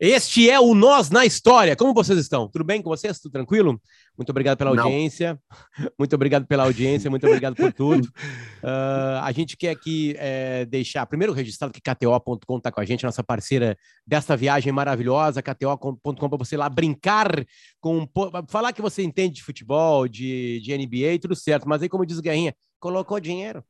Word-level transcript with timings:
Este 0.00 0.48
é 0.48 0.60
o 0.60 0.76
Nós 0.76 1.10
na 1.10 1.26
História. 1.26 1.74
Como 1.74 1.92
vocês 1.92 2.16
estão? 2.20 2.46
Tudo 2.48 2.62
bem 2.64 2.80
com 2.80 2.88
vocês? 2.88 3.18
Tudo 3.18 3.32
tranquilo? 3.32 3.80
Muito 4.16 4.30
obrigado 4.30 4.56
pela 4.56 4.72
Não. 4.72 4.84
audiência. 4.84 5.40
Muito 5.98 6.14
obrigado 6.14 6.46
pela 6.46 6.62
audiência. 6.62 7.10
Muito 7.10 7.26
obrigado 7.26 7.56
por 7.56 7.72
tudo. 7.72 8.06
Uh, 8.06 9.18
a 9.24 9.32
gente 9.32 9.56
quer 9.56 9.70
aqui 9.70 10.14
é, 10.16 10.64
deixar, 10.66 11.04
primeiro 11.06 11.32
registrado 11.32 11.72
que 11.72 11.80
KTO.com 11.80 12.58
está 12.58 12.70
com 12.70 12.80
a 12.80 12.84
gente, 12.84 13.02
nossa 13.02 13.24
parceira 13.24 13.76
desta 14.06 14.36
viagem 14.36 14.72
maravilhosa, 14.72 15.42
KTO.com 15.42 16.28
para 16.28 16.38
você 16.38 16.56
lá 16.56 16.68
brincar 16.68 17.44
com. 17.80 18.08
Falar 18.48 18.72
que 18.72 18.80
você 18.80 19.02
entende 19.02 19.34
de 19.36 19.42
futebol, 19.42 20.06
de, 20.06 20.60
de 20.60 20.78
NBA, 20.78 21.18
tudo 21.20 21.34
certo. 21.34 21.68
Mas 21.68 21.82
aí, 21.82 21.88
como 21.88 22.06
diz 22.06 22.18
o 22.18 22.22
Guerrinha, 22.22 22.54
colocou 22.78 23.18
dinheiro. 23.18 23.64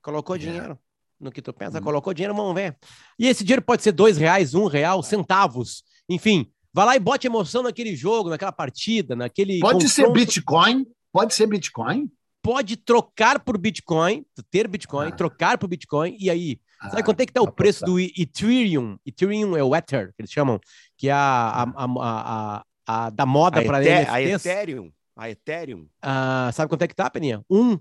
Colocou 0.00 0.36
É. 0.36 0.38
dinheiro. 0.38 0.78
No 1.20 1.30
que 1.32 1.42
tu 1.42 1.52
pensa, 1.52 1.78
Hum. 1.78 1.82
colocou 1.82 2.14
dinheiro, 2.14 2.34
vamos 2.34 2.54
ver. 2.54 2.76
E 3.18 3.26
esse 3.26 3.42
dinheiro 3.44 3.62
pode 3.62 3.82
ser 3.82 3.92
dois 3.92 4.16
reais, 4.16 4.54
um 4.54 4.66
real, 4.66 5.02
centavos, 5.02 5.82
enfim. 6.08 6.46
Vai 6.72 6.86
lá 6.86 6.96
e 6.96 7.00
bote 7.00 7.26
emoção 7.26 7.62
naquele 7.62 7.96
jogo, 7.96 8.30
naquela 8.30 8.52
partida, 8.52 9.16
naquele. 9.16 9.58
Pode 9.58 9.88
ser 9.88 10.02
confronto. 10.06 10.20
Bitcoin? 10.20 10.86
Pode 11.12 11.34
ser 11.34 11.46
Bitcoin? 11.46 12.08
Pode 12.40 12.76
trocar 12.76 13.40
por 13.40 13.58
Bitcoin, 13.58 14.24
ter 14.50 14.68
Bitcoin, 14.68 15.08
Ah. 15.08 15.12
trocar 15.12 15.58
por 15.58 15.66
Bitcoin, 15.66 16.16
e 16.20 16.30
aí? 16.30 16.60
Sabe 16.82 17.00
Ah, 17.00 17.04
quanto 17.04 17.20
é 17.20 17.26
que 17.26 17.32
tá 17.32 17.42
o 17.42 17.50
preço 17.50 17.84
do 17.84 17.98
Ethereum? 17.98 18.96
Ethereum 19.04 19.56
é 19.56 19.62
o 19.64 19.74
Ether, 19.74 20.12
que 20.14 20.20
eles 20.22 20.30
chamam, 20.30 20.60
que 20.96 21.08
é 21.08 21.12
a, 21.12 21.18
a, 21.18 21.62
a, 21.62 21.84
a, 21.84 22.56
a- 22.60 22.64
a 23.06 23.10
da 23.10 23.26
moda 23.26 23.62
para 23.64 23.82
Ethe- 23.84 24.08
a. 24.08 24.22
Ethereum. 24.22 24.92
A 25.16 25.28
Ethereum. 25.28 25.88
Ah, 26.00 26.50
sabe 26.54 26.68
quanto 26.68 26.82
é 26.82 26.86
que 26.88 26.94
tá, 26.94 27.10
Peninha? 27.10 27.42
Um. 27.50 27.76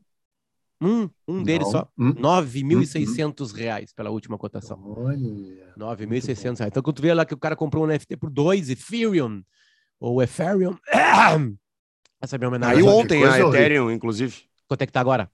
Um, 0.79 1.09
um 1.27 1.43
deles 1.43 1.69
só. 1.69 1.87
Hum. 1.97 2.13
9.600 2.13 3.51
reais 3.51 3.93
pela 3.93 4.09
última 4.09 4.37
cotação. 4.37 4.79
Olha. 4.95 5.73
9.600 5.77 6.59
reais. 6.59 6.71
Então, 6.71 6.83
quando 6.83 6.95
tu 6.95 7.01
vê 7.01 7.13
lá 7.13 7.25
que 7.25 7.33
o 7.33 7.37
cara 7.37 7.55
comprou 7.55 7.83
um 7.83 7.87
NFT 7.87 8.17
por 8.17 8.29
2 8.29 8.69
Ethereum, 8.69 9.43
ou 9.99 10.21
Ethereum, 10.21 10.77
essa 12.21 12.35
é 12.35 12.37
a 12.37 12.37
minha 12.37 12.49
homenagem. 12.49 12.75
Caiu 12.75 12.85
que 12.85 12.91
ontem 12.91 13.25
a. 13.25 13.39
Ethereum, 13.39 13.91
inclusive. 13.91 14.43
Quanto 14.67 14.81
é 14.81 14.85
que 14.85 14.91
tá 14.91 15.01
agora? 15.01 15.31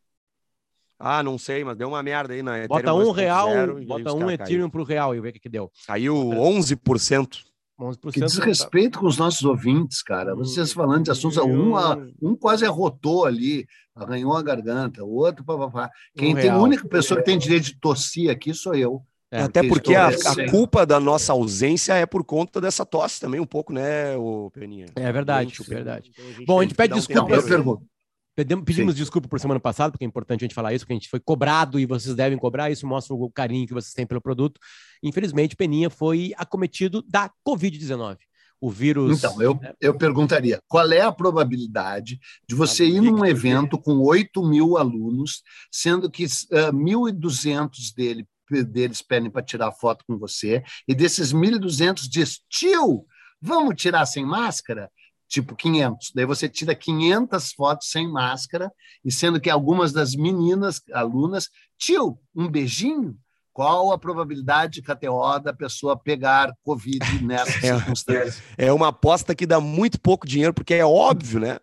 Ah, 0.97 1.21
não 1.21 1.37
sei, 1.37 1.65
mas 1.65 1.75
deu 1.75 1.89
uma 1.89 2.01
merda 2.01 2.33
aí 2.33 2.41
na 2.41 2.59
Ethereum. 2.59 2.81
Bota 2.81 2.93
um 2.93 3.11
2.0 3.11 3.15
real, 3.15 3.49
aí 3.49 3.85
bota 3.85 4.13
um 4.13 4.19
caras 4.19 4.33
Ethereum 4.35 4.69
pro 4.69 4.83
real 4.83 5.13
e 5.13 5.19
vê 5.19 5.29
o 5.29 5.33
que 5.33 5.39
que 5.39 5.49
deu. 5.49 5.69
Caiu, 5.85 6.29
caiu 6.29 6.41
11%. 6.41 7.52
11%. 7.79 8.11
Que 8.13 8.19
desrespeito 8.19 8.99
com 8.99 9.07
os 9.07 9.17
nossos 9.17 9.43
ouvintes, 9.43 10.01
cara. 10.03 10.35
Vocês 10.35 10.71
falando 10.71 11.05
de 11.05 11.11
assuntos, 11.11 11.37
um, 11.37 11.75
a- 11.75 11.97
um 12.21 12.35
quase 12.35 12.65
arrotou 12.65 13.25
ali, 13.25 13.65
arranhou 13.95 14.35
a 14.37 14.43
garganta, 14.43 15.03
o 15.03 15.09
outro, 15.13 15.43
papapá. 15.43 15.89
Quem 16.15 16.33
Um 16.33 16.39
tem 16.39 16.49
a 16.49 16.57
única 16.57 16.87
pessoa 16.87 17.19
que 17.19 17.25
tem 17.25 17.37
direito 17.37 17.65
de 17.65 17.79
tossir 17.79 18.29
aqui 18.29 18.53
sou 18.53 18.75
eu. 18.75 19.01
É, 19.31 19.41
Até 19.41 19.67
porque 19.67 19.95
a, 19.95 20.09
a 20.09 20.51
culpa 20.51 20.85
da 20.85 20.99
nossa 20.99 21.33
ausência 21.33 21.93
é 21.93 22.05
por 22.05 22.23
conta 22.23 22.61
dessa 22.61 22.85
tosse 22.85 23.19
também, 23.19 23.39
um 23.41 23.47
pouco, 23.47 23.73
né, 23.73 24.15
o 24.15 24.51
Peninha? 24.51 24.85
É 24.95 25.11
verdade, 25.11 25.49
Gente, 25.49 25.67
verdade. 25.67 26.11
então 26.15 26.45
Bom, 26.45 26.59
a 26.59 26.63
gente 26.63 26.75
pede 26.75 26.89
dar 26.89 26.95
um 26.95 26.99
desculpa, 26.99 27.21
Então, 27.23 27.35
eu 27.35 27.41
tempero. 27.41 27.63
pergunto. 27.63 27.87
Pedimos, 28.35 28.63
pedimos 28.65 28.95
desculpa 28.95 29.27
por 29.27 29.39
semana 29.39 29.59
passada, 29.59 29.91
porque 29.91 30.03
é 30.05 30.07
importante 30.07 30.41
a 30.41 30.45
gente 30.45 30.55
falar 30.55 30.71
isso, 30.73 30.85
porque 30.85 30.93
a 30.93 30.97
gente 30.97 31.09
foi 31.09 31.19
cobrado 31.19 31.79
e 31.79 31.85
vocês 31.87 32.15
devem 32.15 32.37
cobrar. 32.37 32.69
Isso 32.71 32.85
mostra 32.87 33.13
o 33.15 33.29
carinho 33.31 33.65
que 33.67 33.73
vocês 33.73 33.93
têm 33.93 34.05
pelo 34.07 34.21
produto. 34.21 34.59
Infelizmente, 35.03 35.55
Peninha 35.55 35.89
foi 35.89 36.33
acometido 36.37 37.03
da 37.03 37.29
Covid-19. 37.45 38.17
O 38.61 38.71
vírus. 38.71 39.17
Então, 39.17 39.41
eu, 39.41 39.59
eu 39.81 39.93
perguntaria: 39.97 40.57
qual 40.69 40.89
é 40.89 41.01
a 41.01 41.11
probabilidade 41.11 42.17
de 42.47 42.55
você 42.55 42.85
ir 42.85 43.01
num 43.01 43.25
evento 43.25 43.77
com 43.77 43.99
8 43.99 44.41
mil 44.41 44.77
alunos, 44.77 45.43
sendo 45.69 46.09
que 46.09 46.23
ah, 46.23 46.71
1.200 46.71 47.93
dele, 47.93 48.25
deles 48.71 49.01
pedem 49.01 49.29
para 49.29 49.43
tirar 49.43 49.73
foto 49.73 50.05
com 50.07 50.17
você, 50.17 50.63
e 50.87 50.95
desses 50.95 51.33
1.200 51.33 52.07
diz, 52.09 52.39
tio, 52.49 53.05
vamos 53.41 53.75
tirar 53.75 54.05
sem 54.05 54.25
máscara? 54.25 54.89
Tipo 55.27 55.57
500. 55.57 56.11
Daí 56.15 56.25
você 56.25 56.47
tira 56.47 56.73
500 56.73 57.51
fotos 57.51 57.89
sem 57.89 58.09
máscara, 58.09 58.71
e 59.03 59.11
sendo 59.11 59.41
que 59.41 59.49
algumas 59.49 59.91
das 59.91 60.15
meninas, 60.15 60.81
alunas, 60.93 61.49
tio, 61.77 62.17
um 62.33 62.47
beijinho? 62.47 63.17
Qual 63.53 63.91
a 63.91 63.97
probabilidade 63.99 64.81
KTO 64.81 65.39
da 65.39 65.53
pessoa 65.53 65.95
pegar 65.95 66.51
Covid 66.63 66.99
nessa 67.23 67.51
É. 67.65 67.77
circunstância? 67.77 68.43
É 68.57 68.73
uma 68.73 68.87
aposta 68.87 69.35
que 69.35 69.45
dá 69.45 69.59
muito 69.61 70.01
pouco 70.01 70.27
dinheiro, 70.27 70.53
porque 70.53 70.73
é 70.73 70.85
óbvio, 70.85 71.39
né? 71.39 71.59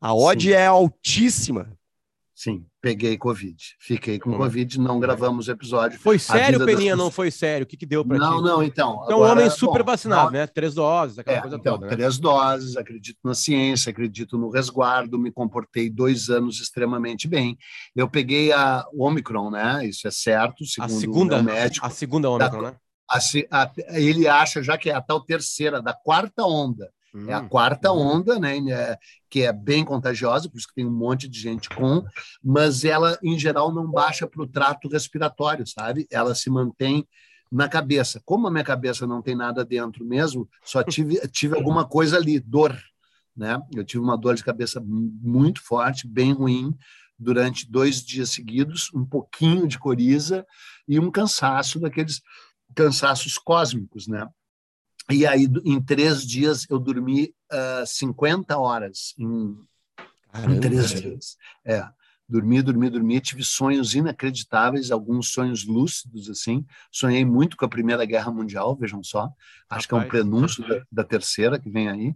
A 0.00 0.14
odd 0.14 0.44
Sim. 0.48 0.52
é 0.52 0.66
altíssima. 0.66 1.68
Sim, 2.34 2.66
peguei 2.80 3.16
Covid. 3.16 3.56
Fiquei 3.78 4.18
com. 4.18 4.36
Covid, 4.36 4.80
não 4.80 4.98
gravamos 4.98 5.46
o 5.46 5.52
episódio. 5.52 6.00
Foi 6.00 6.18
sério, 6.18 6.58
vida 6.58 6.66
das 6.66 6.74
Peninha? 6.74 6.96
Não 6.96 7.08
foi 7.08 7.30
sério? 7.30 7.62
O 7.62 7.66
que, 7.66 7.76
que 7.76 7.86
deu 7.86 8.02
Não, 8.04 8.38
ti? 8.38 8.42
não, 8.42 8.60
então. 8.60 9.00
Então, 9.04 9.20
um 9.20 9.22
agora, 9.22 9.32
homem 9.40 9.50
super 9.50 9.84
bom, 9.84 9.92
vacinado, 9.92 10.24
não- 10.24 10.30
né? 10.32 10.46
Três 10.48 10.74
doses, 10.74 11.16
aquela 11.16 11.38
É, 11.38 11.40
coisa 11.40 11.56
então, 11.56 11.74
toda, 11.74 11.86
né? 11.86 11.94
três 11.94 12.18
doses, 12.18 12.76
acredito 12.76 13.18
na 13.22 13.34
ciência, 13.34 13.90
acredito 13.90 14.36
no 14.36 14.50
resguardo, 14.50 15.16
me 15.16 15.30
comportei 15.30 15.88
dois 15.88 16.28
anos 16.28 16.60
extremamente 16.60 17.28
bem. 17.28 17.56
Eu 17.94 18.08
peguei 18.10 18.50
a 18.52 18.84
Omicron, 18.98 19.50
né? 19.50 19.86
Isso 19.86 20.08
é 20.08 20.10
certo, 20.10 20.64
A 20.64 20.88
segundo 20.88 21.00
segunda, 21.00 21.38
o 21.38 21.42
médico. 21.44 21.86
a 21.86 21.90
segunda 21.90 22.28
Ômicron, 22.30 22.62
né? 22.62 22.74
A 23.08 23.18
a- 23.50 23.70
ele 23.90 24.26
acha 24.26 24.60
já 24.60 24.76
que 24.76 24.90
é 24.90 24.94
a 24.94 25.00
tal 25.00 25.20
terceira, 25.20 25.80
da 25.80 25.92
quarta 25.92 26.42
onda. 26.44 26.90
É 27.28 27.32
a 27.32 27.40
Hum. 27.40 27.48
quarta 27.48 27.92
onda, 27.92 28.40
né, 28.40 28.58
é, 28.70 28.98
que 29.30 29.42
é 29.42 29.52
bem 29.52 29.84
contagiosa, 29.84 30.48
por 30.48 30.58
isso 30.58 30.66
que 30.66 30.74
tem 30.74 30.86
um 30.86 30.90
monte 30.90 31.28
de 31.28 31.38
gente 31.38 31.70
com, 31.70 32.04
mas 32.42 32.84
ela, 32.84 33.16
em 33.22 33.38
geral, 33.38 33.72
não 33.72 33.88
baixa 33.88 34.26
para 34.26 34.42
o 34.42 34.46
trato 34.48 34.88
respiratório, 34.88 35.64
sabe? 35.66 36.08
Ela 36.10 36.34
se 36.34 36.50
mantém 36.50 37.06
na 37.52 37.68
cabeça. 37.68 38.20
Como 38.24 38.48
a 38.48 38.50
minha 38.50 38.64
cabeça 38.64 39.06
não 39.06 39.22
tem 39.22 39.36
nada 39.36 39.64
dentro 39.64 40.04
mesmo, 40.04 40.48
só 40.64 40.82
tive, 40.82 41.14
tive 41.30 41.54
alguma 41.54 41.84
coisa 41.84 42.16
ali, 42.16 42.40
dor, 42.40 42.76
né? 43.36 43.62
Eu 43.72 43.84
tive 43.84 44.02
uma 44.02 44.18
dor 44.18 44.34
de 44.34 44.42
cabeça 44.42 44.82
muito 44.84 45.62
forte, 45.62 46.08
bem 46.08 46.32
ruim, 46.32 46.76
durante 47.16 47.70
dois 47.70 48.04
dias 48.04 48.30
seguidos, 48.30 48.90
um 48.92 49.04
pouquinho 49.06 49.68
de 49.68 49.78
coriza 49.78 50.44
e 50.88 50.98
um 50.98 51.12
cansaço 51.12 51.78
daqueles 51.78 52.20
cansaços 52.74 53.38
cósmicos, 53.38 54.08
né? 54.08 54.28
E 55.10 55.26
aí, 55.26 55.46
em 55.64 55.80
três 55.80 56.26
dias, 56.26 56.66
eu 56.70 56.78
dormi 56.78 57.34
ah, 57.50 57.84
50 57.86 58.56
horas 58.56 59.14
em, 59.18 59.56
em 60.48 60.60
três 60.60 60.90
dias. 60.90 61.36
É, 61.64 61.86
dormi, 62.28 62.62
dormi, 62.62 62.88
dormi. 62.88 63.20
Tive 63.20 63.44
sonhos 63.44 63.94
inacreditáveis, 63.94 64.90
alguns 64.90 65.30
sonhos 65.30 65.64
lúcidos, 65.64 66.30
assim. 66.30 66.64
Sonhei 66.90 67.24
muito 67.24 67.56
com 67.56 67.64
a 67.64 67.68
Primeira 67.68 68.04
Guerra 68.04 68.32
Mundial, 68.32 68.74
vejam 68.74 69.02
só. 69.02 69.30
Acho 69.68 69.86
que 69.86 69.94
é 69.94 69.96
um 69.96 70.00
Rapaz. 70.00 70.22
prenúncio 70.22 70.66
da, 70.66 70.82
da 70.90 71.04
terceira 71.04 71.58
que 71.58 71.68
vem 71.68 71.88
aí. 71.88 72.14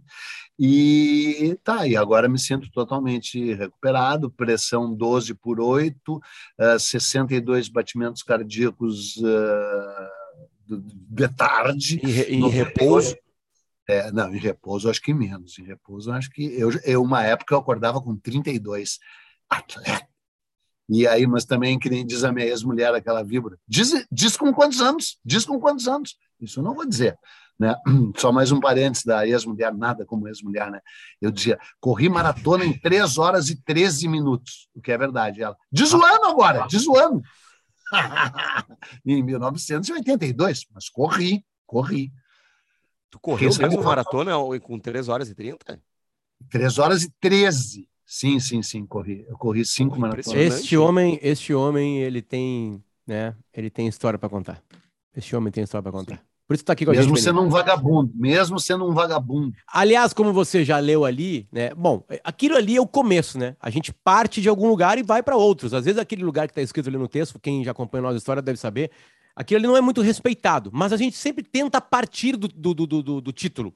E 0.57 1.57
tá, 1.63 1.87
e 1.87 1.95
agora 1.95 2.27
me 2.27 2.39
sinto 2.39 2.69
totalmente 2.71 3.53
recuperado. 3.53 4.31
Pressão 4.31 4.93
12 4.93 5.35
por 5.35 5.59
8, 5.59 6.21
ah, 6.59 6.79
62 6.79 7.69
batimentos 7.69 8.23
cardíacos 8.23 9.21
ah, 9.23 10.18
de- 10.77 10.95
de 10.95 11.27
tarde. 11.29 11.99
Em, 12.03 12.35
em 12.35 12.39
98. 12.39 12.49
repouso. 12.51 13.15
É, 13.87 14.11
não, 14.11 14.33
em 14.33 14.37
repouso 14.37 14.89
acho 14.89 15.01
que 15.01 15.13
menos. 15.13 15.57
Em 15.57 15.63
repouso 15.63 16.11
acho 16.11 16.29
que 16.29 16.43
eu, 16.43 16.69
eu 16.83 17.01
uma 17.01 17.23
época 17.23 17.55
eu 17.55 17.59
acordava 17.59 17.99
com 18.01 18.15
32 18.15 18.99
atleta. 19.49 20.07
E 20.87 21.07
aí, 21.07 21.25
mas 21.27 21.45
também 21.45 21.77
que 21.77 21.89
nem 21.89 22.05
diz 22.05 22.23
a 22.23 22.31
minha 22.31 22.47
ex-mulher 22.47 22.93
aquela 22.93 23.23
víbora. 23.23 23.57
Diz, 23.67 23.91
diz 24.11 24.35
com 24.35 24.51
quantos 24.53 24.81
anos? 24.81 25.19
Diz 25.23 25.45
com 25.45 25.59
quantos 25.59 25.87
anos? 25.87 26.17
Isso 26.41 26.59
eu 26.59 26.63
não 26.63 26.73
vou 26.73 26.85
dizer, 26.87 27.17
né? 27.59 27.75
Só 28.17 28.31
mais 28.31 28.51
um 28.51 28.59
parênteses 28.59 29.05
da 29.05 29.27
ex-mulher, 29.27 29.73
nada 29.73 30.03
como 30.05 30.27
ex-mulher, 30.27 30.71
né? 30.71 30.81
Eu 31.21 31.29
dizia, 31.31 31.59
corri 31.79 32.09
maratona 32.09 32.65
em 32.65 32.77
3 32.77 33.17
horas 33.19 33.49
e 33.49 33.55
13 33.63 34.07
minutos, 34.07 34.67
o 34.73 34.81
que 34.81 34.91
é 34.91 34.97
verdade. 34.97 35.43
Ela, 35.43 35.55
diz 35.71 35.93
o 35.93 36.03
ano 36.03 36.25
agora, 36.25 36.65
diz 36.67 36.87
o 36.87 36.95
ano. 36.95 37.21
em 39.05 39.23
1982, 39.23 40.65
mas 40.73 40.89
corri, 40.89 41.45
corri. 41.65 42.11
Tu 43.09 43.19
correu 43.19 43.49
Quem 43.49 43.67
mesmo 43.67 43.83
maratona 43.83 44.33
com 44.61 44.79
3 44.79 45.07
horas 45.07 45.29
e 45.29 45.35
30? 45.35 45.81
3 46.49 46.77
horas 46.77 47.03
e 47.03 47.11
13. 47.19 47.89
Sim, 48.05 48.39
sim, 48.39 48.63
sim, 48.63 48.85
corri. 48.85 49.25
Eu 49.27 49.37
corri 49.37 49.63
cinco 49.65 49.95
Pô, 49.95 50.01
maratonas. 50.01 50.27
impressionante. 50.27 50.63
Este 50.63 50.77
homem, 50.77 51.19
este 51.21 51.53
homem, 51.53 51.99
ele 51.99 52.21
tem, 52.21 52.83
né? 53.05 53.35
Ele 53.53 53.69
tem 53.69 53.87
história 53.87 54.17
para 54.17 54.29
contar. 54.29 54.63
Este 55.15 55.35
homem 55.35 55.51
tem 55.51 55.63
história 55.63 55.83
para 55.83 55.91
contar. 55.91 56.28
Por 56.49 56.55
isso 56.55 56.65
tá 56.65 56.73
aqui 56.73 56.83
com 56.83 56.89
a 56.89 56.95
Mesmo 56.95 57.15
gente. 57.15 57.23
sendo 57.23 57.35
Peninha. 57.35 57.47
um 57.47 57.51
vagabundo, 57.51 58.11
mesmo 58.15 58.59
sendo 58.59 58.89
um 58.89 58.91
vagabundo. 58.91 59.53
Aliás, 59.71 60.13
como 60.13 60.33
você 60.33 60.65
já 60.65 60.79
leu 60.79 61.05
ali, 61.05 61.47
né? 61.51 61.75
Bom, 61.75 62.03
aquilo 62.23 62.55
ali 62.55 62.75
é 62.75 62.81
o 62.81 62.87
começo, 62.87 63.37
né? 63.37 63.55
A 63.61 63.69
gente 63.69 63.93
parte 63.93 64.41
de 64.41 64.49
algum 64.49 64.67
lugar 64.67 64.97
e 64.97 65.03
vai 65.03 65.21
para 65.21 65.37
outros. 65.37 65.75
Às 65.75 65.85
vezes 65.85 65.99
aquele 65.99 66.23
lugar 66.23 66.47
que 66.47 66.51
está 66.53 66.61
escrito 66.63 66.89
ali 66.89 66.97
no 66.97 67.07
texto, 67.07 67.37
quem 67.39 67.63
já 67.63 67.69
acompanha 67.69 68.01
a 68.01 68.07
nossa 68.07 68.17
história 68.17 68.41
deve 68.41 68.57
saber, 68.57 68.89
aquilo 69.35 69.59
ali 69.59 69.67
não 69.67 69.77
é 69.77 69.81
muito 69.81 70.01
respeitado, 70.01 70.71
mas 70.73 70.91
a 70.91 70.97
gente 70.97 71.15
sempre 71.15 71.43
tenta 71.43 71.79
partir 71.79 72.35
do, 72.35 72.47
do, 72.47 72.73
do, 72.73 72.87
do, 73.03 73.21
do 73.21 73.31
título. 73.31 73.71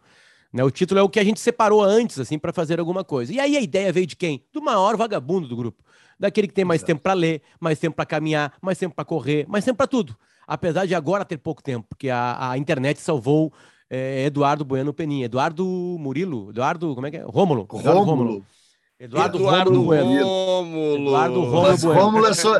Né? 0.51 0.63
O 0.63 0.71
título 0.71 0.99
é 0.99 1.03
o 1.03 1.09
que 1.09 1.19
a 1.19 1.23
gente 1.23 1.39
separou 1.39 1.83
antes, 1.83 2.17
assim, 2.19 2.39
para 2.39 2.51
fazer 2.51 2.79
alguma 2.79 3.03
coisa. 3.03 3.31
E 3.31 3.39
aí 3.39 3.55
a 3.55 3.61
ideia 3.61 3.93
veio 3.93 4.07
de 4.07 4.15
quem? 4.15 4.43
Do 4.51 4.63
maior 4.63 4.97
vagabundo 4.97 5.47
do 5.47 5.55
grupo. 5.55 5.83
Daquele 6.19 6.47
que 6.47 6.55
tem 6.55 6.65
mais 6.65 6.79
Exato. 6.79 6.87
tempo 6.87 7.03
para 7.03 7.13
ler, 7.13 7.43
mais 7.59 7.77
tempo 7.77 7.95
para 7.95 8.05
caminhar, 8.07 8.51
mais 8.59 8.79
tempo 8.79 8.95
para 8.95 9.05
correr, 9.05 9.45
mais 9.47 9.63
tempo 9.63 9.77
para 9.77 9.85
tudo. 9.85 10.17
Apesar 10.47 10.85
de 10.85 10.95
agora 10.95 11.25
ter 11.25 11.37
pouco 11.37 11.61
tempo, 11.61 11.85
porque 11.89 12.09
a, 12.09 12.51
a 12.51 12.57
internet 12.57 12.99
salvou 12.99 13.53
é 13.89 14.25
Eduardo 14.25 14.65
Bueno 14.65 14.93
Peninha. 14.93 15.25
Eduardo 15.25 15.65
Murilo, 15.99 16.49
Eduardo, 16.49 16.95
como 16.95 17.05
é 17.07 17.11
que 17.11 17.17
é? 17.17 17.23
Rômulo. 17.23 17.67
Eduardo 17.73 18.03
Rômulo. 18.03 18.45
Eduardo, 19.03 19.37
Eduardo 19.37 19.81
Rômulo. 19.81 20.95
Eduardo 20.95 21.41
Rômulo. 21.41 21.93
Rômulo 21.93 22.25
é, 22.27 22.33
so... 22.33 22.53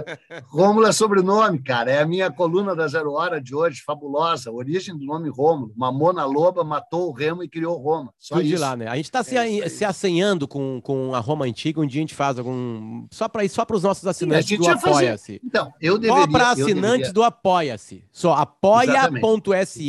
Rômulo 0.47 0.87
é 0.87 0.91
sobrenome, 0.91 1.63
cara. 1.63 1.89
É 1.89 2.01
a 2.01 2.05
minha 2.05 2.29
coluna 2.29 2.75
da 2.75 2.85
Zero 2.85 3.13
Hora 3.13 3.39
de 3.39 3.55
hoje, 3.55 3.81
fabulosa. 3.81 4.51
origem 4.51 4.97
do 4.97 5.05
nome 5.05 5.29
Rômulo. 5.29 5.71
Mamou 5.73 6.11
na 6.11 6.25
loba, 6.25 6.61
matou 6.61 7.07
o 7.07 7.13
Remo 7.13 7.45
e 7.45 7.47
criou 7.47 7.77
Roma. 7.77 8.13
Só 8.19 8.35
Tudo 8.35 8.45
isso. 8.45 8.55
de 8.55 8.61
lá, 8.61 8.75
né? 8.75 8.87
A 8.87 8.97
gente 8.97 9.05
está 9.05 9.19
é 9.19 9.23
se, 9.23 9.69
se 9.69 9.85
assenhando 9.85 10.45
com, 10.45 10.81
com 10.81 11.15
a 11.15 11.19
Roma 11.19 11.45
Antiga. 11.45 11.79
Um 11.79 11.87
dia 11.87 12.01
a 12.01 12.03
gente 12.03 12.15
faz 12.15 12.37
algum... 12.37 13.07
Só 13.09 13.29
para 13.29 13.47
só 13.47 13.65
os 13.71 13.83
nossos 13.83 14.05
assinantes 14.05 14.49
Sim, 14.49 14.57
do 14.57 14.67
Apoia-se. 14.67 15.39
Então, 15.41 15.71
eu 15.79 15.97
deveria... 15.97 16.23
Só 16.23 16.27
para 16.29 16.49
assinantes 16.49 16.81
deveria... 16.81 17.13
do 17.13 17.23
Apoia-se. 17.23 18.03
Só 18.11 18.33
apoia.se... 18.33 19.87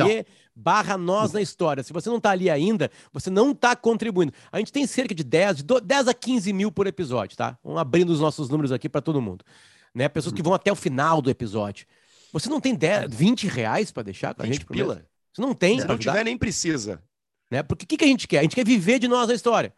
Barra 0.57 0.97
nós 0.97 1.33
na 1.33 1.41
história. 1.41 1.83
Se 1.83 1.93
você 1.93 2.09
não 2.09 2.19
está 2.19 2.31
ali 2.31 2.49
ainda, 2.49 2.91
você 3.13 3.29
não 3.29 3.51
está 3.51 3.75
contribuindo. 3.75 4.33
A 4.53 4.59
gente 4.59 4.73
tem 4.73 4.87
cerca 4.87 5.15
de 5.15 5.25
10, 5.25 5.57
de 5.57 5.65
10 5.83 6.09
a 6.09 6.15
15 6.15 6.53
mil 6.53 6.71
por 6.71 6.87
episódio, 6.87 7.37
tá? 7.37 7.59
Vamos 7.63 7.81
abrindo 7.81 8.11
os 8.11 8.21
nossos 8.21 8.49
números 8.49 8.71
aqui 8.71 8.89
para 8.89 9.01
todo 9.01 9.21
mundo. 9.21 9.45
Né? 9.95 10.09
Pessoas 10.09 10.33
que 10.33 10.43
vão 10.43 10.55
até 10.55 10.71
o 10.71 10.77
final 10.77 11.21
do 11.21 11.29
episódio. 11.29 11.87
Você 12.33 12.49
não 12.49 12.61
tem 12.61 12.75
10, 12.75 13.13
20 13.13 13.47
reais 13.47 13.91
para 13.91 14.05
deixar 14.05 14.35
com 14.35 14.43
a 14.43 14.47
gente? 14.47 14.65
Pila. 14.65 15.05
Você 15.33 15.43
não 15.43 15.55
tem. 15.55 15.81
Se 15.81 15.87
não 15.87 15.99
tiver, 15.99 16.25
nem 16.25 16.39
precisa. 16.39 17.03
Né? 17.51 17.63
Porque 17.63 17.85
o 17.85 17.89
que, 17.89 17.97
que 17.97 18.05
a 18.05 18.09
gente 18.09 18.29
quer? 18.29 18.39
A 18.39 18.43
gente 18.43 18.55
quer 18.55 18.65
viver 18.65 18.99
de 18.99 19.09
nós 19.09 19.29
na 19.29 19.35
história. 19.35 19.75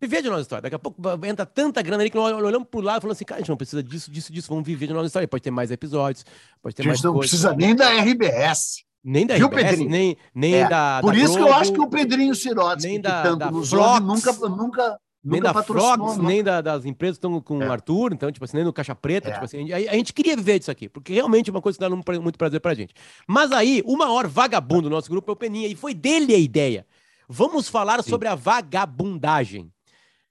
Viver 0.00 0.22
de 0.22 0.28
nossa 0.28 0.42
história. 0.42 0.62
Daqui 0.62 0.74
a 0.74 0.78
pouco 0.78 1.00
entra 1.24 1.46
tanta 1.46 1.80
grana 1.80 2.02
ali 2.02 2.10
que 2.10 2.16
nós 2.16 2.32
olhamos 2.32 2.68
pro 2.68 2.80
lado 2.80 2.98
e 2.98 3.02
falamos 3.02 3.16
assim, 3.16 3.24
cara, 3.24 3.38
a 3.38 3.42
gente 3.42 3.48
não 3.48 3.56
precisa 3.56 3.82
disso, 3.82 4.10
disso, 4.10 4.32
disso, 4.32 4.48
vamos 4.48 4.66
viver 4.66 4.86
de 4.86 4.92
nossa 4.92 5.06
história. 5.06 5.26
Pode 5.26 5.42
ter 5.42 5.50
mais 5.50 5.70
episódios, 5.70 6.24
pode 6.60 6.74
ter 6.74 6.86
mais 6.86 7.00
coisas. 7.00 7.44
A 7.44 7.52
gente 7.52 7.52
não 7.52 7.56
precisa 7.56 7.56
nem 7.56 7.74
da 7.74 7.90
RBS. 8.02 8.84
Nem 9.08 9.24
da 9.24 9.36
Viu, 9.36 9.46
RBS, 9.46 9.78
nem, 9.86 10.16
nem 10.34 10.54
é. 10.56 10.68
da. 10.68 10.98
Por 11.00 11.12
da 11.12 11.18
isso 11.18 11.34
Globo, 11.34 11.44
que 11.44 11.48
eu 11.48 11.54
acho 11.54 11.72
que 11.72 11.80
o 11.80 11.88
Pedrinho 11.88 12.34
Sirotsky, 12.34 12.88
nem 12.88 13.00
da, 13.00 13.22
tanto 13.22 13.38
da 13.38 13.50
nos 13.52 13.70
Flox, 13.70 14.00
nunca, 14.04 14.32
nunca, 14.48 15.00
nem 15.22 15.40
da 15.40 15.62
Frogs, 15.62 16.18
nem 16.18 16.42
da, 16.42 16.60
das 16.60 16.84
empresas 16.84 17.16
que 17.16 17.24
estão 17.24 17.40
com 17.40 17.62
é. 17.62 17.68
o 17.68 17.72
Arthur, 17.72 18.12
então, 18.12 18.32
tipo 18.32 18.44
assim, 18.44 18.56
nem 18.56 18.64
no 18.64 18.72
Caixa 18.72 18.96
Preta, 18.96 19.28
é. 19.28 19.32
tipo 19.32 19.44
assim, 19.44 19.72
a, 19.72 19.76
a, 19.76 19.94
gente 19.94 20.12
queria 20.12 20.34
viver 20.34 20.58
disso 20.58 20.72
aqui, 20.72 20.88
porque 20.88 21.12
realmente 21.12 21.48
é 21.48 21.52
uma 21.52 21.62
coisa 21.62 21.78
que 21.78 21.88
dá 21.88 22.18
muito 22.20 22.36
prazer 22.36 22.60
pra 22.60 22.74
gente. 22.74 22.94
Mas 23.28 23.52
aí, 23.52 23.80
o 23.86 23.96
maior 23.96 24.26
vagabundo 24.26 24.82
do 24.82 24.90
nosso 24.90 25.08
grupo 25.08 25.30
é 25.30 25.34
o 25.34 25.36
Peninha, 25.36 25.68
e 25.68 25.76
foi 25.76 25.94
dele 25.94 26.34
a 26.34 26.38
ideia. 26.38 26.84
Vamos 27.28 27.68
falar 27.68 28.02
Sim. 28.02 28.10
sobre 28.10 28.26
a 28.26 28.34
vagabundagem. 28.34 29.70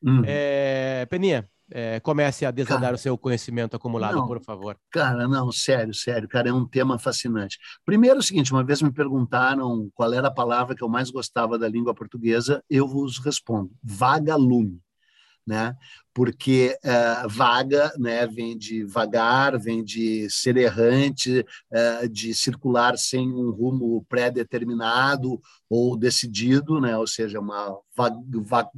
Hum. 0.03 0.21
É, 0.25 1.05
Peninha, 1.09 1.49
é, 1.71 1.99
comece 1.99 2.45
a 2.45 2.51
desandar 2.51 2.81
cara, 2.81 2.95
o 2.95 2.99
seu 2.99 3.17
conhecimento 3.17 3.75
acumulado, 3.75 4.15
não, 4.15 4.27
por 4.27 4.41
favor. 4.43 4.77
Cara, 4.91 5.27
não, 5.27 5.51
sério, 5.51 5.93
sério, 5.93 6.27
cara, 6.27 6.49
é 6.49 6.53
um 6.53 6.67
tema 6.67 6.99
fascinante. 6.99 7.57
Primeiro, 7.85 8.17
é 8.17 8.19
o 8.19 8.23
seguinte: 8.23 8.51
uma 8.51 8.63
vez 8.63 8.81
me 8.81 8.91
perguntaram 8.91 9.89
qual 9.93 10.13
era 10.13 10.27
a 10.27 10.33
palavra 10.33 10.75
que 10.75 10.83
eu 10.83 10.89
mais 10.89 11.09
gostava 11.09 11.57
da 11.57 11.67
língua 11.67 11.93
portuguesa, 11.93 12.63
eu 12.69 12.87
vos 12.87 13.17
respondo: 13.17 13.71
vagalume 13.83 14.79
né? 15.45 15.75
Porque 16.13 16.77
uh, 16.83 17.29
vaga, 17.29 17.91
né, 17.97 18.25
vem 18.25 18.57
de 18.57 18.85
vagar, 18.85 19.59
vem 19.59 19.83
de 19.83 20.29
ser 20.29 20.55
errante, 20.55 21.45
uh, 21.71 22.09
de 22.09 22.33
circular 22.33 22.97
sem 22.97 23.29
um 23.29 23.51
rumo 23.51 24.05
pré-determinado 24.07 25.39
ou 25.69 25.97
decidido, 25.97 26.79
né? 26.79 26.97
Ou 26.97 27.05
seja, 27.05 27.39
uma 27.39 27.77
va 27.95 28.69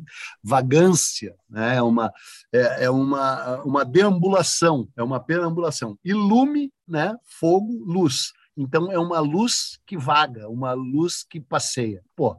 vagância, 0.44 1.36
né? 1.50 1.75
É 1.78 1.81
uma 1.81 2.12
é, 2.52 2.86
é, 2.86 2.90
uma 2.90 3.62
uma 3.64 3.86
deambulação, 3.86 4.88
é 4.98 5.04
uma 5.04 5.19
perambulação. 5.19 5.98
E 6.04 6.14
lume, 6.14 6.72
né? 6.88 7.16
Fogo, 7.24 7.84
luz. 7.86 8.34
Então 8.58 8.92
é 8.92 8.98
uma 8.98 9.19
luz 9.19 9.80
que 9.86 9.96
vaga, 9.96 10.50
uma 10.50 10.74
luz 10.74 11.24
que 11.24 11.40
passeia. 11.40 12.04
Pô, 12.16 12.36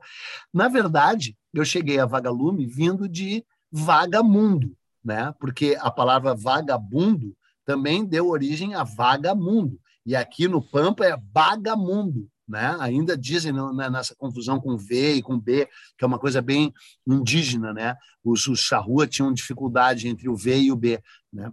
na 0.53 0.67
verdade, 0.67 1.37
eu 1.55 1.65
cheguei 1.65 2.01
a 2.01 2.07
vagalume 2.07 2.67
vindo 2.67 3.09
de 3.09 3.45
vagamundo, 3.71 4.77
né? 5.05 5.35
Porque 5.39 5.77
a 5.81 5.91
palavra 5.91 6.35
vagabundo 6.35 7.37
também 7.65 8.05
deu 8.05 8.29
origem 8.29 8.75
a 8.75 8.85
vagamundo. 8.85 9.79
E 10.05 10.17
aqui 10.17 10.49
no 10.49 10.63
Pampa 10.63 11.05
é 11.05 11.17
bagamundo, 11.17 12.29
né? 12.49 12.77
Ainda 12.81 13.17
dizem 13.17 13.53
né, 13.53 13.91
nessa 13.91 14.15
confusão 14.17 14.59
com 14.59 14.77
V 14.77 15.15
e 15.15 15.23
com 15.23 15.39
B, 15.39 15.69
que 15.97 16.05
é 16.05 16.07
uma 16.07 16.19
coisa 16.19 16.41
bem 16.41 16.73
indígena, 17.07 17.75
né? 17.75 17.95
Os, 18.25 18.47
os 18.47 18.61
charrua 18.61 19.07
tinham 19.07 19.33
dificuldade 19.33 20.09
entre 20.09 20.29
o 20.29 20.37
V 20.37 20.59
e 20.59 20.73
o 20.73 20.77
B, 20.77 21.03
né? 21.33 21.53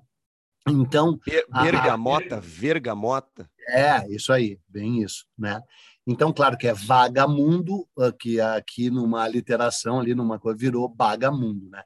Então, 0.68 1.20
bergamota, 1.52 2.38
a... 2.38 2.40
vergamota. 2.40 3.50
É, 3.68 4.08
isso 4.10 4.32
aí, 4.32 4.60
bem 4.68 5.04
isso, 5.04 5.26
né? 5.38 5.62
Então, 6.08 6.32
claro 6.32 6.58
que 6.58 6.68
é 6.68 6.74
vagamundo, 6.74 7.88
ah, 7.98 8.12
que 8.12 8.40
aqui 8.40 8.90
numa 8.92 9.28
literação, 9.28 10.00
ali 10.00 10.14
numa 10.14 10.40
coisa, 10.40 10.58
virou 10.58 10.88
bagamundo. 10.88 11.70
Né? 11.70 11.84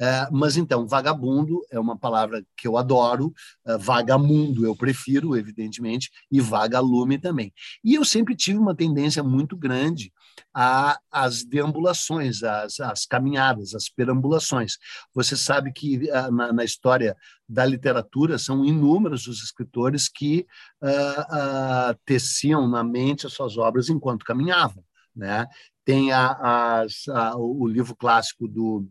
É, 0.00 0.28
mas 0.30 0.56
então, 0.56 0.86
vagabundo 0.86 1.60
é 1.70 1.80
uma 1.80 1.96
palavra 1.96 2.44
que 2.56 2.68
eu 2.68 2.76
adoro, 2.76 3.32
é, 3.66 3.78
vagamundo 3.78 4.66
eu 4.66 4.76
prefiro, 4.76 5.36
evidentemente, 5.36 6.10
e 6.30 6.40
vagalume 6.40 7.18
também. 7.18 7.52
E 7.82 7.94
eu 7.94 8.04
sempre 8.04 8.36
tive 8.36 8.58
uma 8.58 8.74
tendência 8.74 9.22
muito 9.22 9.56
grande 9.56 10.12
às 10.52 11.44
deambulações, 11.44 12.42
às 12.42 13.06
caminhadas, 13.06 13.74
às 13.74 13.88
perambulações. 13.88 14.78
Você 15.14 15.36
sabe 15.36 15.72
que 15.72 16.10
ah, 16.10 16.30
na, 16.30 16.52
na 16.52 16.64
história 16.64 17.16
da 17.52 17.66
literatura, 17.66 18.38
são 18.38 18.64
inúmeros 18.64 19.26
os 19.26 19.42
escritores 19.42 20.08
que 20.08 20.46
uh, 20.82 21.90
uh, 21.90 21.98
teciam 22.06 22.66
na 22.66 22.82
mente 22.82 23.26
as 23.26 23.34
suas 23.34 23.58
obras 23.58 23.90
enquanto 23.90 24.24
caminhavam. 24.24 24.82
Né? 25.14 25.46
Tem 25.84 26.10
as, 26.12 27.04
o 27.36 27.66
livro 27.66 27.94
clássico 27.94 28.48
do, 28.48 28.88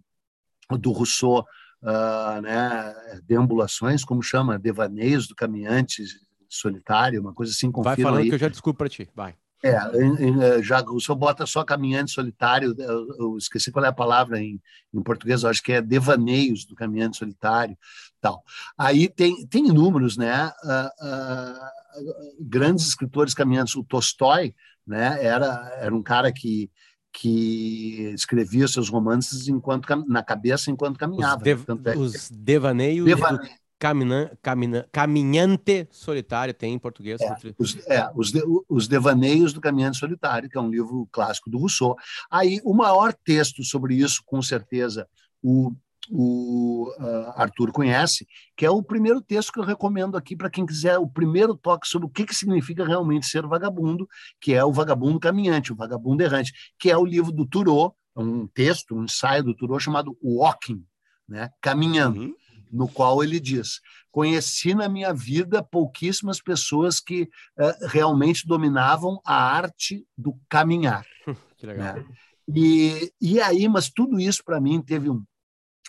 do 0.69 0.91
Rousseau, 0.91 1.39
uh, 1.81 2.41
né? 2.41 2.93
Deambulações, 3.23 4.03
como 4.03 4.21
chama? 4.21 4.59
Devaneios 4.59 5.27
do 5.27 5.35
Caminhante 5.35 6.03
Solitário, 6.47 7.21
uma 7.21 7.33
coisa 7.33 7.51
assim. 7.51 7.71
Vai 7.71 7.95
falando 7.95 8.19
aí. 8.19 8.29
que 8.29 8.35
eu 8.35 8.39
já 8.39 8.49
desculpo 8.49 8.77
para 8.77 8.89
ti, 8.89 9.09
vai. 9.15 9.35
É, 9.63 9.69
eh, 9.69 10.63
já 10.63 10.81
o 10.81 11.00
senhor 11.00 11.16
bota 11.16 11.46
só 11.46 11.63
caminhante 11.63 12.12
solitário, 12.12 12.75
eu, 12.80 13.16
eu, 13.19 13.38
esqueci 13.38 13.72
qual 13.72 13.86
é 13.86 13.90
a 13.90 13.94
palavra 13.94 14.40
em, 14.40 14.60
em 14.92 15.04
português, 15.04 15.44
eu 15.44 15.50
acho 15.50 15.62
que 15.62 15.74
é 15.74 15.81
devaneios 15.81 16.66
do 16.66 16.75
caminhante 16.75 17.18
solitário, 17.18 17.78
tal. 18.19 18.44
Aí 18.75 19.08
tem, 19.08 19.46
tem 19.48 19.68
inúmeros, 19.68 20.18
né? 20.18 20.52
Uh, 20.63 21.06
uh, 21.06 22.38
grandes 22.40 22.88
escritores 22.88 23.36
caminhantes, 23.36 23.75
o 23.75 23.84
Tolstói, 23.84 24.56
né? 24.86 25.24
Era, 25.24 25.72
era 25.80 25.96
um 25.96 26.02
cara 26.02 26.31
que 26.31 26.70
que 27.13 28.13
escrevia 28.15 28.68
seus 28.68 28.88
romances 28.88 29.50
enquanto 29.50 29.86
na 30.08 30.24
cabeça 30.24 30.72
enquanto 30.72 30.98
caminhava. 30.98 31.38
Os, 31.38 31.44
dev, 31.44 31.65
é 31.86 31.98
os 31.98 32.32
devaneios 32.32 33.06
do, 33.06 33.39
Camina, 33.81 34.38
camina, 34.43 34.88
caminhante 34.91 35.88
Solitário, 35.89 36.53
tem 36.53 36.75
em 36.75 36.77
português. 36.77 37.19
É, 37.19 37.35
os, 37.57 37.88
é, 37.88 38.11
os, 38.15 38.31
de, 38.31 38.39
os 38.69 38.88
Devaneios 38.88 39.53
do 39.53 39.59
Caminhante 39.59 39.97
Solitário, 39.97 40.47
que 40.47 40.55
é 40.55 40.61
um 40.61 40.69
livro 40.69 41.09
clássico 41.11 41.50
do 41.50 41.57
Rousseau. 41.57 41.95
Aí, 42.29 42.61
o 42.63 42.75
maior 42.75 43.11
texto 43.11 43.63
sobre 43.63 43.95
isso, 43.95 44.21
com 44.23 44.39
certeza, 44.39 45.07
o, 45.41 45.71
o 46.11 46.91
uh, 47.00 47.31
Arthur 47.35 47.71
conhece, 47.71 48.27
que 48.55 48.67
é 48.67 48.69
o 48.69 48.83
primeiro 48.83 49.19
texto 49.19 49.51
que 49.51 49.57
eu 49.57 49.63
recomendo 49.63 50.15
aqui 50.15 50.35
para 50.35 50.51
quem 50.51 50.63
quiser 50.63 51.00
o 51.00 51.07
primeiro 51.07 51.57
toque 51.57 51.88
sobre 51.88 52.05
o 52.05 52.11
que, 52.11 52.23
que 52.23 52.35
significa 52.35 52.85
realmente 52.85 53.25
ser 53.25 53.47
vagabundo, 53.47 54.07
que 54.39 54.53
é 54.53 54.63
o 54.63 54.71
Vagabundo 54.71 55.19
Caminhante, 55.19 55.73
o 55.73 55.75
Vagabundo 55.75 56.21
Errante, 56.21 56.53
que 56.77 56.91
é 56.91 56.95
o 56.95 57.03
livro 57.03 57.31
do 57.31 57.47
Thoreau, 57.47 57.97
um 58.15 58.45
texto, 58.45 58.93
um 58.93 59.05
ensaio 59.05 59.43
do 59.43 59.55
Thoreau 59.55 59.79
chamado 59.79 60.15
Walking, 60.21 60.85
né? 61.27 61.50
Caminhando. 61.59 62.21
Uhum 62.21 62.40
no 62.72 62.88
qual 62.88 63.24
ele 63.24 63.40
diz: 63.40 63.80
Conheci 64.12 64.74
na 64.74 64.90
minha 64.90 65.13
vida 65.13 65.63
pouquíssimas 65.63 66.42
pessoas 66.42 67.00
que 67.00 67.24
uh, 67.60 67.88
realmente 67.88 68.48
dominavam 68.48 69.22
a 69.25 69.36
arte 69.36 70.06
do 70.18 70.38
caminhar. 70.50 71.06
que 71.58 71.66
legal. 71.66 71.96
Né? 71.96 72.06
E, 72.54 73.12
e 73.22 73.40
aí, 73.40 73.68
mas 73.68 73.90
tudo 73.90 74.20
isso 74.20 74.44
para 74.44 74.60
mim 74.60 74.82
teve 74.82 75.10
um, 75.10 75.24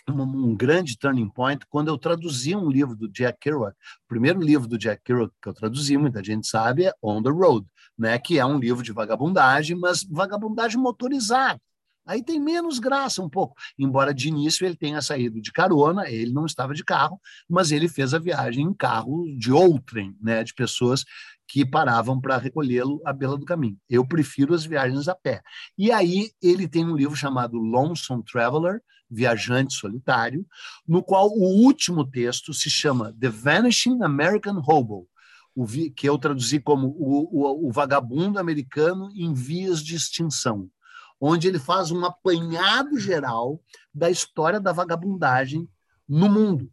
um, 0.09 0.21
um, 0.21 0.55
grande 0.55 0.97
turning 0.97 1.29
point 1.29 1.65
quando 1.69 1.87
eu 1.87 1.97
traduzi 1.97 2.55
um 2.55 2.69
livro 2.69 2.95
do 2.95 3.09
Jack 3.09 3.39
Kerouac. 3.39 3.75
O 4.05 4.07
primeiro 4.07 4.41
livro 4.41 4.67
do 4.67 4.77
Jack 4.77 5.01
Kerouac 5.03 5.33
que 5.41 5.49
eu 5.49 5.53
traduzi, 5.53 5.97
muita 5.97 6.23
gente 6.23 6.47
sabe, 6.47 6.85
é 6.85 6.93
On 7.01 7.21
the 7.21 7.29
Road, 7.29 7.65
né? 7.97 8.17
que 8.17 8.39
é 8.39 8.45
um 8.45 8.57
livro 8.57 8.83
de 8.83 8.91
vagabundagem, 8.91 9.77
mas 9.77 10.03
vagabundagem 10.03 10.79
motorizada. 10.79 11.59
Aí 12.05 12.23
tem 12.23 12.39
menos 12.39 12.79
graça 12.79 13.21
um 13.21 13.29
pouco. 13.29 13.55
Embora 13.77 14.13
de 14.13 14.27
início 14.27 14.65
ele 14.65 14.75
tenha 14.75 15.01
saído 15.01 15.41
de 15.41 15.51
carona, 15.51 16.09
ele 16.09 16.33
não 16.33 16.45
estava 16.45 16.73
de 16.73 16.83
carro, 16.83 17.19
mas 17.49 17.71
ele 17.71 17.87
fez 17.87 18.13
a 18.13 18.19
viagem 18.19 18.65
em 18.65 18.73
carro 18.73 19.25
de 19.37 19.51
outrem, 19.51 20.15
né, 20.21 20.43
de 20.43 20.53
pessoas 20.53 21.05
que 21.47 21.65
paravam 21.65 22.19
para 22.19 22.37
recolhê-lo 22.37 23.01
à 23.05 23.13
beira 23.13 23.37
do 23.37 23.45
caminho. 23.45 23.77
Eu 23.89 24.05
prefiro 24.05 24.53
as 24.53 24.65
viagens 24.65 25.07
a 25.07 25.15
pé. 25.15 25.41
E 25.77 25.91
aí 25.91 26.31
ele 26.41 26.67
tem 26.67 26.85
um 26.85 26.95
livro 26.95 27.15
chamado 27.15 27.57
Lonesome 27.57 28.23
Traveler, 28.23 28.81
Viajante 29.09 29.75
Solitário, 29.75 30.45
no 30.87 31.03
qual 31.03 31.29
o 31.29 31.63
último 31.63 32.05
texto 32.05 32.53
se 32.53 32.69
chama 32.69 33.13
The 33.19 33.29
Vanishing 33.29 34.01
American 34.01 34.61
Hobo, 34.65 35.07
que 35.95 36.09
eu 36.09 36.17
traduzi 36.17 36.59
como 36.59 36.87
o, 36.97 37.29
o, 37.31 37.67
o 37.67 37.71
Vagabundo 37.71 38.39
Americano 38.39 39.11
em 39.15 39.33
Vias 39.33 39.83
de 39.83 39.95
Extinção, 39.95 40.67
onde 41.25 41.47
ele 41.47 41.57
faz 41.57 41.89
um 41.89 42.03
apanhado 42.03 42.99
geral 42.99 43.61
da 43.93 44.09
história 44.09 44.59
da 44.59 44.73
vagabundagem 44.73 45.69
no 46.07 46.29
mundo. 46.29 46.69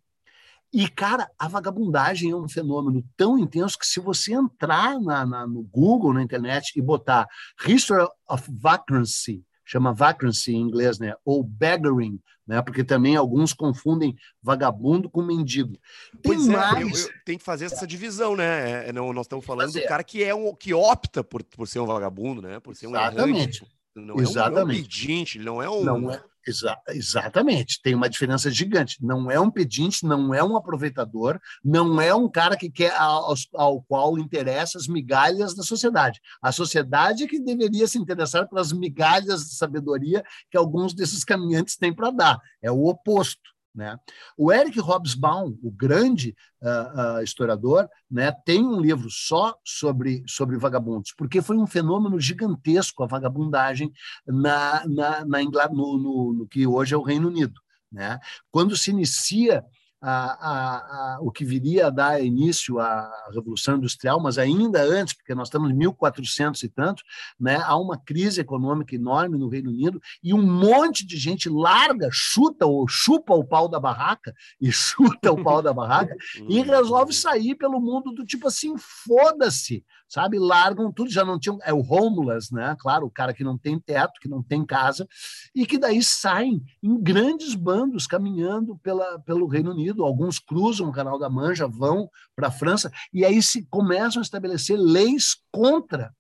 E, 0.72 0.88
cara, 0.88 1.30
a 1.38 1.46
vagabundagem 1.46 2.32
é 2.32 2.34
um 2.34 2.48
fenômeno 2.48 3.04
tão 3.16 3.38
intenso 3.38 3.78
que 3.78 3.86
se 3.86 4.00
você 4.00 4.34
entrar 4.34 5.00
na, 5.00 5.24
na, 5.24 5.46
no 5.46 5.62
Google, 5.62 6.12
na 6.12 6.22
internet, 6.22 6.72
e 6.76 6.82
botar 6.82 7.28
History 7.64 8.08
of 8.28 8.44
Vagrancy, 8.50 9.44
chama 9.64 9.92
vagrancy 9.92 10.52
em 10.52 10.60
inglês, 10.60 10.98
né? 10.98 11.14
ou 11.24 11.44
beggaring, 11.44 12.20
né? 12.44 12.60
porque 12.60 12.82
também 12.82 13.14
alguns 13.14 13.52
confundem 13.52 14.16
vagabundo 14.42 15.08
com 15.08 15.22
mendigo. 15.22 15.78
Tem 16.22 16.34
pois 16.34 16.48
mais... 16.48 17.06
é, 17.06 17.12
tem 17.24 17.38
que 17.38 17.44
fazer 17.44 17.66
essa 17.66 17.86
divisão, 17.86 18.34
né? 18.34 18.70
É, 18.70 18.88
é 18.88 18.92
não, 18.92 19.12
nós 19.12 19.26
estamos 19.26 19.46
falando 19.46 19.72
do 19.72 19.82
cara 19.84 20.02
que 20.02 20.24
é 20.24 20.34
um 20.34 20.52
que 20.56 20.74
opta 20.74 21.22
por, 21.22 21.44
por 21.44 21.68
ser 21.68 21.78
um 21.78 21.86
vagabundo, 21.86 22.42
né? 22.42 22.58
Por 22.58 22.74
ser 22.74 22.88
um 22.88 22.90
Exatamente. 22.90 23.62
Errante. 23.62 23.79
Não 23.94 24.18
Exatamente. 24.18 24.78
é 24.78 24.82
um, 24.82 24.84
pedinte, 24.84 25.38
não 25.38 25.62
é 25.62 25.68
um. 25.68 25.84
Não 25.84 26.10
é, 26.10 26.22
Exa 26.46 26.74
exatamente, 26.88 27.80
tem 27.82 27.94
uma 27.94 28.08
diferença 28.08 28.50
gigante. 28.50 28.96
Não 29.00 29.30
é 29.30 29.38
um 29.38 29.50
pedinte, 29.50 30.06
não 30.06 30.34
é 30.34 30.42
um 30.42 30.56
aproveitador, 30.56 31.38
não 31.62 32.00
é 32.00 32.14
um 32.14 32.28
cara 32.28 32.56
que 32.56 32.70
quer 32.70 32.92
ao, 32.96 33.34
ao 33.54 33.82
qual 33.82 34.18
interessa 34.18 34.78
as 34.78 34.86
migalhas 34.86 35.54
da 35.54 35.62
sociedade. 35.62 36.20
A 36.40 36.50
sociedade 36.50 37.24
é 37.24 37.26
que 37.26 37.38
deveria 37.38 37.86
se 37.86 37.98
interessar 37.98 38.48
pelas 38.48 38.72
migalhas 38.72 39.44
de 39.44 39.54
sabedoria 39.54 40.24
que 40.50 40.56
alguns 40.56 40.94
desses 40.94 41.24
caminhantes 41.24 41.76
têm 41.76 41.94
para 41.94 42.10
dar. 42.10 42.38
É 42.62 42.70
o 42.70 42.86
oposto. 42.86 43.50
Né? 43.74 43.96
O 44.36 44.52
Eric 44.52 44.80
Hobsbawm, 44.80 45.56
o 45.62 45.70
grande 45.70 46.34
uh, 46.60 47.18
uh, 47.18 47.22
historiador, 47.22 47.88
né, 48.10 48.32
tem 48.44 48.64
um 48.64 48.80
livro 48.80 49.08
só 49.10 49.56
sobre, 49.64 50.24
sobre 50.26 50.58
vagabundos, 50.58 51.14
porque 51.16 51.40
foi 51.40 51.56
um 51.56 51.66
fenômeno 51.66 52.18
gigantesco 52.18 53.04
a 53.04 53.06
vagabundagem 53.06 53.92
na, 54.26 54.84
na, 54.86 55.24
na 55.24 55.68
no, 55.68 55.98
no, 55.98 56.32
no 56.32 56.48
que 56.48 56.66
hoje 56.66 56.94
é 56.94 56.96
o 56.96 57.02
Reino 57.02 57.28
Unido. 57.28 57.60
Né? 57.92 58.18
Quando 58.50 58.76
se 58.76 58.90
inicia 58.90 59.64
a, 60.00 60.12
a, 60.12 60.76
a, 61.14 61.18
o 61.20 61.30
que 61.30 61.44
viria 61.44 61.88
a 61.88 61.90
dar 61.90 62.22
início 62.22 62.78
à 62.78 63.10
Revolução 63.32 63.76
Industrial, 63.76 64.20
mas 64.20 64.38
ainda 64.38 64.82
antes, 64.82 65.14
porque 65.14 65.34
nós 65.34 65.48
estamos 65.48 65.70
em 65.70 65.74
1400 65.74 66.62
e 66.62 66.68
tanto, 66.68 67.02
né, 67.38 67.56
há 67.62 67.76
uma 67.76 67.98
crise 67.98 68.40
econômica 68.40 68.94
enorme 68.94 69.36
no 69.36 69.48
Reino 69.48 69.70
Unido 69.70 70.00
e 70.22 70.32
um 70.32 70.42
monte 70.42 71.06
de 71.06 71.16
gente 71.16 71.48
larga, 71.48 72.08
chuta 72.10 72.66
ou 72.66 72.88
chupa 72.88 73.34
o 73.34 73.44
pau 73.44 73.68
da 73.68 73.78
barraca 73.78 74.34
e 74.60 74.72
chuta 74.72 75.32
o 75.32 75.42
pau 75.42 75.60
da 75.60 75.72
barraca 75.72 76.16
e 76.48 76.62
resolve 76.62 77.12
sair 77.12 77.54
pelo 77.54 77.80
mundo 77.80 78.12
do 78.12 78.24
tipo 78.24 78.48
assim, 78.48 78.74
foda-se, 78.78 79.84
sabe? 80.10 80.38
Largam 80.40 80.92
tudo, 80.92 81.10
já 81.10 81.24
não 81.24 81.38
tinham. 81.38 81.58
É 81.62 81.72
o 81.72 81.80
homeless, 81.80 82.52
né? 82.52 82.76
Claro, 82.80 83.06
o 83.06 83.10
cara 83.10 83.32
que 83.32 83.44
não 83.44 83.56
tem 83.56 83.78
teto, 83.78 84.20
que 84.20 84.28
não 84.28 84.42
tem 84.42 84.66
casa, 84.66 85.06
e 85.54 85.64
que 85.64 85.78
daí 85.78 86.02
saem 86.02 86.60
em 86.82 87.00
grandes 87.00 87.54
bandos 87.54 88.08
caminhando 88.08 88.76
pela, 88.78 89.20
pelo 89.20 89.46
Reino 89.46 89.70
Unido. 89.70 90.04
Alguns 90.04 90.40
cruzam 90.40 90.88
o 90.88 90.92
Canal 90.92 91.18
da 91.18 91.30
Mancha, 91.30 91.68
vão 91.68 92.10
para 92.34 92.48
a 92.48 92.52
França, 92.52 92.90
e 93.12 93.24
aí 93.24 93.40
se 93.40 93.64
começam 93.66 94.20
a 94.20 94.24
estabelecer 94.24 94.76
leis 94.76 95.36
contra 95.52 96.12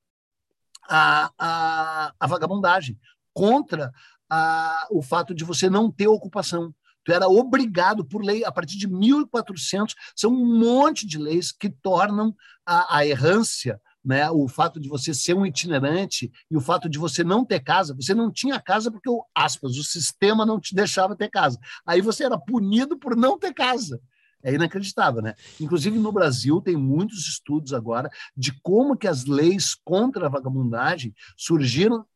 a, 0.88 1.30
a, 1.36 2.14
a 2.18 2.26
vagabundagem, 2.28 2.96
contra 3.34 3.92
a, 4.30 4.86
o 4.90 5.02
fato 5.02 5.34
de 5.34 5.44
você 5.44 5.68
não 5.68 5.90
ter 5.90 6.06
ocupação. 6.06 6.72
Tu 7.04 7.12
era 7.12 7.28
obrigado 7.28 8.04
por 8.04 8.22
lei, 8.22 8.44
a 8.44 8.52
partir 8.52 8.76
de 8.76 8.88
1400, 8.88 9.94
são 10.14 10.32
um 10.32 10.58
monte 10.58 11.06
de 11.06 11.18
leis 11.18 11.52
que 11.52 11.70
tornam 11.70 12.34
a, 12.66 12.98
a 12.98 13.06
errância, 13.06 13.80
né, 14.04 14.30
o 14.30 14.48
fato 14.48 14.80
de 14.80 14.88
você 14.88 15.12
ser 15.12 15.34
um 15.34 15.44
itinerante 15.44 16.30
e 16.50 16.56
o 16.56 16.60
fato 16.60 16.88
de 16.88 16.98
você 16.98 17.22
não 17.22 17.44
ter 17.44 17.60
casa, 17.60 17.94
você 17.94 18.14
não 18.14 18.30
tinha 18.30 18.58
casa 18.60 18.90
porque, 18.90 19.10
aspas, 19.34 19.76
o 19.76 19.84
sistema 19.84 20.46
não 20.46 20.58
te 20.58 20.74
deixava 20.74 21.16
ter 21.16 21.28
casa. 21.28 21.58
Aí 21.86 22.00
você 22.00 22.24
era 22.24 22.38
punido 22.38 22.98
por 22.98 23.16
não 23.16 23.38
ter 23.38 23.52
casa. 23.52 24.00
É 24.42 24.54
inacreditável, 24.54 25.20
né? 25.20 25.34
Inclusive 25.60 25.98
no 25.98 26.10
Brasil 26.10 26.62
tem 26.62 26.74
muitos 26.74 27.28
estudos 27.28 27.74
agora 27.74 28.08
de 28.34 28.52
como 28.62 28.96
que 28.96 29.06
as 29.06 29.26
leis 29.26 29.74
contra 29.84 30.26
a 30.26 30.30
vagabundagem 30.30 31.14
surgiram 31.36 32.06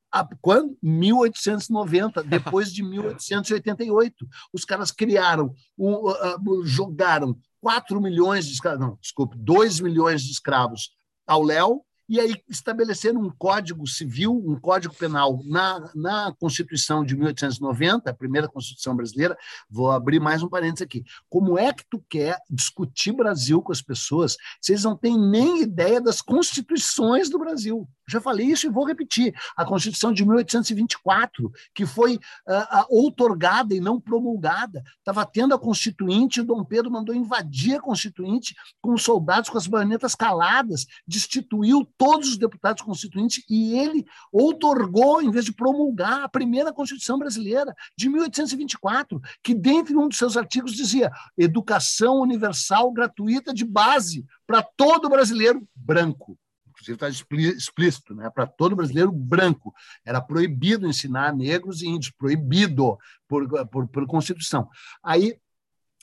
quando? 0.41 0.77
1890, 0.83 2.23
depois 2.25 2.73
de 2.73 2.83
1888. 2.83 4.27
Os 4.53 4.65
caras 4.65 4.91
criaram, 4.91 5.55
uh, 5.79 6.65
jogaram 6.65 7.37
4 7.61 8.01
milhões 8.01 8.47
de 8.47 8.53
escravos, 8.53 8.81
não, 8.81 8.99
desculpe, 9.01 9.37
2 9.39 9.81
milhões 9.81 10.23
de 10.23 10.31
escravos 10.31 10.91
ao 11.27 11.43
léu, 11.43 11.85
e 12.09 12.21
aí 12.21 12.35
estabeleceram 12.49 13.21
um 13.21 13.31
código 13.31 13.87
civil, 13.87 14.33
um 14.47 14.59
código 14.61 14.95
penal 14.95 15.41
na, 15.45 15.91
na 15.95 16.35
Constituição 16.39 17.05
de 17.05 17.17
1890, 17.17 18.11
a 18.11 18.15
primeira 18.15 18.49
Constituição 18.49 18.95
brasileira. 18.95 19.37
Vou 19.71 19.91
abrir 19.91 20.21
mais 20.21 20.43
um 20.43 20.49
parênteses 20.49 20.83
aqui. 20.83 21.05
Como 21.29 21.59
é 21.59 21.73
que 21.73 21.85
tu 21.89 22.03
quer 22.09 22.39
discutir 22.51 23.13
Brasil 23.13 23.63
com 23.63 23.73
as 23.73 23.81
pessoas? 23.81 24.37
Vocês 24.61 24.85
não 24.85 24.97
têm 24.97 25.19
nem 25.19 25.63
ideia 25.63 26.01
das 26.01 26.21
constituições 26.21 27.31
do 27.31 27.39
Brasil. 27.39 27.89
Já 28.07 28.21
falei 28.21 28.47
isso 28.47 28.67
e 28.67 28.71
vou 28.71 28.85
repetir. 28.85 29.35
A 29.57 29.65
Constituição 29.65 30.13
de 30.13 30.25
1824, 30.25 31.51
que 31.75 31.87
foi 31.87 32.17
uh, 32.17 32.85
outorgada 32.91 33.75
e 33.75 33.81
não 33.81 34.01
promulgada, 34.01 34.83
estava 34.99 35.25
tendo 35.25 35.55
a 35.55 35.59
Constituinte, 35.59 36.41
e 36.41 36.45
Dom 36.45 36.65
Pedro 36.65 36.91
mandou 36.91 37.15
invadir 37.15 37.77
a 37.77 37.81
Constituinte 37.81 38.55
com 38.83 38.93
os 38.93 39.03
soldados 39.03 39.49
com 39.49 39.57
as 39.57 39.67
baionetas 39.67 40.15
caladas, 40.15 40.87
destituiu 41.07 41.87
todos 41.97 42.31
os 42.31 42.39
deputados 42.39 42.83
constituintes 42.83 43.43
e 43.49 43.79
ele 43.79 44.05
outorgou, 44.33 45.23
em 45.23 45.31
vez 45.31 45.45
de 45.45 45.53
promulgar, 45.53 46.25
a 46.25 46.29
primeira 46.29 46.73
Constituição 46.73 47.19
brasileira, 47.19 47.75
de 47.97 48.09
1824, 48.09 49.21
que, 49.43 49.55
dentre 49.55 49.97
um 49.97 50.09
dos 50.09 50.19
seus 50.19 50.37
artigos, 50.37 50.73
dizia 50.73 51.11
educação 51.37 52.21
universal 52.21 52.93
gratuita 52.93 53.53
de 53.53 53.65
base 53.65 54.25
para 54.47 54.63
todo 54.63 55.09
brasileiro 55.09 55.67
branco 55.75 56.39
inclusive 56.75 56.97
está 56.97 57.09
explícito, 57.09 58.15
né? 58.15 58.29
para 58.31 58.47
todo 58.47 58.77
brasileiro 58.77 59.13
branco. 59.13 59.73
Era 60.05 60.21
proibido 60.21 60.87
ensinar 60.87 61.35
negros 61.35 61.83
e 61.83 61.87
índios, 61.87 62.13
proibido 62.13 62.99
por, 63.29 63.69
por, 63.69 63.89
por 63.89 64.07
Constituição. 64.07 64.69
Aí, 65.03 65.39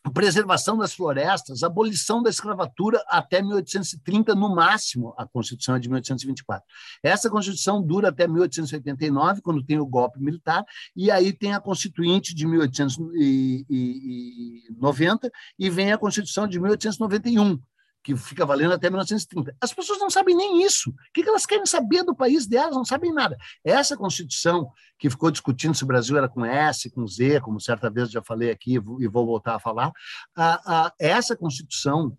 preservação 0.10 0.77
das 0.77 0.93
florestas, 0.93 1.63
abolição 1.63 2.24
da 2.24 2.29
escravatura 2.29 3.03
até 3.08 3.41
1830, 3.41 4.34
no 4.34 4.55
máximo, 4.55 5.13
a 5.17 5.27
Constituição 5.27 5.75
é 5.75 5.79
de 5.79 5.89
1824. 5.89 6.65
Essa 7.03 7.29
Constituição 7.29 7.81
dura 7.81 8.08
até 8.10 8.27
1889, 8.27 9.41
quando 9.41 9.63
tem 9.63 9.79
o 9.79 9.86
golpe 9.86 10.20
militar, 10.20 10.65
e 10.96 11.12
aí 11.12 11.31
tem 11.31 11.53
a 11.53 11.60
Constituinte 11.60 12.34
de 12.34 12.48
1890 12.48 15.31
e 15.60 15.70
vem 15.70 15.91
a 15.91 15.98
Constituição 15.98 16.48
de 16.48 16.60
1891, 16.60 17.60
que 18.03 18.15
fica 18.15 18.46
valendo 18.46 18.74
até 18.74 18.89
1930. 18.89 19.55
As 19.62 19.74
pessoas 19.74 20.00
não 20.00 20.10
sabem 20.10 20.36
nem 20.36 20.63
isso. 20.63 20.89
O 20.89 20.96
que 21.13 21.27
elas 21.27 21.46
querem 21.46 21.65
saber 21.65 22.03
do 22.03 22.15
país 22.15 22.48
delas? 22.48 22.75
Não 22.75 22.86
sabem 22.86 23.13
nada. 23.13 23.38
Essa 23.63 23.96
Constituição 23.96 24.72
que 24.98 25.10
ficou 25.10 25.31
discutindo 25.31 25.75
se 25.75 25.84
o 25.84 25.88
Brasil 25.88 26.17
era 26.17 26.27
com 26.27 26.46
S, 26.46 26.89
com 26.89 27.05
Z, 27.08 27.41
como 27.41 27.60
certa 27.60 27.89
vez 27.89 28.10
já 28.10 28.22
falei 28.24 28.51
aqui 28.51 28.75
e 29.00 29.08
vou 29.08 29.25
voltar 29.25 29.55
a 29.55 29.60
falar, 29.60 29.91
a, 30.36 30.86
a, 30.86 30.93
essa 31.00 31.36
Constituição 31.36 32.15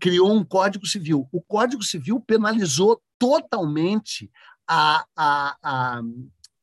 criou 0.00 0.32
um 0.32 0.44
Código 0.44 0.86
Civil. 0.86 1.28
O 1.32 1.40
Código 1.42 1.82
Civil 1.82 2.20
penalizou 2.20 3.00
totalmente 3.18 4.30
a, 4.68 5.04
a, 5.16 5.56
a, 5.62 6.00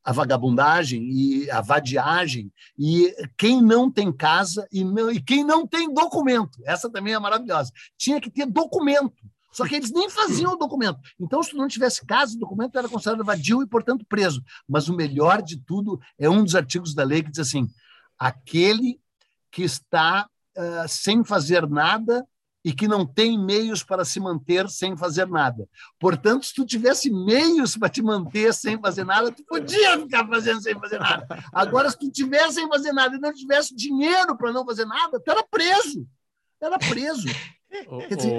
a 0.05 0.11
vagabundagem 0.11 1.09
e 1.09 1.49
a 1.49 1.61
vadiagem 1.61 2.53
e 2.77 3.11
quem 3.35 3.59
não 3.59 3.91
tem 3.91 4.11
casa 4.11 4.67
e, 4.71 4.83
não, 4.83 5.11
e 5.11 5.19
quem 5.19 5.43
não 5.43 5.65
tem 5.65 5.91
documento. 5.91 6.59
Essa 6.63 6.89
também 6.91 7.15
é 7.15 7.19
maravilhosa. 7.19 7.71
Tinha 7.97 8.21
que 8.21 8.29
ter 8.29 8.45
documento. 8.45 9.15
Só 9.51 9.65
que 9.65 9.73
eles 9.73 9.91
nem 9.91 10.07
faziam 10.09 10.53
o 10.53 10.57
documento. 10.57 10.99
Então, 11.19 11.41
se 11.41 11.51
tu 11.51 11.57
não 11.57 11.67
tivesse 11.67 12.05
casa, 12.05 12.35
o 12.35 12.39
documento 12.39 12.77
era 12.77 12.87
considerado 12.89 13.23
vadio 13.23 13.63
e, 13.63 13.67
portanto, 13.67 14.05
preso. 14.07 14.43
Mas 14.67 14.89
o 14.89 14.95
melhor 14.95 15.41
de 15.41 15.57
tudo 15.57 15.99
é 16.19 16.29
um 16.29 16.43
dos 16.43 16.55
artigos 16.55 16.93
da 16.93 17.03
lei 17.03 17.23
que 17.23 17.31
diz 17.31 17.39
assim: 17.39 17.67
aquele 18.19 18.99
que 19.49 19.63
está 19.63 20.27
uh, 20.57 20.87
sem 20.87 21.23
fazer 21.23 21.67
nada 21.67 22.27
e 22.65 22.73
que 22.73 22.87
não 22.87 23.05
tem 23.05 23.37
meios 23.37 23.83
para 23.83 24.03
se 24.03 24.19
manter 24.19 24.67
sem 24.67 24.97
fazer 24.97 25.27
nada. 25.27 25.69
Portanto, 25.99 26.47
se 26.47 26.55
tu 26.55 26.65
tivesse 26.65 27.11
meios 27.11 27.77
para 27.77 27.89
te 27.89 28.01
manter 28.01 28.51
sem 28.55 28.81
fazer 28.81 29.03
nada, 29.03 29.31
tu 29.31 29.43
podia 29.45 29.99
ficar 29.99 30.27
fazendo 30.27 30.59
sem 30.59 30.73
fazer 30.79 30.99
nada. 30.99 31.27
Agora, 31.53 31.91
se 31.91 31.99
tu 31.99 32.09
tivesse 32.09 32.55
sem 32.55 32.67
fazer 32.67 32.91
nada 32.91 33.15
e 33.15 33.19
não 33.19 33.31
tivesse 33.31 33.75
dinheiro 33.75 34.35
para 34.35 34.51
não 34.51 34.65
fazer 34.65 34.85
nada, 34.85 35.19
tu 35.19 35.29
era 35.29 35.43
preso. 35.43 36.07
Era 36.59 36.79
preso. 36.79 37.27
Quer 38.07 38.15
dizer, 38.15 38.33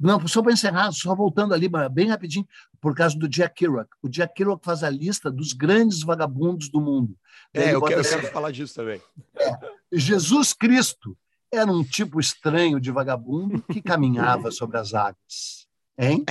não, 0.00 0.26
só 0.26 0.42
para 0.42 0.52
encerrar, 0.52 0.90
só 0.90 1.14
voltando 1.14 1.54
ali 1.54 1.68
bem 1.88 2.08
rapidinho, 2.08 2.48
por 2.80 2.96
causa 2.96 3.16
do 3.16 3.28
Jack 3.28 3.54
Kerouac. 3.54 3.90
O 4.02 4.08
Jack 4.08 4.34
Kerouac 4.34 4.64
faz 4.64 4.82
a 4.82 4.90
lista 4.90 5.30
dos 5.30 5.52
grandes 5.52 6.02
vagabundos 6.02 6.68
do 6.68 6.80
mundo. 6.80 7.16
É, 7.54 7.74
eu 7.74 7.80
quero, 7.80 8.00
eu 8.00 8.04
quero, 8.04 8.26
falar 8.32 8.50
disso 8.50 8.74
também. 8.74 9.00
É, 9.36 9.56
Jesus 9.92 10.52
Cristo 10.52 11.16
era 11.52 11.70
um 11.70 11.84
tipo 11.84 12.18
estranho 12.18 12.80
de 12.80 12.90
vagabundo 12.90 13.62
que 13.62 13.82
caminhava 13.82 14.50
sobre 14.50 14.78
as 14.78 14.94
águas. 14.94 15.66
Hein? 15.98 16.24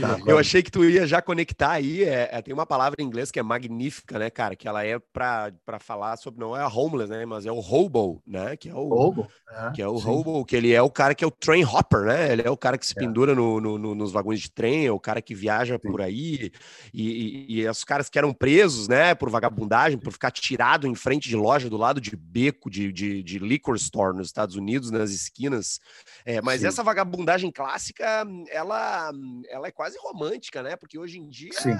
Tá, 0.00 0.18
eu 0.26 0.38
achei 0.38 0.62
que 0.62 0.70
tu 0.70 0.84
ia 0.84 1.06
já 1.06 1.20
conectar 1.22 1.72
aí. 1.72 2.04
É, 2.04 2.28
é, 2.32 2.42
tem 2.42 2.54
uma 2.54 2.66
palavra 2.66 3.00
em 3.00 3.04
inglês 3.04 3.30
que 3.30 3.38
é 3.38 3.42
magnífica, 3.42 4.18
né, 4.18 4.30
cara? 4.30 4.56
Que 4.56 4.66
ela 4.68 4.84
é 4.84 4.98
para 4.98 5.78
falar 5.80 6.16
sobre 6.16 6.40
não 6.40 6.56
é 6.56 6.62
a 6.62 6.68
homeless, 6.68 7.10
né? 7.10 7.24
Mas 7.26 7.46
é 7.46 7.52
o 7.52 7.58
hobo, 7.58 8.22
né? 8.26 8.56
Que 8.56 8.68
é 8.68 8.74
o 8.74 8.90
hobo, 8.90 9.28
é, 9.50 9.70
que 9.72 9.82
é 9.82 9.88
o 9.88 9.98
sim. 9.98 10.08
hobo, 10.08 10.44
que 10.44 10.56
ele 10.56 10.72
é 10.72 10.82
o 10.82 10.90
cara 10.90 11.14
que 11.14 11.24
é 11.24 11.26
o 11.26 11.30
train 11.30 11.64
hopper, 11.64 12.02
né? 12.02 12.32
Ele 12.32 12.42
é 12.42 12.50
o 12.50 12.56
cara 12.56 12.78
que 12.78 12.86
se 12.86 12.94
é. 12.96 13.00
pendura 13.00 13.34
no, 13.34 13.60
no, 13.60 13.78
no, 13.78 13.94
nos 13.94 14.12
vagões 14.12 14.40
de 14.40 14.50
trem, 14.50 14.86
é 14.86 14.92
o 14.92 15.00
cara 15.00 15.20
que 15.22 15.34
viaja 15.34 15.78
sim. 15.80 15.90
por 15.90 16.00
aí. 16.00 16.50
E, 16.92 17.02
e, 17.02 17.60
e, 17.60 17.68
os 17.68 17.84
caras 17.84 18.08
que 18.08 18.18
eram 18.18 18.32
presos, 18.32 18.88
né? 18.88 19.14
Por 19.14 19.30
vagabundagem, 19.30 19.98
por 19.98 20.12
ficar 20.12 20.30
tirado 20.30 20.86
em 20.86 20.94
frente 20.94 21.28
de 21.28 21.36
loja 21.36 21.68
do 21.68 21.76
lado 21.76 22.00
de 22.00 22.16
beco 22.16 22.70
de, 22.70 22.92
de, 22.92 23.22
de 23.22 23.38
liquor 23.38 23.76
store 23.76 24.16
nos 24.16 24.28
Estados 24.28 24.56
Unidos, 24.56 24.90
nas 24.90 25.10
esquinas. 25.10 25.80
É, 26.24 26.40
mas 26.40 26.60
sim. 26.60 26.66
essa 26.66 26.82
vagabundagem 26.82 27.50
clássica, 27.50 28.26
ela, 28.50 29.10
ela 29.48 29.66
é 29.66 29.70
quase 29.70 29.89
romântica, 29.98 30.62
né? 30.62 30.76
Porque 30.76 30.98
hoje 30.98 31.18
em 31.18 31.28
dia 31.28 31.52
Sim. 31.52 31.76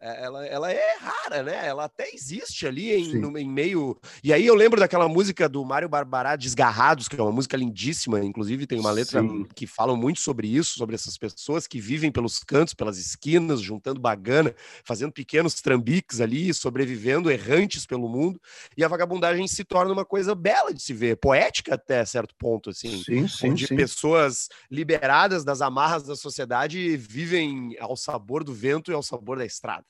É, 0.00 0.24
ela, 0.24 0.46
ela 0.46 0.72
é 0.72 0.96
rara, 0.96 1.42
né? 1.42 1.66
Ela 1.66 1.84
até 1.84 2.08
existe 2.14 2.66
ali 2.66 2.92
em, 2.92 3.18
no, 3.18 3.36
em 3.36 3.48
meio. 3.48 3.98
E 4.22 4.32
aí 4.32 4.46
eu 4.46 4.54
lembro 4.54 4.78
daquela 4.78 5.08
música 5.08 5.48
do 5.48 5.64
Mário 5.64 5.88
Barbará, 5.88 6.36
Desgarrados, 6.36 7.08
que 7.08 7.18
é 7.18 7.22
uma 7.22 7.32
música 7.32 7.56
lindíssima, 7.56 8.24
inclusive 8.24 8.64
tem 8.64 8.78
uma 8.78 8.92
letra 8.92 9.20
Sim. 9.20 9.44
que 9.56 9.66
fala 9.66 9.96
muito 9.96 10.20
sobre 10.20 10.46
isso, 10.46 10.78
sobre 10.78 10.94
essas 10.94 11.18
pessoas 11.18 11.66
que 11.66 11.80
vivem 11.80 12.12
pelos 12.12 12.38
cantos, 12.44 12.74
pelas 12.74 12.96
esquinas, 12.96 13.60
juntando 13.60 14.00
bagana, 14.00 14.54
fazendo 14.84 15.10
pequenos 15.10 15.54
trambiques 15.54 16.20
ali, 16.20 16.54
sobrevivendo 16.54 17.28
errantes 17.28 17.84
pelo 17.84 18.08
mundo. 18.08 18.40
E 18.76 18.84
a 18.84 18.88
vagabundagem 18.88 19.48
se 19.48 19.64
torna 19.64 19.92
uma 19.92 20.04
coisa 20.04 20.32
bela 20.32 20.72
de 20.72 20.80
se 20.80 20.92
ver, 20.92 21.16
poética 21.16 21.74
até 21.74 22.04
certo 22.04 22.36
ponto, 22.38 22.70
assim. 22.70 23.02
Sim, 23.02 23.26
sim, 23.26 23.50
onde 23.50 23.66
sim. 23.66 23.74
pessoas 23.74 24.48
liberadas 24.70 25.44
das 25.44 25.60
amarras 25.60 26.04
da 26.04 26.14
sociedade 26.14 26.96
vivem 26.96 27.76
ao 27.80 27.96
sabor 27.96 28.44
do 28.44 28.54
vento 28.54 28.92
e 28.92 28.94
ao 28.94 29.02
sabor 29.02 29.38
da 29.38 29.44
estrada. 29.44 29.87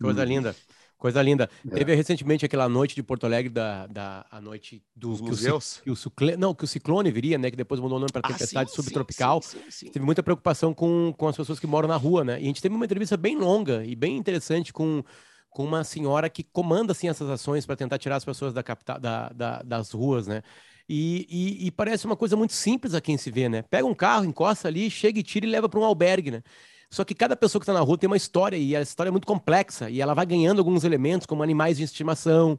Coisa 0.00 0.22
hum. 0.22 0.24
linda. 0.24 0.56
Coisa 0.98 1.22
linda. 1.22 1.48
É. 1.70 1.74
Teve 1.76 1.94
recentemente 1.94 2.44
aquela 2.44 2.68
noite 2.68 2.96
de 2.96 3.04
Porto 3.04 3.24
Alegre, 3.24 3.48
da, 3.48 3.86
da 3.86 4.26
a 4.28 4.40
noite 4.40 4.82
dos 4.96 5.20
museus. 5.20 5.80
Que 5.84 5.90
o, 5.92 5.94
que 5.94 6.24
o, 6.24 6.36
não, 6.36 6.52
que 6.52 6.64
o 6.64 6.66
ciclone 6.66 7.08
viria, 7.12 7.38
né? 7.38 7.52
Que 7.52 7.56
depois 7.56 7.80
mudou 7.80 7.98
o 7.98 8.00
nome 8.00 8.10
para 8.12 8.20
ah, 8.24 8.32
tempestade 8.32 8.70
sim, 8.70 8.76
subtropical. 8.76 9.40
Sim, 9.40 9.60
sim, 9.70 9.90
teve 9.90 10.04
muita 10.04 10.24
preocupação 10.24 10.74
com, 10.74 11.14
com 11.16 11.28
as 11.28 11.36
pessoas 11.36 11.60
que 11.60 11.68
moram 11.68 11.86
na 11.88 11.96
rua, 11.96 12.24
né? 12.24 12.40
E 12.40 12.42
a 12.42 12.46
gente 12.46 12.60
teve 12.60 12.74
uma 12.74 12.84
entrevista 12.84 13.16
bem 13.16 13.36
longa 13.36 13.84
e 13.84 13.94
bem 13.94 14.16
interessante 14.16 14.72
com, 14.72 15.04
com 15.48 15.64
uma 15.64 15.84
senhora 15.84 16.28
que 16.28 16.42
comanda 16.42 16.90
assim, 16.90 17.08
essas 17.08 17.30
ações 17.30 17.64
para 17.64 17.76
tentar 17.76 17.98
tirar 17.98 18.16
as 18.16 18.24
pessoas 18.24 18.52
da 18.52 18.64
capital, 18.64 18.98
da, 18.98 19.28
da, 19.28 19.62
das 19.62 19.92
ruas, 19.92 20.26
né? 20.26 20.42
E, 20.88 21.26
e, 21.30 21.66
e, 21.66 21.70
parece 21.70 22.06
uma 22.06 22.16
coisa 22.16 22.34
muito 22.34 22.54
simples 22.54 22.94
a 22.94 23.00
quem 23.00 23.16
se 23.18 23.30
vê, 23.30 23.48
né? 23.48 23.62
Pega 23.62 23.86
um 23.86 23.94
carro, 23.94 24.24
encosta 24.24 24.66
ali, 24.66 24.90
chega 24.90 25.20
e 25.20 25.22
tira 25.22 25.46
e 25.46 25.48
leva 25.48 25.68
para 25.68 25.78
um 25.78 25.84
albergue, 25.84 26.30
né? 26.30 26.42
Só 26.90 27.04
que 27.04 27.14
cada 27.14 27.36
pessoa 27.36 27.60
que 27.60 27.64
está 27.64 27.72
na 27.72 27.80
rua 27.80 27.98
tem 27.98 28.06
uma 28.06 28.16
história 28.16 28.56
e 28.56 28.74
a 28.74 28.80
história 28.80 29.10
é 29.10 29.12
muito 29.12 29.26
complexa 29.26 29.90
e 29.90 30.00
ela 30.00 30.14
vai 30.14 30.24
ganhando 30.24 30.58
alguns 30.58 30.84
elementos, 30.84 31.26
como 31.26 31.42
animais 31.42 31.76
de 31.76 31.84
estimação. 31.84 32.58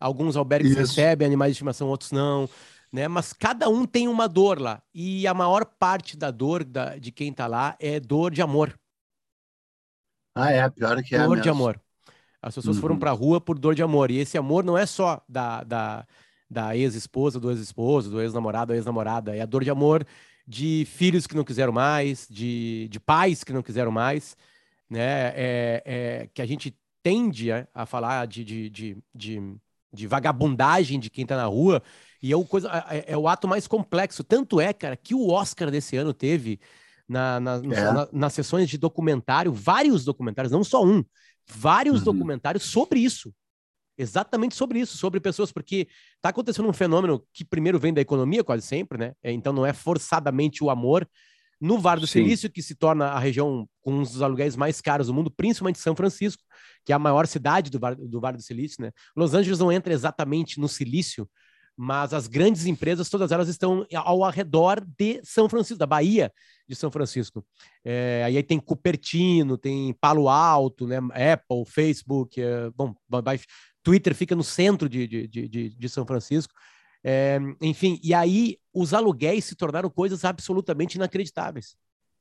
Alguns 0.00 0.36
albergues 0.36 0.72
Isso. 0.72 0.80
recebem 0.80 1.26
animais 1.26 1.50
de 1.50 1.56
estimação, 1.56 1.88
outros 1.88 2.12
não. 2.12 2.48
Né? 2.92 3.06
Mas 3.08 3.32
cada 3.32 3.68
um 3.68 3.84
tem 3.84 4.08
uma 4.08 4.28
dor 4.28 4.60
lá. 4.60 4.82
E 4.94 5.26
a 5.26 5.34
maior 5.34 5.64
parte 5.64 6.16
da 6.16 6.30
dor 6.30 6.64
da, 6.64 6.96
de 6.96 7.12
quem 7.12 7.30
está 7.30 7.46
lá 7.46 7.76
é 7.80 8.00
dor 8.00 8.32
de 8.32 8.42
amor. 8.42 8.78
Ah, 10.34 10.52
é? 10.52 10.68
Pior 10.70 11.02
que 11.02 11.14
é. 11.14 11.18
Dor 11.18 11.30
mesmo. 11.30 11.42
de 11.42 11.48
amor. 11.48 11.80
As 12.40 12.54
pessoas 12.54 12.76
uhum. 12.76 12.82
foram 12.82 12.98
para 12.98 13.10
a 13.10 13.14
rua 13.14 13.40
por 13.40 13.58
dor 13.58 13.74
de 13.74 13.82
amor. 13.82 14.10
E 14.10 14.18
esse 14.18 14.38
amor 14.38 14.64
não 14.64 14.78
é 14.78 14.86
só 14.86 15.20
da, 15.28 15.64
da, 15.64 16.06
da 16.48 16.76
ex-esposa, 16.76 17.40
do 17.40 17.50
ex-esposo, 17.50 18.10
do 18.10 18.20
ex-namorado, 18.20 18.72
da 18.72 18.76
ex-namorada. 18.76 19.36
É 19.36 19.40
a 19.40 19.46
dor 19.46 19.64
de 19.64 19.70
amor 19.70 20.06
de 20.48 20.86
filhos 20.86 21.26
que 21.26 21.36
não 21.36 21.44
quiseram 21.44 21.72
mais, 21.74 22.26
de, 22.30 22.88
de 22.90 22.98
pais 22.98 23.44
que 23.44 23.52
não 23.52 23.62
quiseram 23.62 23.92
mais, 23.92 24.34
né? 24.88 25.28
É, 25.36 25.82
é 25.84 26.28
que 26.32 26.40
a 26.40 26.46
gente 26.46 26.74
tende 27.02 27.52
a, 27.52 27.68
a 27.74 27.84
falar 27.84 28.26
de, 28.26 28.42
de, 28.42 28.70
de, 28.70 28.96
de, 29.14 29.56
de 29.92 30.06
vagabundagem 30.06 30.98
de 30.98 31.10
quem 31.10 31.22
está 31.22 31.36
na 31.36 31.44
rua, 31.44 31.82
e 32.22 32.32
é 32.32 32.36
o, 32.36 32.46
coisa, 32.46 32.70
é, 32.88 33.12
é, 33.12 33.16
o 33.16 33.28
ato 33.28 33.46
mais 33.46 33.66
complexo. 33.66 34.24
Tanto 34.24 34.58
é, 34.58 34.72
cara, 34.72 34.96
que 34.96 35.14
o 35.14 35.28
Oscar 35.28 35.70
desse 35.70 35.96
ano 35.96 36.14
teve 36.14 36.58
na, 37.06 37.38
na, 37.38 37.56
é. 37.56 37.92
na, 37.92 38.08
nas 38.10 38.32
sessões 38.32 38.70
de 38.70 38.78
documentário, 38.78 39.52
vários 39.52 40.02
documentários, 40.02 40.50
não 40.50 40.64
só 40.64 40.82
um, 40.82 41.04
vários 41.46 41.98
uhum. 41.98 42.04
documentários 42.04 42.64
sobre 42.64 43.00
isso 43.00 43.34
exatamente 43.98 44.54
sobre 44.54 44.78
isso, 44.78 44.96
sobre 44.96 45.18
pessoas, 45.18 45.50
porque 45.50 45.88
está 46.16 46.28
acontecendo 46.28 46.68
um 46.68 46.72
fenômeno 46.72 47.22
que 47.32 47.44
primeiro 47.44 47.78
vem 47.78 47.92
da 47.92 48.00
economia, 48.00 48.44
quase 48.44 48.64
sempre, 48.64 48.96
né? 48.96 49.12
É, 49.22 49.32
então 49.32 49.52
não 49.52 49.66
é 49.66 49.72
forçadamente 49.72 50.62
o 50.62 50.70
amor. 50.70 51.06
No 51.60 51.78
Vale 51.78 52.00
do 52.00 52.06
Sim. 52.06 52.22
Silício, 52.22 52.48
que 52.48 52.62
se 52.62 52.76
torna 52.76 53.06
a 53.06 53.18
região 53.18 53.68
com 53.82 53.94
um 53.94 54.02
dos 54.02 54.22
aluguéis 54.22 54.54
mais 54.54 54.80
caros 54.80 55.08
do 55.08 55.14
mundo, 55.14 55.28
principalmente 55.28 55.80
São 55.80 55.96
Francisco, 55.96 56.42
que 56.84 56.92
é 56.92 56.94
a 56.94 57.00
maior 57.00 57.26
cidade 57.26 57.68
do, 57.68 57.78
do 57.78 58.20
Vale 58.20 58.36
do 58.36 58.42
Silício, 58.42 58.80
né? 58.80 58.92
Los 59.16 59.34
Angeles 59.34 59.58
não 59.58 59.72
entra 59.72 59.92
exatamente 59.92 60.60
no 60.60 60.68
Silício, 60.68 61.28
mas 61.80 62.12
as 62.12 62.26
grandes 62.26 62.66
empresas, 62.66 63.08
todas 63.08 63.30
elas 63.30 63.48
estão 63.48 63.86
ao 63.94 64.28
redor 64.30 64.84
de 64.98 65.20
São 65.22 65.48
Francisco, 65.48 65.78
da 65.78 65.86
Bahia 65.86 66.32
de 66.68 66.74
São 66.74 66.90
Francisco. 66.90 67.46
É, 67.84 68.22
aí 68.26 68.42
tem 68.42 68.58
Cupertino, 68.58 69.56
tem 69.56 69.94
Palo 70.00 70.28
Alto, 70.28 70.88
né? 70.88 70.98
Apple, 71.32 71.64
Facebook, 71.66 72.40
é, 72.42 72.68
bom, 72.70 72.94
Twitter 73.88 74.14
fica 74.14 74.36
no 74.36 74.44
centro 74.44 74.86
de, 74.86 75.06
de, 75.06 75.26
de, 75.26 75.70
de 75.70 75.88
São 75.88 76.04
Francisco. 76.04 76.52
É, 77.02 77.38
enfim, 77.62 77.98
e 78.02 78.12
aí 78.12 78.58
os 78.70 78.92
aluguéis 78.92 79.46
se 79.46 79.54
tornaram 79.54 79.88
coisas 79.88 80.26
absolutamente 80.26 80.96
inacreditáveis. 80.96 81.74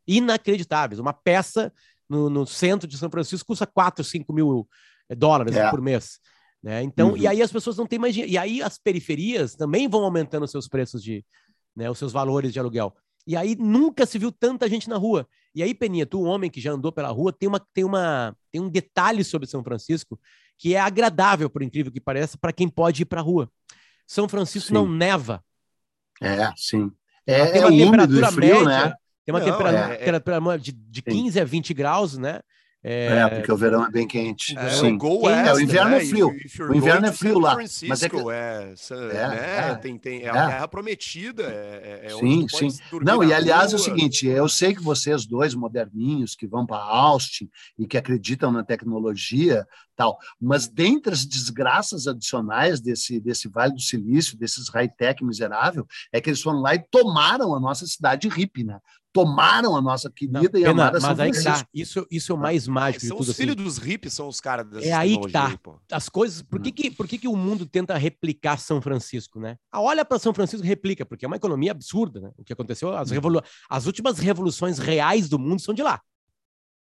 Inacreditáveis. 0.07 0.97
Uma 0.97 1.11
peça 1.11 1.73
no, 2.07 2.29
no 2.29 2.47
centro 2.47 2.87
de 2.87 2.97
São 2.97 3.09
Francisco 3.09 3.47
custa 3.47 3.67
4, 3.67 4.01
5 4.01 4.31
mil 4.31 4.65
é, 5.09 5.15
dólares 5.15 5.57
é. 5.57 5.69
por 5.69 5.81
mês. 5.81 6.21
Né? 6.63 6.83
Então, 6.83 7.09
uhum. 7.09 7.17
e 7.17 7.27
aí 7.27 7.41
as 7.41 7.51
pessoas 7.51 7.75
não 7.75 7.85
têm 7.85 7.99
mais 7.99 8.13
dinheiro. 8.13 8.31
E 8.31 8.37
aí 8.37 8.61
as 8.61 8.77
periferias 8.77 9.53
também 9.53 9.89
vão 9.89 10.05
aumentando 10.05 10.43
os 10.43 10.51
seus 10.51 10.69
preços 10.69 11.03
de, 11.03 11.25
né, 11.75 11.89
os 11.89 11.97
seus 11.97 12.13
valores 12.13 12.53
de 12.53 12.59
aluguel. 12.61 12.95
E 13.27 13.35
aí 13.35 13.57
nunca 13.57 14.05
se 14.05 14.17
viu 14.17 14.31
tanta 14.31 14.69
gente 14.69 14.87
na 14.87 14.95
rua. 14.95 15.27
E 15.53 15.61
aí, 15.61 15.73
Peninha, 15.73 16.05
tu, 16.05 16.21
um 16.23 16.27
homem 16.27 16.49
que 16.49 16.61
já 16.61 16.71
andou 16.71 16.93
pela 16.93 17.09
rua, 17.09 17.33
tem, 17.33 17.49
uma, 17.49 17.59
tem, 17.59 17.83
uma, 17.83 18.33
tem 18.49 18.61
um 18.61 18.69
detalhe 18.69 19.21
sobre 19.21 19.49
São 19.49 19.61
Francisco 19.61 20.17
que 20.57 20.75
é 20.75 20.79
agradável, 20.79 21.49
por 21.49 21.61
incrível 21.61 21.91
que 21.91 22.01
pareça, 22.01 22.37
para 22.37 22.53
quem 22.53 22.67
pode 22.67 23.03
ir 23.03 23.05
para 23.05 23.21
a 23.21 23.23
rua. 23.23 23.49
São 24.05 24.27
Francisco 24.27 24.69
sim. 24.69 24.73
não 24.73 24.87
neva. 24.87 25.43
É, 26.21 26.51
sim. 26.55 26.91
É, 27.25 27.45
tem 27.47 27.61
uma 27.61 27.73
é 27.73 27.77
temperatura 27.77 28.31
frio, 28.31 28.65
média, 28.65 28.65
né? 28.65 28.93
Tem 29.25 29.35
uma 29.35 29.39
não, 29.39 29.45
temperatura, 29.45 30.55
é, 30.55 30.57
de, 30.57 30.71
de 30.71 31.01
15 31.01 31.39
a 31.39 31.43
20 31.43 31.73
graus, 31.73 32.17
né? 32.17 32.39
É... 32.83 33.07
é, 33.07 33.27
porque 33.27 33.51
o 33.51 33.57
verão 33.57 33.83
é 33.85 33.91
bem 33.91 34.07
quente. 34.07 34.57
É, 34.57 34.69
Sim. 34.69 34.97
O, 35.01 35.29
é, 35.29 35.53
o 35.53 35.59
inverno 35.59 35.91
né? 35.91 35.97
é 35.97 36.05
frio. 36.05 36.29
O 36.69 36.75
inverno 36.75 37.07
é 37.07 37.11
frio 37.11 37.39
lá. 37.39 37.55
Mas 37.55 38.03
é, 38.03 38.07
que... 38.07 38.15
é, 38.15 38.73
é, 38.91 39.27
né? 39.27 39.71
é, 39.71 39.75
tem, 39.75 39.97
tem, 39.97 40.23
é, 40.23 40.29
a 40.29 40.47
terra 40.47 40.67
prometida. 40.67 41.43
É, 41.43 42.05
é 42.05 42.09
sim, 42.11 42.47
sim. 42.47 42.69
Não, 43.01 43.21
e 43.21 43.33
aliás 43.33 43.73
rua. 43.73 43.79
é 43.79 43.81
o 43.81 43.83
seguinte: 43.83 44.27
eu 44.27 44.47
sei 44.47 44.73
que 44.73 44.81
vocês 44.81 45.25
dois 45.25 45.53
moderninhos 45.53 46.33
que 46.33 46.47
vão 46.47 46.65
para 46.65 46.77
Austin 46.77 47.49
e 47.77 47.85
que 47.85 47.97
acreditam 47.97 48.51
na 48.51 48.63
tecnologia, 48.63 49.67
tal, 49.97 50.17
mas 50.39 50.67
dentre 50.67 51.11
as 51.11 51.25
desgraças 51.25 52.07
adicionais 52.07 52.79
desse, 52.79 53.19
desse 53.19 53.49
Vale 53.49 53.73
do 53.73 53.81
Silício, 53.81 54.37
desses 54.37 54.69
high-tech 54.69 55.25
miserável, 55.25 55.85
é 56.13 56.21
que 56.21 56.29
eles 56.29 56.41
foram 56.41 56.61
lá 56.61 56.75
e 56.75 56.85
tomaram 56.89 57.53
a 57.55 57.59
nossa 57.59 57.85
cidade 57.85 58.29
hippie, 58.29 58.63
né? 58.63 58.79
tomaram 59.17 59.75
a 59.75 59.81
nossa 59.81 60.11
querida 60.11 60.37
não, 60.37 60.45
e 60.45 60.49
pena, 60.49 60.69
amada 60.69 60.99
Mas 60.99 61.19
aí 61.19 61.31
tá, 61.43 61.65
isso, 61.73 62.05
isso 62.11 62.31
é 62.31 62.35
o 62.35 62.37
mais 62.37 62.67
mágico 62.67 63.03
é, 63.03 63.09
de 63.09 63.15
tudo. 63.15 63.27
Os 63.27 63.35
filhos 63.35 63.55
assim. 63.55 63.63
dos 63.63 63.77
hippies 63.79 64.13
são 64.13 64.27
os 64.27 64.39
caras 64.39 64.67
É 64.83 64.93
aí 64.93 65.19
que 65.19 65.31
tá. 65.31 65.47
Aí, 65.47 65.57
As 65.91 66.07
coisas, 66.07 66.43
por 66.43 66.61
que, 66.61 66.69
hum. 66.69 66.73
que, 66.73 66.91
por 66.91 67.07
que, 67.07 67.17
que 67.17 67.27
o 67.27 67.35
mundo 67.35 67.65
tenta 67.65 67.97
replicar 67.97 68.59
São 68.59 68.79
Francisco, 68.79 69.39
né? 69.39 69.57
Ah, 69.71 69.81
olha 69.81 70.05
para 70.05 70.19
São 70.19 70.35
Francisco 70.35 70.63
e 70.63 70.69
replica, 70.69 71.03
porque 71.03 71.25
é 71.25 71.27
uma 71.27 71.35
economia 71.35 71.71
absurda, 71.71 72.19
né? 72.21 72.31
O 72.37 72.43
que 72.43 72.53
aconteceu, 72.53 72.95
as, 72.95 73.09
hum. 73.09 73.15
revolu 73.15 73.41
as 73.67 73.87
últimas 73.87 74.19
revoluções 74.19 74.77
reais 74.77 75.27
do 75.27 75.39
mundo 75.39 75.61
são 75.61 75.73
de 75.73 75.81
lá. 75.81 75.99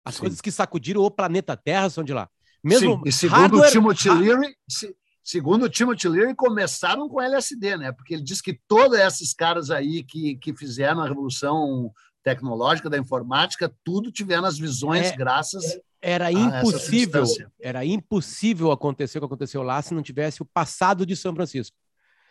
As 0.04 0.14
Sim. 0.14 0.20
coisas 0.20 0.40
que 0.40 0.52
sacudiram 0.52 1.02
o 1.02 1.10
planeta 1.10 1.56
Terra 1.56 1.90
são 1.90 2.04
de 2.04 2.12
lá. 2.12 2.28
Mesmo 2.62 2.96
Sim, 2.96 3.02
e 3.06 3.12
segundo 3.12 3.38
hardware, 3.38 3.68
o 3.68 3.70
Timothy 3.70 4.10
Leary, 4.10 4.54
se, 4.68 4.94
segundo 5.22 5.64
o 5.64 5.68
Timothy 5.68 6.08
Leary, 6.08 6.34
começaram 6.34 7.08
com 7.08 7.20
LSD, 7.20 7.76
né? 7.76 7.92
Porque 7.92 8.14
ele 8.14 8.22
diz 8.22 8.40
que 8.40 8.58
todos 8.68 8.98
esses 8.98 9.32
caras 9.32 9.70
aí 9.70 10.02
que, 10.02 10.36
que 10.36 10.54
fizeram 10.54 11.00
a 11.00 11.08
revolução 11.08 11.92
tecnológica, 12.22 12.90
da 12.90 12.98
informática, 12.98 13.72
tudo 13.82 14.12
tiveram 14.12 14.44
as 14.44 14.58
visões 14.58 15.06
é, 15.06 15.16
graças. 15.16 15.78
Era 16.02 16.30
impossível, 16.32 17.24
era 17.60 17.84
impossível 17.84 18.70
acontecer 18.72 19.18
o 19.18 19.20
que 19.22 19.26
aconteceu 19.26 19.62
lá 19.62 19.80
se 19.82 19.94
não 19.94 20.02
tivesse 20.02 20.42
o 20.42 20.46
passado 20.46 21.04
de 21.04 21.16
São 21.16 21.34
Francisco. 21.34 21.76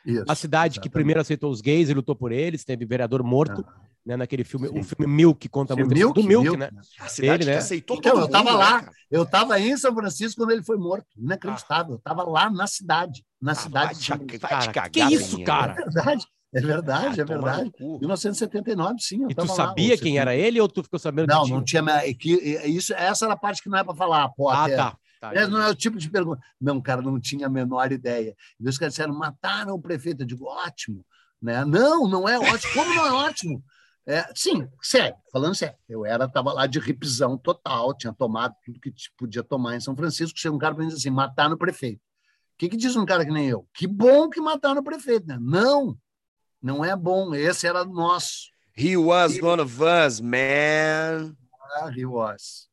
Isso, 0.05 0.23
a 0.27 0.35
cidade 0.35 0.73
exatamente. 0.73 0.79
que 0.81 0.89
primeiro 0.89 1.19
aceitou 1.19 1.51
os 1.51 1.61
gays 1.61 1.89
e 1.89 1.93
lutou 1.93 2.15
por 2.15 2.31
eles, 2.31 2.63
teve 2.63 2.85
vereador 2.85 3.21
morto, 3.21 3.65
né? 4.05 4.17
Naquele 4.17 4.43
filme, 4.43 4.67
Sim. 4.67 4.79
o 4.79 4.83
filme 4.83 5.13
Milk 5.13 5.49
conta 5.49 5.75
muito 5.75 5.93
Milk, 5.93 6.21
do 6.21 6.27
Milk, 6.27 6.43
Milk, 6.43 6.57
né? 6.57 6.69
A 6.99 7.07
cidade 7.07 7.43
ele, 7.43 7.51
né? 7.51 7.57
aceitou 7.57 7.97
então, 7.97 8.13
todo 8.13 8.21
eu 8.23 8.29
tava 8.29 8.51
mundo, 8.51 8.59
lá, 8.59 8.81
né, 8.81 8.89
eu 9.11 9.25
tava 9.25 9.59
em 9.59 9.77
São 9.77 9.93
Francisco 9.93 10.41
quando 10.41 10.51
ele 10.51 10.63
foi 10.63 10.77
morto. 10.77 11.07
Inacreditável. 11.17 11.93
Ah. 11.93 11.95
Eu 11.95 11.99
tava 11.99 12.23
lá 12.23 12.49
na 12.49 12.67
cidade, 12.67 13.23
na 13.41 13.51
ah, 13.51 13.55
cidade. 13.55 14.07
Vai 14.07 14.19
te, 14.19 14.37
vai 14.37 14.59
te 14.59 14.69
cagar, 14.69 14.89
que 14.89 15.01
isso, 15.01 15.43
cara? 15.43 15.73
É 15.73 15.83
verdade. 15.83 16.25
É 16.51 16.61
verdade, 16.61 17.19
ah, 17.19 17.23
é 17.23 17.25
verdade. 17.25 17.71
1979, 17.79 18.95
sim. 18.99 19.27
e 19.29 19.35
tu 19.35 19.47
sabia 19.47 19.93
lá, 19.93 20.01
quem 20.01 20.17
era 20.17 20.35
ele 20.35 20.59
ou 20.59 20.67
tu 20.67 20.81
ficou 20.81 20.99
sabendo 20.99 21.27
Não, 21.27 21.47
não 21.47 21.63
tinha. 21.63 21.83
É 22.03 22.11
que, 22.11 22.31
isso, 22.65 22.91
essa 22.95 23.25
era 23.25 23.35
a 23.35 23.37
parte 23.37 23.61
que 23.61 23.69
não 23.69 23.77
é 23.77 23.83
para 23.83 23.93
falar. 23.95 24.29
Pô, 24.29 24.49
ah, 24.49 24.67
tá. 24.67 24.97
Tá, 25.19 25.33
é, 25.33 25.45
não 25.45 25.61
é 25.61 25.69
o 25.69 25.75
tipo 25.75 25.97
de 25.97 26.09
pergunta. 26.09 26.41
Não, 26.59 26.81
cara, 26.81 27.01
não 27.01 27.19
tinha 27.19 27.47
a 27.47 27.49
menor 27.49 27.91
ideia. 27.91 28.35
E 28.59 28.67
os 28.67 28.77
caras 28.77 28.93
disseram, 28.93 29.13
mataram 29.13 29.75
o 29.75 29.81
prefeito. 29.81 30.23
Eu 30.23 30.25
digo, 30.25 30.45
ótimo. 30.45 31.05
Né? 31.41 31.63
Não, 31.65 32.07
não 32.07 32.27
é 32.27 32.39
ótimo. 32.39 32.73
Como 32.73 32.95
não 32.95 33.05
é 33.05 33.11
ótimo? 33.11 33.63
É, 34.09 34.27
sim, 34.33 34.67
sério, 34.81 35.15
falando 35.31 35.53
sério. 35.53 35.77
Eu 35.87 36.03
era, 36.03 36.25
estava 36.25 36.51
lá 36.51 36.65
de 36.65 36.79
ripzão 36.79 37.37
total, 37.37 37.95
tinha 37.95 38.11
tomado 38.11 38.55
tudo 38.65 38.79
que 38.79 38.91
podia 39.15 39.43
tomar 39.43 39.75
em 39.75 39.79
São 39.79 39.95
Francisco. 39.95 40.39
Chega 40.39 40.55
um 40.55 40.57
cara 40.57 40.75
e 40.81 40.87
diz 40.87 40.95
assim: 40.95 41.11
matar 41.11 41.47
no 41.47 41.55
prefeito. 41.55 41.99
O 41.99 42.57
que, 42.57 42.69
que 42.69 42.75
diz 42.75 42.95
um 42.95 43.05
cara 43.05 43.23
que 43.23 43.31
nem 43.31 43.47
eu? 43.47 43.67
Que 43.71 43.85
bom 43.85 44.27
que 44.27 44.41
mataram 44.41 44.81
o 44.81 44.83
prefeito, 44.83 45.27
né? 45.27 45.37
Não, 45.39 45.95
não 46.59 46.83
é 46.83 46.95
bom. 46.95 47.35
Esse 47.35 47.67
era 47.67 47.85
nosso. 47.85 48.49
He 48.75 48.97
was 48.97 49.37
he... 49.37 49.43
one 49.43 49.61
of 49.61 49.79
us, 49.79 50.19
man. 50.19 51.35
Ah, 51.75 51.91
he 51.95 52.03
was. 52.03 52.67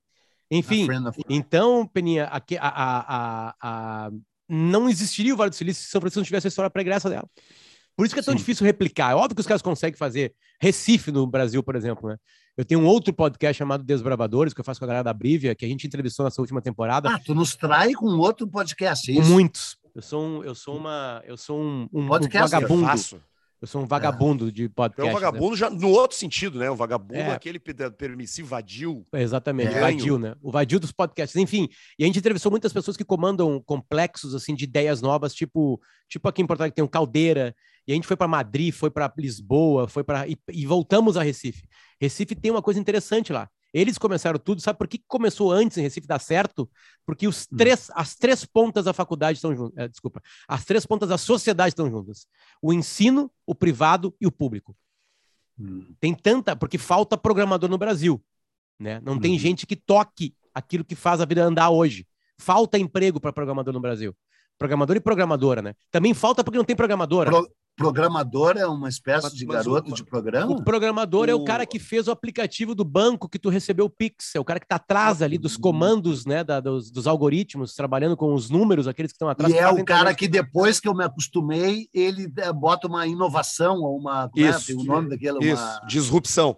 Enfim, 0.51 0.89
então, 1.29 1.87
Peninha, 1.87 2.27
aqui, 2.27 2.57
a, 2.57 2.69
a, 2.69 3.17
a, 3.17 3.55
a, 3.61 4.11
não 4.49 4.89
existiria 4.89 5.35
o 5.35 5.37
Vale 5.37 5.51
do 5.51 5.57
Silício 5.57 5.85
se 5.85 5.91
São 5.91 6.01
Francisco 6.01 6.21
não 6.21 6.25
tivesse 6.25 6.47
a 6.47 6.49
história 6.49 6.71
pregressa 6.71 7.11
dela. 7.11 7.29
Por 7.97 8.05
isso 8.05 8.15
que 8.15 8.21
é 8.21 8.23
tão 8.23 8.33
Sim. 8.33 8.39
difícil 8.39 8.67
replicar. 8.67 9.13
É 9.13 9.15
óbvio 9.15 9.35
que 9.35 9.41
os 9.41 9.47
caras 9.47 9.63
conseguem 9.63 9.97
fazer 9.97 10.35
Recife 10.61 11.11
no 11.11 11.27
Brasil, 11.27 11.63
por 11.63 11.75
exemplo, 11.75 12.11
né? 12.11 12.17
Eu 12.57 12.65
tenho 12.65 12.81
um 12.81 12.87
outro 12.87 13.13
podcast 13.13 13.59
chamado 13.59 13.83
Desbravadores, 13.83 14.53
que 14.53 14.61
eu 14.61 14.65
faço 14.65 14.81
com 14.81 14.85
a 14.85 14.89
galera 14.89 15.05
da 15.05 15.13
Brivia, 15.13 15.55
que 15.55 15.65
a 15.65 15.69
gente 15.69 15.87
entrevistou 15.87 16.25
nessa 16.25 16.41
última 16.41 16.61
temporada. 16.61 17.11
Ah, 17.11 17.19
tu 17.19 17.35
nos 17.35 17.55
trai 17.55 17.93
com 17.93 18.07
outro 18.19 18.47
podcast, 18.47 19.11
é 19.11 19.21
isso? 19.21 19.31
Muitos. 19.31 19.79
Eu 19.95 20.03
sou 20.03 20.23
um, 20.23 20.45
eu 20.45 20.55
sou 20.55 20.77
uma, 20.77 21.23
eu 21.27 21.37
sou 21.37 21.59
um, 21.61 21.89
um, 21.93 22.07
podcast 22.07 22.55
um 22.55 22.61
vagabundo. 22.61 22.87
Eu 23.13 23.21
eu 23.61 23.67
sou 23.67 23.83
um 23.83 23.87
vagabundo 23.87 24.49
é. 24.49 24.51
de 24.51 24.69
podcast. 24.69 25.09
É 25.09 25.11
um 25.11 25.15
vagabundo 25.15 25.53
né? 25.53 25.57
já 25.57 25.71
no 25.71 25.89
outro 25.89 26.17
sentido, 26.17 26.59
né? 26.59 26.71
O 26.71 26.77
vagabundo, 26.77 27.21
é. 27.21 27.33
aquele 27.33 27.59
permissivo, 27.59 28.49
vadio. 28.49 29.07
Exatamente, 29.15 29.75
é. 29.75 29.81
vadio, 29.81 30.19
né? 30.19 30.35
O 30.43 30.51
vadio 30.51 30.79
dos 30.79 30.93
podcasts. 30.93 31.41
Enfim, 31.41 31.69
e 31.99 32.05
a 32.05 32.07
gente 32.07 32.19
entrevistou 32.19 32.51
muitas 32.51 32.73
pessoas 32.73 32.97
que 32.97 33.05
comandam 33.05 33.61
complexos, 33.65 34.35
assim, 34.35 34.55
de 34.55 34.65
ideias 34.65 35.01
novas, 35.01 35.35
tipo, 35.35 35.81
tipo 36.09 36.29
aqui 36.29 36.43
em 36.43 36.47
Porto 36.47 36.61
Alegre 36.61 36.75
tem 36.75 36.85
um 36.85 36.89
Caldeira, 36.89 37.57
e 37.87 37.93
a 37.93 37.95
gente 37.95 38.07
foi 38.07 38.17
para 38.17 38.27
Madrid, 38.27 38.75
foi 38.75 38.91
para 38.91 39.13
Lisboa, 39.17 39.87
foi 39.87 40.03
para 40.03 40.27
e, 40.27 40.37
e 40.53 40.67
voltamos 40.67 41.17
a 41.17 41.23
Recife. 41.23 41.69
Recife 42.01 42.35
tem 42.35 42.51
uma 42.51 42.63
coisa 42.63 42.81
interessante 42.81 43.33
lá. 43.33 43.49
Eles 43.73 43.99
começaram 43.99 44.39
tudo, 44.39 44.61
sabe 44.61 44.79
por 44.79 44.89
que 44.89 45.03
começou 45.07 45.53
antes 45.53 45.77
em 45.77 45.83
Recife 45.83 46.07
dar 46.07 46.19
certo? 46.19 46.69
Porque 47.05 47.29
os 47.29 47.47
hum. 47.53 47.57
três, 47.57 47.91
as 47.95 48.15
três 48.15 48.45
pontas 48.45 48.87
da 48.87 48.93
faculdade 48.93 49.39
estão 49.39 49.55
juntas. 49.55 49.77
É, 49.77 49.87
desculpa, 49.87 50.23
as 50.49 50.65
três 50.65 50.87
pontas 50.87 51.09
da 51.09 51.19
sociedade 51.19 51.69
estão 51.69 51.91
juntas: 51.91 52.27
o 52.61 52.73
ensino, 52.73 53.31
o 53.47 53.55
privado 53.55 54.15
e 54.21 54.27
o 54.27 54.33
público. 54.33 54.75
Hum. 55.59 55.95
Tem 56.01 56.15
tanta, 56.15 56.57
porque 56.57 56.79
falta 56.79 57.17
programador 57.17 57.69
no 57.69 57.79
Brasil, 57.79 58.23
né? 58.79 59.01
Não 59.01 59.15
hum. 59.15 59.21
tem 59.21 59.39
gente 59.39 59.67
que 59.67 59.77
toque 59.77 60.35
aquilo 60.55 60.85
que 60.85 60.95
faz 60.95 61.21
a 61.21 61.25
vida 61.25 61.45
andar 61.45 61.71
hoje. 61.71 62.07
Falta 62.39 62.79
emprego 62.79 63.21
para 63.21 63.33
programador 63.33 63.73
no 63.73 63.81
Brasil. 63.81 64.17
Programador 64.59 64.97
e 64.97 65.01
programadora, 65.01 65.61
né? 65.61 65.75
Também 65.91 66.15
falta 66.15 66.43
porque 66.43 66.57
não 66.57 66.65
tem 66.65 66.75
programadora. 66.75 67.31
Pro, 67.31 67.47
Programador 67.77 68.57
é 68.57 68.67
uma 68.67 68.89
espécie 68.89 69.25
mas, 69.25 69.35
de 69.35 69.45
garoto 69.45 69.93
de 69.93 70.03
programa? 70.03 70.51
O 70.51 70.65
programador 70.65 71.29
o... 71.29 71.31
é 71.31 71.35
o 71.35 71.45
cara 71.45 71.67
que 71.67 71.79
fez 71.79 72.09
o 72.09 72.11
aplicativo 72.11 72.75
do 72.75 72.85
banco 72.85 73.29
que 73.29 73.39
tu 73.39 73.51
recebeu 73.51 73.85
o 73.85 73.91
Pix, 73.91 74.35
é 74.35 74.41
o 74.41 74.45
cara 74.45 74.59
que 74.59 74.65
está 74.65 74.77
atrás 74.77 75.21
ali 75.21 75.37
dos 75.37 75.59
comandos, 75.59 76.25
né, 76.25 76.43
da, 76.43 76.59
dos, 76.59 76.91
dos, 76.91 77.07
algoritmos, 77.07 77.75
trabalhando 77.75 78.17
com 78.17 78.33
os 78.33 78.49
números, 78.49 78.89
aqueles 78.89 79.13
que 79.13 79.17
estão 79.17 79.29
atrás. 79.29 79.53
E 79.53 79.59
é 79.59 79.69
o 79.69 79.85
cara 79.85 80.15
que 80.15 80.27
depois 80.27 80.81
que 80.81 80.89
eu 80.89 80.95
me 80.95 81.05
acostumei, 81.05 81.87
ele 81.93 82.33
é, 82.39 82.51
bota 82.51 82.89
uma 82.89 83.07
inovação 83.07 83.83
ou 83.83 83.99
uma... 83.99 84.31
É? 84.35 84.41
Isso, 84.41 84.59
é? 84.59 84.75
tem 84.75 84.77
o 84.77 84.81
um 84.81 84.85
nome 84.85 85.11
daquela... 85.11 85.45
Isso, 85.45 85.63
uma... 85.63 85.87
disrupção. 85.87 86.57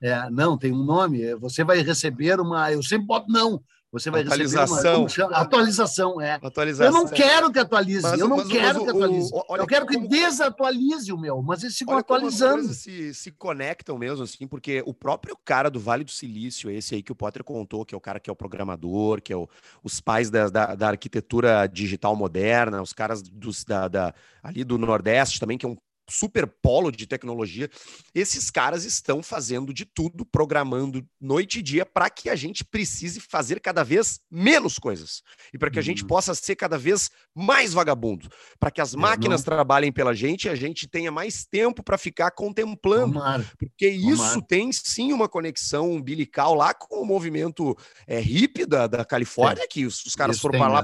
É, 0.00 0.30
não, 0.30 0.56
tem 0.56 0.72
um 0.72 0.84
nome. 0.84 1.34
Você 1.36 1.64
vai 1.64 1.82
receber 1.82 2.38
uma... 2.38 2.70
Eu 2.70 2.82
sempre 2.84 3.06
boto 3.06 3.26
não. 3.28 3.60
Você 3.92 4.10
vai 4.10 4.22
atualização. 4.22 5.04
receber 5.04 5.26
uma, 5.26 5.36
atualização, 5.36 6.20
é. 6.20 6.40
Atualização. 6.42 6.86
Eu 6.86 6.92
não 6.92 7.06
quero 7.06 7.52
que 7.52 7.58
atualize, 7.58 8.02
mas, 8.02 8.18
eu 8.18 8.26
não 8.26 8.38
mas, 8.38 8.48
quero 8.48 8.74
mas, 8.74 8.84
que 8.84 8.90
atualize. 8.90 9.30
O, 9.30 9.52
o, 9.52 9.56
eu 9.58 9.66
quero 9.66 9.86
que 9.86 9.98
desatualize 9.98 11.12
o 11.12 11.18
meu, 11.18 11.42
mas 11.42 11.62
eles 11.62 11.76
ficam 11.76 11.98
atualizando. 11.98 12.72
se, 12.72 13.12
se 13.12 13.30
conectam 13.30 13.98
mesmo, 13.98 14.24
assim, 14.24 14.46
porque 14.46 14.82
o 14.86 14.94
próprio 14.94 15.36
cara 15.44 15.70
do 15.70 15.78
Vale 15.78 16.04
do 16.04 16.10
Silício, 16.10 16.70
esse 16.70 16.94
aí 16.94 17.02
que 17.02 17.12
o 17.12 17.14
Potter 17.14 17.44
contou, 17.44 17.84
que 17.84 17.94
é 17.94 17.98
o 17.98 18.00
cara 18.00 18.18
que 18.18 18.30
é 18.30 18.32
o 18.32 18.36
programador, 18.36 19.20
que 19.20 19.30
é 19.30 19.36
o, 19.36 19.46
os 19.84 20.00
pais 20.00 20.30
da, 20.30 20.48
da, 20.48 20.74
da 20.74 20.88
arquitetura 20.88 21.66
digital 21.66 22.16
moderna, 22.16 22.80
os 22.80 22.94
caras 22.94 23.20
dos, 23.20 23.62
da, 23.62 23.88
da, 23.88 24.14
ali 24.42 24.64
do 24.64 24.78
Nordeste 24.78 25.38
também, 25.38 25.58
que 25.58 25.66
é 25.66 25.68
um 25.68 25.76
super 26.12 26.46
polo 26.46 26.92
de 26.92 27.06
tecnologia, 27.06 27.70
esses 28.14 28.50
caras 28.50 28.84
estão 28.84 29.22
fazendo 29.22 29.72
de 29.72 29.84
tudo, 29.84 30.24
programando 30.24 31.04
noite 31.20 31.60
e 31.60 31.62
dia 31.62 31.86
para 31.86 32.10
que 32.10 32.28
a 32.28 32.36
gente 32.36 32.64
precise 32.64 33.20
fazer 33.20 33.60
cada 33.60 33.82
vez 33.82 34.20
menos 34.30 34.78
coisas 34.78 35.22
e 35.52 35.58
para 35.58 35.70
que 35.70 35.78
a 35.78 35.82
gente 35.82 36.02
uhum. 36.02 36.08
possa 36.08 36.34
ser 36.34 36.56
cada 36.56 36.76
vez 36.76 37.10
mais 37.34 37.72
vagabundo, 37.72 38.28
para 38.60 38.70
que 38.70 38.80
as 38.80 38.94
máquinas 38.94 39.40
não... 39.40 39.44
trabalhem 39.44 39.90
pela 39.92 40.14
gente 40.14 40.44
e 40.44 40.48
a 40.48 40.54
gente 40.54 40.86
tenha 40.86 41.10
mais 41.10 41.44
tempo 41.44 41.82
para 41.82 41.96
ficar 41.96 42.30
contemplando, 42.30 43.14
Tomara. 43.14 43.46
porque 43.58 43.88
isso 43.88 44.42
tem 44.42 44.70
sim 44.72 45.12
uma 45.12 45.28
conexão 45.28 45.90
umbilical 45.90 46.54
lá 46.54 46.74
com 46.74 47.02
o 47.02 47.06
movimento 47.06 47.76
é, 48.06 48.18
hippie 48.20 48.66
da, 48.66 48.86
da 48.86 49.04
Califórnia, 49.04 49.64
é. 49.64 49.66
que 49.66 49.86
os, 49.86 50.04
os 50.04 50.14
caras 50.14 50.36
isso 50.36 50.42
foram 50.42 50.58
para 50.58 50.72
lá 50.72 50.82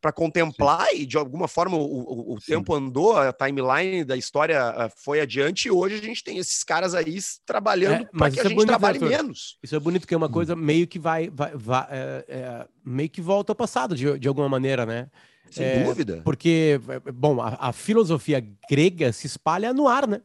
para 0.00 0.12
contemplar 0.12 0.88
sim. 0.88 1.02
e 1.02 1.06
de 1.06 1.16
alguma 1.16 1.46
forma 1.46 1.76
o, 1.76 1.84
o, 1.84 2.34
o 2.34 2.40
tempo 2.40 2.74
andou, 2.74 3.16
a 3.16 3.32
timeline 3.32 4.04
da 4.04 4.16
história 4.16 4.63
foi 4.96 5.20
adiante 5.20 5.68
e 5.68 5.70
hoje 5.70 5.96
a 5.96 6.00
gente 6.00 6.22
tem 6.22 6.38
esses 6.38 6.62
caras 6.62 6.94
aí 6.94 7.18
trabalhando 7.44 8.02
é, 8.02 8.18
para 8.18 8.30
que 8.30 8.38
a 8.38 8.42
é 8.42 8.48
gente 8.48 8.54
bonito, 8.54 8.68
trabalhe 8.68 8.98
menos. 8.98 9.58
Isso 9.62 9.74
é 9.74 9.80
bonito, 9.80 10.06
que 10.06 10.14
é 10.14 10.16
uma 10.16 10.28
coisa 10.28 10.54
meio 10.54 10.86
que 10.86 10.98
vai, 10.98 11.30
vai, 11.30 11.52
vai 11.54 11.86
é, 11.90 12.24
é, 12.28 12.66
meio 12.84 13.08
que 13.08 13.20
volta 13.20 13.52
ao 13.52 13.56
passado, 13.56 13.94
de, 13.94 14.18
de 14.18 14.28
alguma 14.28 14.48
maneira, 14.48 14.84
né? 14.84 15.08
Sem 15.50 15.64
é, 15.64 15.84
dúvida. 15.84 16.20
Porque, 16.24 16.80
bom, 17.14 17.40
a, 17.40 17.56
a, 17.68 17.72
filosofia 17.72 18.44
grega 18.68 19.12
se 19.12 19.26
espalha 19.26 19.72
no 19.72 19.86
ar, 19.86 20.06
né? 20.06 20.20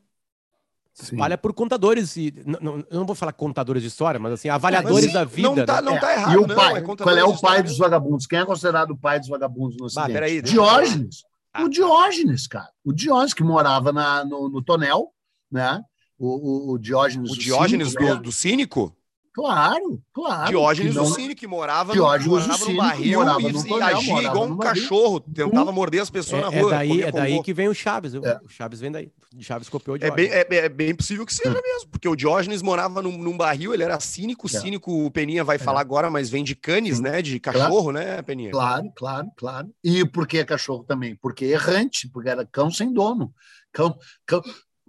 Se 0.93 1.13
espalha 1.13 1.37
por 1.37 1.53
contadores 1.53 2.17
e 2.17 2.33
não, 2.45 2.83
eu 2.89 2.99
não 2.99 3.05
vou 3.05 3.15
falar 3.15 3.31
contadores 3.31 3.81
de 3.81 3.87
história, 3.87 4.19
mas 4.19 4.33
assim, 4.33 4.49
avaliadores 4.49 5.05
mas, 5.05 5.13
da 5.13 5.23
vida. 5.23 5.47
Não 5.47 5.65
tá, 5.65 5.81
né? 5.81 5.91
não 5.91 5.99
tá 5.99 6.13
errado. 6.13 6.33
E 6.33 6.37
o 6.37 6.47
pai, 6.47 6.81
qual 6.81 7.17
é 7.17 7.23
o 7.23 7.37
pai 7.39 7.63
dos 7.63 7.77
vagabundos? 7.77 8.27
Quem 8.27 8.39
é 8.39 8.45
considerado 8.45 8.91
o 8.91 8.97
pai 8.97 9.19
dos 9.19 9.29
vagabundos 9.29 9.77
no 9.77 9.85
Ocidente? 9.85 10.11
Ah, 10.11 10.13
peraí, 10.13 10.41
Diógenes. 10.41 11.23
O 11.63 11.69
Diógenes, 11.69 12.47
cara. 12.47 12.69
O 12.83 12.93
Diógenes, 12.93 13.33
que 13.33 13.43
morava 13.43 13.91
na, 13.91 14.23
no, 14.25 14.49
no 14.49 14.61
Tonel, 14.61 15.11
né? 15.51 15.81
O, 16.17 16.27
o, 16.27 16.73
o 16.73 16.79
Diógenes. 16.79 17.31
O 17.31 17.37
Diógenes 17.37 17.93
do, 17.93 17.99
do, 17.99 18.21
do 18.23 18.31
Cínico? 18.31 18.95
Claro, 19.39 20.01
claro. 20.13 20.49
Diógenes 20.49 20.95
não... 20.95 21.05
do 21.05 21.15
Cine, 21.15 21.33
que 21.33 21.47
morava, 21.47 21.93
Diógenes 21.93 22.27
no, 22.27 22.39
morava 22.39 22.65
no 22.65 22.75
barril 22.75 23.19
morava 23.19 23.41
e, 23.41 23.51
no 23.53 23.83
agia 23.83 24.23
igual 24.23 24.45
um 24.45 24.57
cachorro, 24.57 25.19
tentava 25.21 25.71
morder 25.71 26.01
as 26.01 26.09
pessoas 26.09 26.41
é, 26.41 26.45
na 26.45 26.61
rua. 26.61 26.73
É 26.73 26.77
daí, 26.77 27.01
é 27.03 27.11
daí 27.11 27.41
que 27.41 27.53
vem 27.53 27.69
o 27.69 27.73
Chaves. 27.73 28.13
É. 28.13 28.39
O 28.43 28.49
Chaves 28.49 28.81
vem 28.81 28.91
daí. 28.91 29.09
O 29.33 29.41
Chaves 29.41 29.69
copiou 29.69 29.95
o 29.95 29.99
Diógenes. 29.99 30.31
É 30.31 30.45
bem, 30.45 30.59
é, 30.59 30.65
é 30.65 30.69
bem 30.69 30.93
possível 30.93 31.25
que 31.25 31.33
seja 31.33 31.53
mesmo, 31.61 31.89
porque 31.89 32.09
o 32.09 32.15
Diógenes 32.15 32.61
morava 32.61 33.01
num, 33.01 33.17
num 33.17 33.37
barril, 33.37 33.73
ele 33.73 33.83
era 33.83 33.97
cínico. 33.99 34.47
É. 34.47 34.49
Cínico, 34.49 35.05
o 35.05 35.09
Peninha 35.09 35.43
vai 35.43 35.55
é. 35.55 35.59
falar 35.59 35.79
agora, 35.79 36.09
mas 36.09 36.29
vem 36.29 36.43
de 36.43 36.55
canes, 36.55 36.97
Sim. 36.97 37.03
né? 37.03 37.21
De 37.21 37.39
cachorro, 37.39 37.91
claro. 37.91 38.07
né, 38.07 38.21
Peninha? 38.21 38.51
Claro, 38.51 38.91
claro, 38.93 39.27
claro. 39.37 39.69
E 39.81 40.05
por 40.05 40.27
que 40.27 40.43
cachorro 40.43 40.83
também? 40.83 41.15
Porque 41.15 41.45
errante, 41.45 42.09
porque 42.09 42.27
era 42.27 42.45
cão 42.45 42.69
sem 42.69 42.91
dono. 42.91 43.33
Cão, 43.71 43.95
cão, 44.25 44.41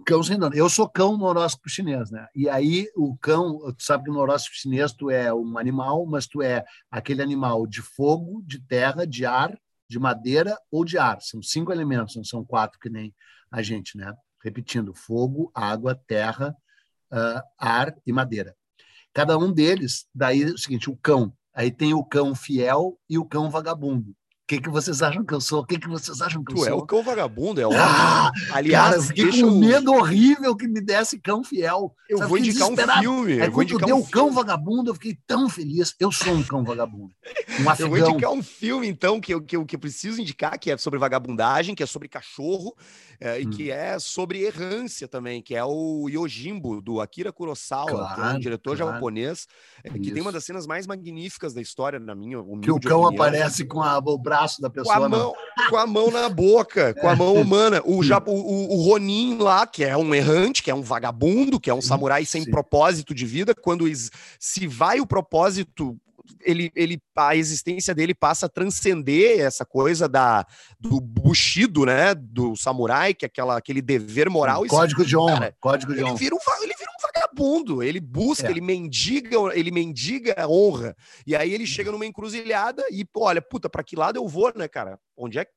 cão 0.03 0.21
sem 0.23 0.37
dono. 0.37 0.55
Eu 0.55 0.69
sou 0.69 0.89
cão 0.89 1.17
no 1.17 1.25
horóscopo 1.25 1.69
chinês, 1.69 2.11
né? 2.11 2.27
E 2.35 2.49
aí 2.49 2.87
o 2.95 3.15
cão, 3.17 3.59
tu 3.73 3.83
sabe 3.83 4.05
que 4.05 4.11
no 4.11 4.19
horóscopo 4.19 4.55
chinês 4.55 4.91
tu 4.93 5.09
é 5.09 5.33
um 5.33 5.57
animal, 5.57 6.05
mas 6.05 6.27
tu 6.27 6.41
é 6.41 6.63
aquele 6.89 7.21
animal 7.21 7.65
de 7.67 7.81
fogo, 7.81 8.41
de 8.45 8.59
terra, 8.59 9.05
de 9.05 9.25
ar, 9.25 9.57
de 9.89 9.99
madeira 9.99 10.57
ou 10.69 10.85
de 10.85 10.97
ar. 10.97 11.21
São 11.21 11.41
cinco 11.41 11.71
elementos, 11.71 12.15
não 12.15 12.23
são 12.23 12.43
quatro 12.45 12.79
que 12.79 12.89
nem 12.89 13.13
a 13.49 13.61
gente, 13.61 13.97
né? 13.97 14.13
Repetindo: 14.43 14.93
fogo, 14.93 15.51
água, 15.53 15.95
terra, 16.07 16.55
uh, 17.11 17.41
ar 17.57 17.95
e 18.05 18.13
madeira. 18.13 18.55
Cada 19.13 19.37
um 19.37 19.51
deles, 19.51 20.07
daí 20.13 20.43
é 20.43 20.45
o 20.47 20.57
seguinte: 20.57 20.89
o 20.89 20.97
cão. 20.97 21.33
Aí 21.53 21.69
tem 21.69 21.93
o 21.93 22.03
cão 22.03 22.33
fiel 22.33 22.97
e 23.09 23.17
o 23.17 23.25
cão 23.25 23.49
vagabundo 23.49 24.15
que, 24.51 24.59
que 24.59 24.69
vocês 24.69 25.01
acham 25.01 25.23
que 25.23 25.33
eu 25.33 25.39
sou? 25.39 25.61
O 25.61 25.65
que, 25.65 25.79
que 25.79 25.87
vocês 25.87 26.19
acham 26.21 26.43
que 26.43 26.51
eu 26.51 26.55
tu 26.57 26.63
sou? 26.63 26.67
Tu 26.67 26.73
é 26.73 26.75
o 26.75 26.85
cão 26.85 27.03
vagabundo, 27.03 27.61
é 27.61 27.65
óbvio. 27.65 27.81
Ah, 27.81 28.31
Aliás, 28.51 28.85
cara, 28.85 28.97
eu 28.97 29.03
fiquei 29.03 29.41
com 29.41 29.47
um 29.47 29.59
medo 29.59 29.93
horrível 29.93 30.55
que 30.57 30.67
me 30.67 30.81
desse 30.81 31.17
cão 31.19 31.41
fiel. 31.41 31.95
Eu 32.09 32.17
Sabe, 32.17 32.29
vou 32.29 32.37
indicar 32.37 32.67
um 32.67 32.75
filme. 32.75 33.41
Aí 33.41 33.49
quando 33.49 33.77
deu 33.77 33.95
um 33.95 34.05
cão 34.05 34.31
vagabundo, 34.31 34.89
eu 34.89 34.95
fiquei 34.95 35.17
tão 35.25 35.47
feliz. 35.47 35.95
Eu 35.97 36.11
sou 36.11 36.33
um 36.33 36.43
cão 36.43 36.65
vagabundo. 36.65 37.13
Um 37.61 37.69
afegão. 37.69 37.95
Eu 37.95 38.03
vou 38.03 38.09
indicar 38.09 38.31
um 38.31 38.43
filme, 38.43 38.87
então, 38.87 39.21
que 39.21 39.33
eu, 39.33 39.41
que, 39.41 39.55
eu, 39.55 39.65
que 39.65 39.75
eu 39.77 39.79
preciso 39.79 40.19
indicar, 40.19 40.59
que 40.59 40.69
é 40.69 40.77
sobre 40.77 40.99
vagabundagem, 40.99 41.73
que 41.73 41.83
é 41.83 41.85
sobre 41.85 42.09
cachorro, 42.09 42.75
é, 43.21 43.35
hum. 43.35 43.37
e 43.37 43.45
que 43.47 43.71
é 43.71 43.97
sobre 43.99 44.43
errância 44.43 45.07
também, 45.07 45.41
que 45.41 45.55
é 45.55 45.63
o 45.63 46.09
Yojimbo, 46.09 46.81
do 46.81 46.99
Akira 46.99 47.31
Kurosawa, 47.31 47.89
claro, 47.89 48.15
que 48.15 48.21
é 48.21 48.33
um 48.33 48.39
diretor 48.39 48.75
claro. 48.75 48.93
japonês, 48.93 49.47
é, 49.83 49.89
que 49.91 50.11
tem 50.11 50.21
uma 50.21 50.31
das 50.31 50.43
cenas 50.43 50.67
mais 50.67 50.85
magníficas 50.85 51.53
da 51.53 51.61
história, 51.61 51.99
na 51.99 52.13
minha 52.13 52.43
Que 52.61 52.71
o 52.71 52.79
cão 52.79 53.03
opinião. 53.03 53.05
aparece 53.07 53.63
com 53.63 53.81
a, 53.81 53.97
o 53.99 54.17
braço 54.17 54.40
da 54.61 54.69
pessoa. 54.69 54.97
Com 54.97 55.03
a, 55.03 55.09
mão, 55.09 55.33
com 55.69 55.77
a 55.77 55.87
mão 55.87 56.11
na 56.11 56.29
boca, 56.29 56.93
com 56.95 57.07
a 57.07 57.15
mão 57.15 57.35
humana. 57.35 57.81
O, 57.85 58.03
já, 58.03 58.21
o, 58.25 58.73
o, 58.73 58.83
Ronin 58.83 59.37
lá, 59.37 59.65
que 59.65 59.83
é 59.83 59.95
um 59.95 60.13
errante, 60.13 60.63
que 60.63 60.71
é 60.71 60.75
um 60.75 60.81
vagabundo, 60.81 61.59
que 61.59 61.69
é 61.69 61.73
um 61.73 61.81
samurai 61.81 62.25
sem 62.25 62.43
sim. 62.43 62.51
propósito 62.51 63.13
de 63.13 63.25
vida, 63.25 63.53
quando 63.53 63.85
se 64.39 64.67
vai 64.67 64.99
o 64.99 65.05
propósito 65.05 65.97
ele, 66.43 66.71
ele, 66.75 67.01
a 67.15 67.35
existência 67.35 67.93
dele 67.93 68.13
passa 68.13 68.45
a 68.45 68.49
transcender 68.49 69.39
essa 69.39 69.65
coisa 69.65 70.07
da, 70.07 70.45
do 70.79 70.99
bushido, 70.99 71.85
né? 71.85 72.13
Do 72.15 72.55
samurai, 72.55 73.13
que 73.13 73.25
é 73.25 73.27
aquela, 73.27 73.57
aquele 73.57 73.81
dever 73.81 74.29
moral. 74.29 74.65
Código 74.67 75.05
de 75.05 75.15
honra. 75.17 75.33
Cara, 75.33 75.55
código 75.59 75.93
de 75.93 76.03
honra. 76.03 76.15
Vira 76.15 76.35
ele 76.35 76.35
vira 76.35 76.35
um 76.35 76.70
vagabundo. 77.31 77.81
Ele 77.81 77.99
busca, 77.99 78.47
é. 78.47 78.51
ele 78.51 78.61
mendiga, 78.61 79.37
ele 79.53 79.71
mendiga 79.71 80.35
a 80.37 80.47
honra. 80.47 80.95
E 81.25 81.35
aí 81.35 81.53
ele 81.53 81.65
chega 81.65 81.91
numa 81.91 82.05
encruzilhada 82.05 82.83
e, 82.91 83.05
olha, 83.15 83.41
puta, 83.41 83.69
para 83.69 83.83
que 83.83 83.95
lado 83.95 84.17
eu 84.17 84.27
vou, 84.27 84.51
né, 84.55 84.67
cara? 84.67 84.99
Onde 85.15 85.39
é 85.39 85.45
que 85.45 85.51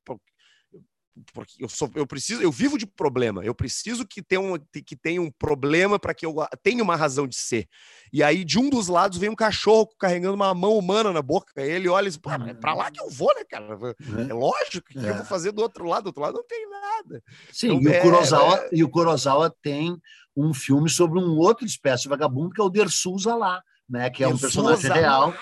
porque 1.32 1.62
eu 1.62 1.68
sou, 1.68 1.90
eu 1.94 2.06
preciso, 2.06 2.42
eu 2.42 2.50
vivo 2.50 2.76
de 2.76 2.86
problema. 2.86 3.44
Eu 3.44 3.54
preciso 3.54 4.06
que 4.06 4.22
tenha 4.22 4.40
um, 4.40 4.58
que 4.58 4.96
tenha 4.96 5.22
um 5.22 5.30
problema 5.30 5.98
para 5.98 6.12
que 6.12 6.26
eu 6.26 6.34
tenha 6.62 6.82
uma 6.82 6.96
razão 6.96 7.26
de 7.26 7.36
ser. 7.36 7.68
E 8.12 8.22
aí 8.22 8.44
de 8.44 8.58
um 8.58 8.68
dos 8.68 8.88
lados 8.88 9.18
vem 9.18 9.30
um 9.30 9.34
cachorro 9.34 9.88
carregando 9.98 10.34
uma 10.34 10.52
mão 10.54 10.76
humana 10.76 11.12
na 11.12 11.22
boca. 11.22 11.52
Ele 11.56 11.88
olha 11.88 12.08
e 12.08 12.10
diz: 12.10 12.20
é 12.48 12.54
para 12.54 12.74
lá 12.74 12.90
que 12.90 13.00
eu 13.00 13.08
vou, 13.10 13.32
né, 13.34 13.44
cara? 13.48 13.78
É, 14.18 14.30
é 14.30 14.34
lógico 14.34 14.88
que 14.88 14.98
é. 14.98 15.10
eu 15.10 15.14
vou 15.16 15.24
fazer 15.24 15.52
do 15.52 15.62
outro 15.62 15.84
lado. 15.84 16.04
Do 16.04 16.06
outro 16.08 16.22
lado 16.22 16.34
não 16.34 16.46
tem 16.46 16.68
nada. 16.68 17.22
Sim. 17.52 17.74
Então, 17.74 17.92
e, 17.92 17.98
o 17.98 18.02
Kurosawa, 18.02 18.58
é... 18.58 18.68
e 18.72 18.84
o 18.84 18.88
Kurosawa 18.88 19.54
tem 19.62 19.96
um 20.36 20.52
filme 20.52 20.90
sobre 20.90 21.18
um 21.18 21.36
outro 21.36 21.64
espécie 21.64 22.04
de 22.04 22.08
vagabundo 22.08 22.50
que 22.50 22.60
é 22.60 22.64
o 22.64 22.70
Dersusa 22.70 23.36
lá, 23.36 23.62
né? 23.88 24.10
Que 24.10 24.24
é 24.24 24.28
um 24.28 24.36
personagem 24.36 24.90
real. 24.90 25.32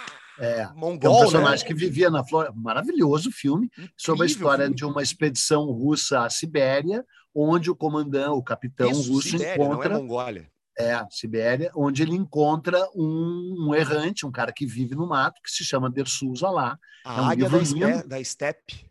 É, 0.42 0.66
Mongol, 0.74 1.12
é 1.12 1.16
um 1.16 1.20
personagem 1.20 1.64
né? 1.64 1.68
que 1.68 1.72
vivia 1.72 2.10
na 2.10 2.24
Flórida. 2.24 2.52
Maravilhoso 2.56 3.30
filme 3.30 3.66
Incrível, 3.66 3.92
sobre 3.96 4.24
a 4.24 4.26
história 4.26 4.64
filme. 4.64 4.76
de 4.76 4.84
uma 4.84 5.00
expedição 5.00 5.66
russa 5.66 6.24
à 6.24 6.28
Sibéria, 6.28 7.06
onde 7.32 7.70
o 7.70 7.76
comandante, 7.76 8.30
o 8.30 8.42
capitão 8.42 8.90
Isso, 8.90 9.12
russo 9.12 9.28
Sibéria, 9.28 9.62
encontra. 9.62 9.88
Não 9.90 9.96
é 9.96 10.00
Mongólia. 10.00 10.52
É, 10.76 11.06
Sibéria, 11.10 11.70
onde 11.76 12.02
ele 12.02 12.16
encontra 12.16 12.84
um, 12.92 13.68
um, 13.68 13.74
errante, 13.74 14.26
um 14.26 14.32
cara 14.32 14.52
que 14.52 14.66
vive 14.66 14.96
no 14.96 15.06
mato, 15.06 15.40
que 15.44 15.50
se 15.50 15.64
chama 15.64 15.88
Dersusa 15.88 16.50
lá. 16.50 16.76
A 17.04 17.18
é 17.18 17.20
um 17.20 17.24
águia 17.26 17.48
da, 17.48 18.02
da 18.02 18.24
steppe. 18.24 18.90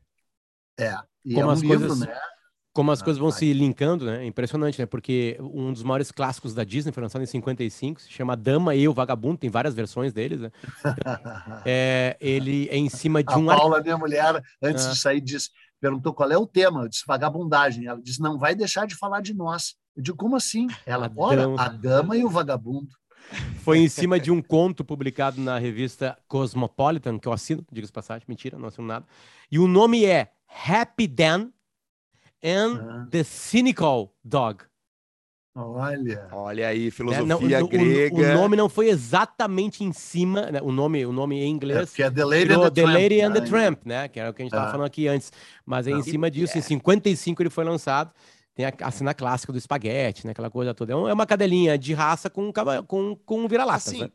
É, 0.79 0.95
e 1.25 1.33
Como 1.33 1.51
é 1.51 1.53
um 1.53 1.59
livro, 1.59 1.79
coisas... 1.79 1.99
né? 1.99 2.19
Como 2.73 2.91
as 2.91 3.01
ah, 3.01 3.03
coisas 3.03 3.19
vão 3.19 3.29
vai. 3.29 3.39
se 3.39 3.51
linkando, 3.51 4.05
né? 4.05 4.23
É 4.23 4.25
impressionante, 4.25 4.79
né? 4.79 4.86
Porque 4.86 5.38
um 5.41 5.73
dos 5.73 5.84
maiores 5.84 6.12
clássicos 6.12 6.53
da 6.53 6.63
Disney 6.63 6.91
foi 6.93 7.03
lançado 7.03 7.21
em 7.21 7.25
55, 7.25 8.01
se 8.01 8.12
chama 8.12 8.36
Dama 8.36 8.73
e 8.75 8.88
o 8.88 8.93
Vagabundo, 8.93 9.39
tem 9.39 9.49
várias 9.49 9.73
versões 9.73 10.13
deles, 10.13 10.39
né? 10.39 10.51
é, 11.65 12.15
ele 12.21 12.69
é 12.69 12.77
em 12.77 12.89
cima 12.89 13.21
de 13.21 13.34
a 13.34 13.38
um... 13.38 13.45
Paula, 13.45 13.81
minha 13.81 13.97
mulher, 13.97 14.41
antes 14.62 14.86
ah. 14.86 14.91
de 14.91 14.97
sair, 14.97 15.19
disse, 15.19 15.49
perguntou 15.81 16.13
qual 16.13 16.31
é 16.31 16.38
o 16.38 16.47
tema. 16.47 16.84
Eu 16.84 16.88
disse 16.88 17.03
vagabundagem. 17.05 17.88
Ela 17.88 17.99
disse, 18.01 18.21
não 18.21 18.38
vai 18.38 18.55
deixar 18.55 18.88
de 18.88 18.95
falar 18.95 19.21
de 19.21 19.34
nós. 19.34 19.75
Eu 19.95 20.03
digo, 20.03 20.17
como 20.17 20.38
assim? 20.38 20.67
Ela, 20.86 21.07
a 21.07 21.12
olha, 21.15 21.47
a 21.57 21.67
Dama 21.67 22.15
e 22.15 22.23
o 22.23 22.29
Vagabundo. 22.29 22.95
Foi 23.63 23.79
em 23.79 23.89
cima 23.89 24.19
de 24.19 24.31
um 24.31 24.41
conto 24.41 24.84
publicado 24.84 25.39
na 25.39 25.57
revista 25.57 26.17
Cosmopolitan, 26.27 27.19
que 27.19 27.27
eu 27.27 27.34
assino, 27.34 27.65
diga-se 27.71 27.91
passagem, 27.91 28.25
mentira, 28.27 28.57
não 28.57 28.67
assino 28.67 28.88
nada. 28.88 29.05
E 29.51 29.60
o 29.60 29.67
nome 29.67 30.05
é 30.05 30.31
Happy 30.65 31.07
Dan 31.07 31.49
and 32.43 33.08
the 33.10 33.23
Cynical 33.23 34.13
Dog. 34.23 34.63
Olha. 35.54 36.30
Olha 36.32 36.67
aí, 36.69 36.89
filosofia 36.89 37.23
é, 37.58 37.60
não, 37.60 37.67
grega. 37.67 38.15
O, 38.15 38.19
o, 38.19 38.34
nome 38.34 38.56
não 38.56 38.69
foi 38.69 38.88
exatamente 38.89 39.84
em 39.84 39.91
cima, 39.91 40.49
né? 40.49 40.62
o 40.62 40.71
nome, 40.71 41.06
o 41.06 41.12
nome 41.12 41.41
em 41.41 41.49
inglês. 41.49 41.91
É, 41.91 41.95
que 41.95 42.04
é 42.04 42.10
The 42.10 42.23
Lady, 42.23 42.54
and 42.54 42.62
the, 42.62 42.71
the, 42.71 42.86
Lady 42.86 43.21
and 43.21 43.34
the 43.34 43.41
Tramp, 43.41 43.86
né? 43.86 44.08
Que 44.08 44.19
era 44.19 44.30
o 44.30 44.34
que 44.34 44.41
a 44.41 44.45
gente 44.45 44.54
estava 44.54 44.69
ah. 44.69 44.71
falando 44.71 44.88
aqui 44.88 45.10
antes. 45.10 45.32
Mas 45.65 45.88
é 45.88 45.91
em 45.91 46.01
cima 46.04 46.32
disso, 46.32 46.58
em 46.58 46.62
55 46.62 47.41
ele 47.41 47.49
foi 47.49 47.65
lançado. 47.65 48.12
Tem 48.56 48.65
a, 48.65 48.73
a 48.82 48.91
cena 48.91 49.13
clássica 49.13 49.51
do 49.51 49.58
espaguete, 49.58 50.25
né? 50.25 50.32
Aquela 50.32 50.49
coisa 50.49 50.73
toda. 50.73 50.93
É, 50.93 50.95
é 50.95 51.13
uma 51.13 51.25
cadelinha 51.25 51.77
de 51.77 51.93
raça 51.93 52.30
com, 52.30 52.51
com, 52.88 53.17
com 53.25 53.47
vira-latas, 53.47 53.89
assim, 53.89 54.01
né? 54.01 54.10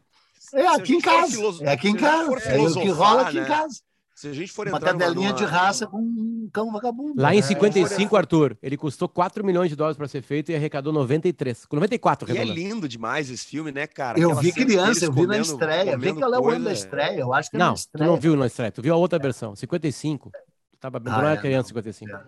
É 0.55 0.67
aqui 0.69 0.95
em 0.95 1.01
casa. 1.01 1.65
É 1.65 1.73
aqui 1.73 1.89
em 1.89 1.97
casa. 1.97 2.33
É 2.49 2.59
o 2.59 2.73
que 2.73 2.89
rola 2.89 3.23
aqui 3.23 3.37
né? 3.37 3.43
em 3.43 3.47
casa. 3.47 3.81
Se 4.17 4.29
a 4.29 4.33
gente 4.33 4.51
for 4.51 4.67
Uma 4.67 4.81
cadelinha 4.81 5.29
numa... 5.29 5.33
de 5.35 5.45
raça 5.45 5.87
com 5.87 5.99
um 5.99 6.49
cão 6.51 6.73
vagabundo. 6.73 7.21
Lá 7.21 7.35
em 7.35 7.43
55, 7.43 8.17
é. 8.17 8.19
Arthur, 8.19 8.57
ele 8.63 8.75
custou 8.75 9.07
4 9.11 9.45
milhões 9.45 9.69
de 9.69 9.77
dólares 9.77 9.99
para 9.99 10.09
ser 10.09 10.23
feito 10.23 10.51
e 10.51 10.55
arrecadou 10.55 10.91
93. 10.91 11.67
94, 11.71 12.33
E 12.33 12.39
é 12.39 12.43
lindo 12.43 12.89
demais 12.89 13.31
esse 13.31 13.45
filme, 13.45 13.71
né, 13.71 13.87
cara? 13.87 14.19
Eu 14.19 14.35
vi 14.37 14.53
criança, 14.53 15.05
eu 15.05 15.13
vi 15.13 15.21
comendo, 15.21 15.33
na 15.33 15.39
estreia. 15.43 15.99
Vê 15.99 16.15
qual 16.15 16.35
é 16.35 16.39
o 16.39 16.49
ano 16.49 16.65
da 16.65 16.73
estreia. 16.73 17.21
Eu 17.21 17.35
acho 17.35 17.51
que 17.51 17.57
é 17.57 17.59
não, 17.59 17.69
na 17.69 17.75
estreia. 17.75 18.07
tu 18.07 18.11
não 18.11 18.19
viu 18.19 18.37
na 18.37 18.47
estreia. 18.47 18.73
Tu 18.73 18.81
viu 18.81 18.95
a 18.95 18.97
outra 18.97 19.19
versão, 19.19 19.55
55. 19.55 20.31
Tu 20.31 20.79
tava 20.81 20.99
bem, 20.99 21.13
ah, 21.13 21.19
não 21.19 21.27
era 21.27 21.39
é, 21.39 21.43
criança, 21.43 21.69
55. 21.69 22.11
É. 22.11 22.23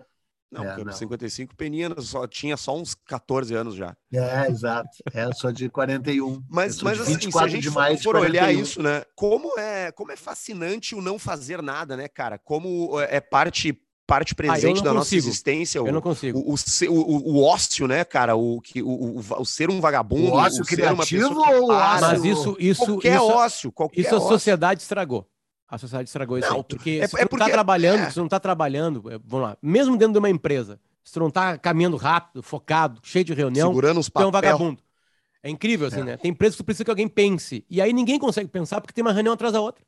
Não, 0.51 0.63
é, 0.63 0.75
porque 0.75 0.93
55 0.93 1.55
Peninha 1.55 1.89
só, 1.99 2.25
tinha 2.25 2.57
só 2.57 2.75
uns 2.75 2.95
14 2.95 3.53
anos 3.53 3.75
já. 3.75 3.95
É, 4.11 4.47
exato. 4.47 4.89
É, 5.13 5.31
só 5.33 5.51
de 5.51 5.69
41. 5.69 6.43
Mas, 6.49 6.81
mas 6.81 6.99
assim, 6.99 7.31
se 7.31 7.37
a 7.37 7.47
gente 7.47 7.69
for, 7.69 7.97
for 7.99 8.15
olhar 8.15 8.51
isso, 8.51 8.81
né? 8.81 9.03
Como 9.15 9.59
é, 9.59 9.91
como 9.91 10.11
é 10.11 10.15
fascinante 10.15 10.95
o 10.95 11.01
não 11.01 11.19
fazer 11.19 11.61
nada, 11.61 11.95
né, 11.95 12.07
cara? 12.07 12.39
Como 12.39 12.99
é, 12.99 13.17
é 13.17 13.21
parte 13.21 13.79
parte 14.07 14.33
presente 14.33 14.79
ah, 14.79 14.85
da 14.85 14.93
nossa 14.93 15.15
existência. 15.15 15.83
O, 15.83 15.87
eu 15.87 15.93
não 15.93 16.01
consigo. 16.01 16.39
O, 16.39 16.55
o, 16.55 16.93
o, 16.93 17.35
o, 17.35 17.43
ócio, 17.43 17.87
né, 17.87 18.03
cara? 18.03 18.35
O, 18.35 18.59
que, 18.59 18.81
o, 18.81 19.19
o, 19.19 19.45
ser 19.45 19.69
um 19.69 19.79
vagabundo. 19.79 20.31
O 20.31 20.33
ócio 20.33 20.63
o 20.63 20.65
criativo 20.65 21.39
ou 21.39 21.69
o 21.69 21.71
ócio? 21.71 22.07
Mas 22.07 22.25
isso, 22.25 22.57
isso, 22.59 22.85
qualquer 22.85 23.15
isso, 23.15 23.25
ócio. 23.27 23.71
Qualquer 23.71 24.01
isso 24.01 24.15
ócio. 24.15 24.27
a 24.27 24.29
sociedade 24.31 24.81
estragou. 24.81 25.27
A 25.69 25.77
sociedade 25.77 26.09
estragou 26.09 26.37
isso. 26.37 26.49
Não, 26.49 26.63
porque 26.63 26.99
é, 27.01 27.07
se 27.07 27.15
é 27.19 27.25
porque, 27.25 27.45
tá 27.45 27.51
trabalhando, 27.51 28.01
é. 28.01 28.09
se 28.09 28.17
não 28.17 28.27
tá 28.27 28.39
trabalhando, 28.39 29.11
é, 29.11 29.19
vamos 29.23 29.49
lá, 29.49 29.57
mesmo 29.61 29.95
dentro 29.95 30.13
de 30.13 30.19
uma 30.19 30.29
empresa, 30.29 30.79
se 31.03 31.13
tu 31.13 31.19
não 31.19 31.29
tá 31.29 31.57
caminhando 31.57 31.95
rápido, 31.95 32.41
focado, 32.41 32.99
cheio 33.03 33.23
de 33.23 33.33
reunião, 33.33 33.69
Segurando 33.69 33.99
os 33.99 34.09
tu 34.09 34.21
é 34.21 34.25
um 34.25 34.31
vagabundo. 34.31 34.81
É 35.41 35.49
incrível, 35.49 35.87
assim, 35.87 36.01
é. 36.01 36.03
né? 36.03 36.17
Tem 36.17 36.31
empresas 36.31 36.55
que 36.55 36.63
tu 36.63 36.65
precisa 36.65 36.83
que 36.83 36.91
alguém 36.91 37.07
pense. 37.07 37.63
E 37.69 37.81
aí 37.81 37.93
ninguém 37.93 38.19
consegue 38.19 38.49
pensar 38.49 38.81
porque 38.81 38.93
tem 38.93 39.01
uma 39.03 39.13
reunião 39.13 39.33
atrás 39.33 39.53
da 39.53 39.61
outra. 39.61 39.83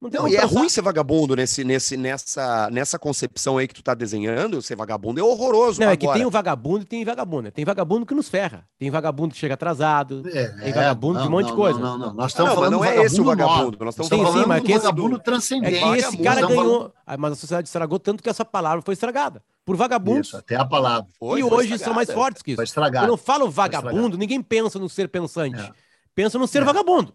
Não, 0.00 0.08
não 0.08 0.28
e 0.28 0.36
é 0.36 0.44
ruim 0.44 0.68
ser 0.68 0.80
vagabundo 0.80 1.34
nesse, 1.34 1.64
nesse, 1.64 1.96
nessa, 1.96 2.70
nessa 2.70 2.98
concepção 3.00 3.58
aí 3.58 3.66
que 3.66 3.74
tu 3.74 3.82
tá 3.82 3.94
desenhando. 3.94 4.62
Ser 4.62 4.76
vagabundo 4.76 5.18
é 5.18 5.22
horroroso. 5.24 5.80
Não, 5.80 5.88
agora. 5.88 5.94
é 5.94 5.96
que 5.96 6.12
tem 6.12 6.24
o 6.24 6.30
vagabundo 6.30 6.82
e 6.82 6.84
tem 6.84 7.04
vagabundo. 7.04 7.50
Tem 7.50 7.64
vagabundo 7.64 8.06
que 8.06 8.14
nos 8.14 8.28
ferra. 8.28 8.64
Tem 8.78 8.90
vagabundo 8.90 9.34
que 9.34 9.40
chega 9.40 9.54
atrasado. 9.54 10.22
É, 10.28 10.46
tem 10.50 10.72
vagabundo 10.72 11.14
não, 11.14 11.22
de 11.22 11.28
um 11.28 11.30
monte 11.32 11.46
não, 11.46 11.50
de 11.50 11.56
coisa. 11.56 11.78
Não, 11.80 11.98
não, 11.98 12.06
não. 12.06 12.14
Nós 12.14 12.30
estamos 12.30 12.54
falando 12.54 12.72
não 12.72 12.84
é 12.84 13.02
esse 13.02 13.20
o 13.20 13.24
vagabundo. 13.24 13.84
Nós 13.84 13.94
estamos 13.94 14.08
sim, 14.08 14.22
falando 14.22 14.42
sim, 14.42 14.48
mas 14.48 14.62
do 14.62 14.68
vagabundo 14.68 15.18
transcendente. 15.18 15.76
É 15.76 15.80
que 15.80 15.98
esse 15.98 16.16
cara 16.18 16.46
ganhou. 16.46 16.92
Ah, 17.04 17.16
mas 17.16 17.32
a 17.32 17.36
sociedade 17.36 17.66
estragou 17.66 17.98
tanto 17.98 18.22
que 18.22 18.28
essa 18.28 18.44
palavra 18.44 18.82
foi 18.82 18.94
estragada. 18.94 19.42
Por 19.64 19.76
vagabundo. 19.76 20.20
Isso, 20.20 20.36
até 20.36 20.54
a 20.54 20.64
palavra. 20.64 21.08
Foi, 21.18 21.40
e 21.40 21.42
foi 21.42 21.50
hoje 21.50 21.74
estragada. 21.74 21.84
são 21.84 21.94
mais 21.94 22.10
fortes 22.10 22.40
que 22.40 22.52
isso. 22.52 22.56
Foi 22.56 22.64
estragado. 22.64 23.04
Quando 23.04 23.10
eu 23.10 23.16
falo 23.16 23.50
vagabundo, 23.50 24.16
ninguém 24.16 24.40
pensa 24.40 24.78
no 24.78 24.88
ser 24.88 25.08
pensante. 25.08 25.60
É. 25.60 25.70
Pensa 26.14 26.38
no 26.38 26.46
ser 26.46 26.62
é. 26.62 26.64
vagabundo 26.64 27.12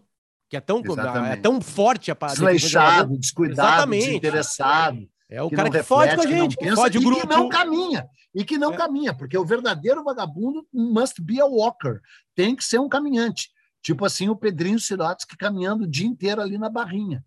que 0.54 0.58
é 0.58 0.60
tão, 0.60 0.82
é 1.26 1.36
tão 1.36 1.60
forte 1.60 2.10
a 2.10 2.14
parada. 2.14 2.38
Desleixado, 2.38 3.18
descuidado, 3.18 3.68
Exatamente. 3.68 4.06
desinteressado. 4.06 5.08
É 5.28 5.42
o 5.42 5.50
cara 5.50 5.68
que 5.70 5.78
reflete, 5.78 5.86
fode 5.88 6.16
com 6.16 6.22
a 6.22 6.26
gente, 6.26 6.56
que, 6.56 6.64
que 6.64 6.76
fode 6.76 6.98
o 6.98 7.00
grupo. 7.00 7.18
E 7.18 7.20
que 7.22 7.26
não 7.26 7.48
caminha. 7.48 8.06
E 8.34 8.44
que 8.44 8.58
não 8.58 8.72
é. 8.72 8.76
caminha, 8.76 9.14
porque 9.14 9.36
o 9.36 9.44
verdadeiro 9.44 10.04
vagabundo 10.04 10.66
must 10.72 11.20
be 11.20 11.40
a 11.40 11.46
walker. 11.46 12.00
Tem 12.34 12.54
que 12.54 12.64
ser 12.64 12.78
um 12.78 12.88
caminhante. 12.88 13.50
Tipo 13.82 14.04
assim, 14.04 14.28
o 14.28 14.36
Pedrinho 14.36 14.78
Sirotsky 14.78 15.36
caminhando 15.36 15.84
o 15.84 15.86
dia 15.86 16.06
inteiro 16.06 16.40
ali 16.40 16.56
na 16.56 16.68
barrinha. 16.68 17.24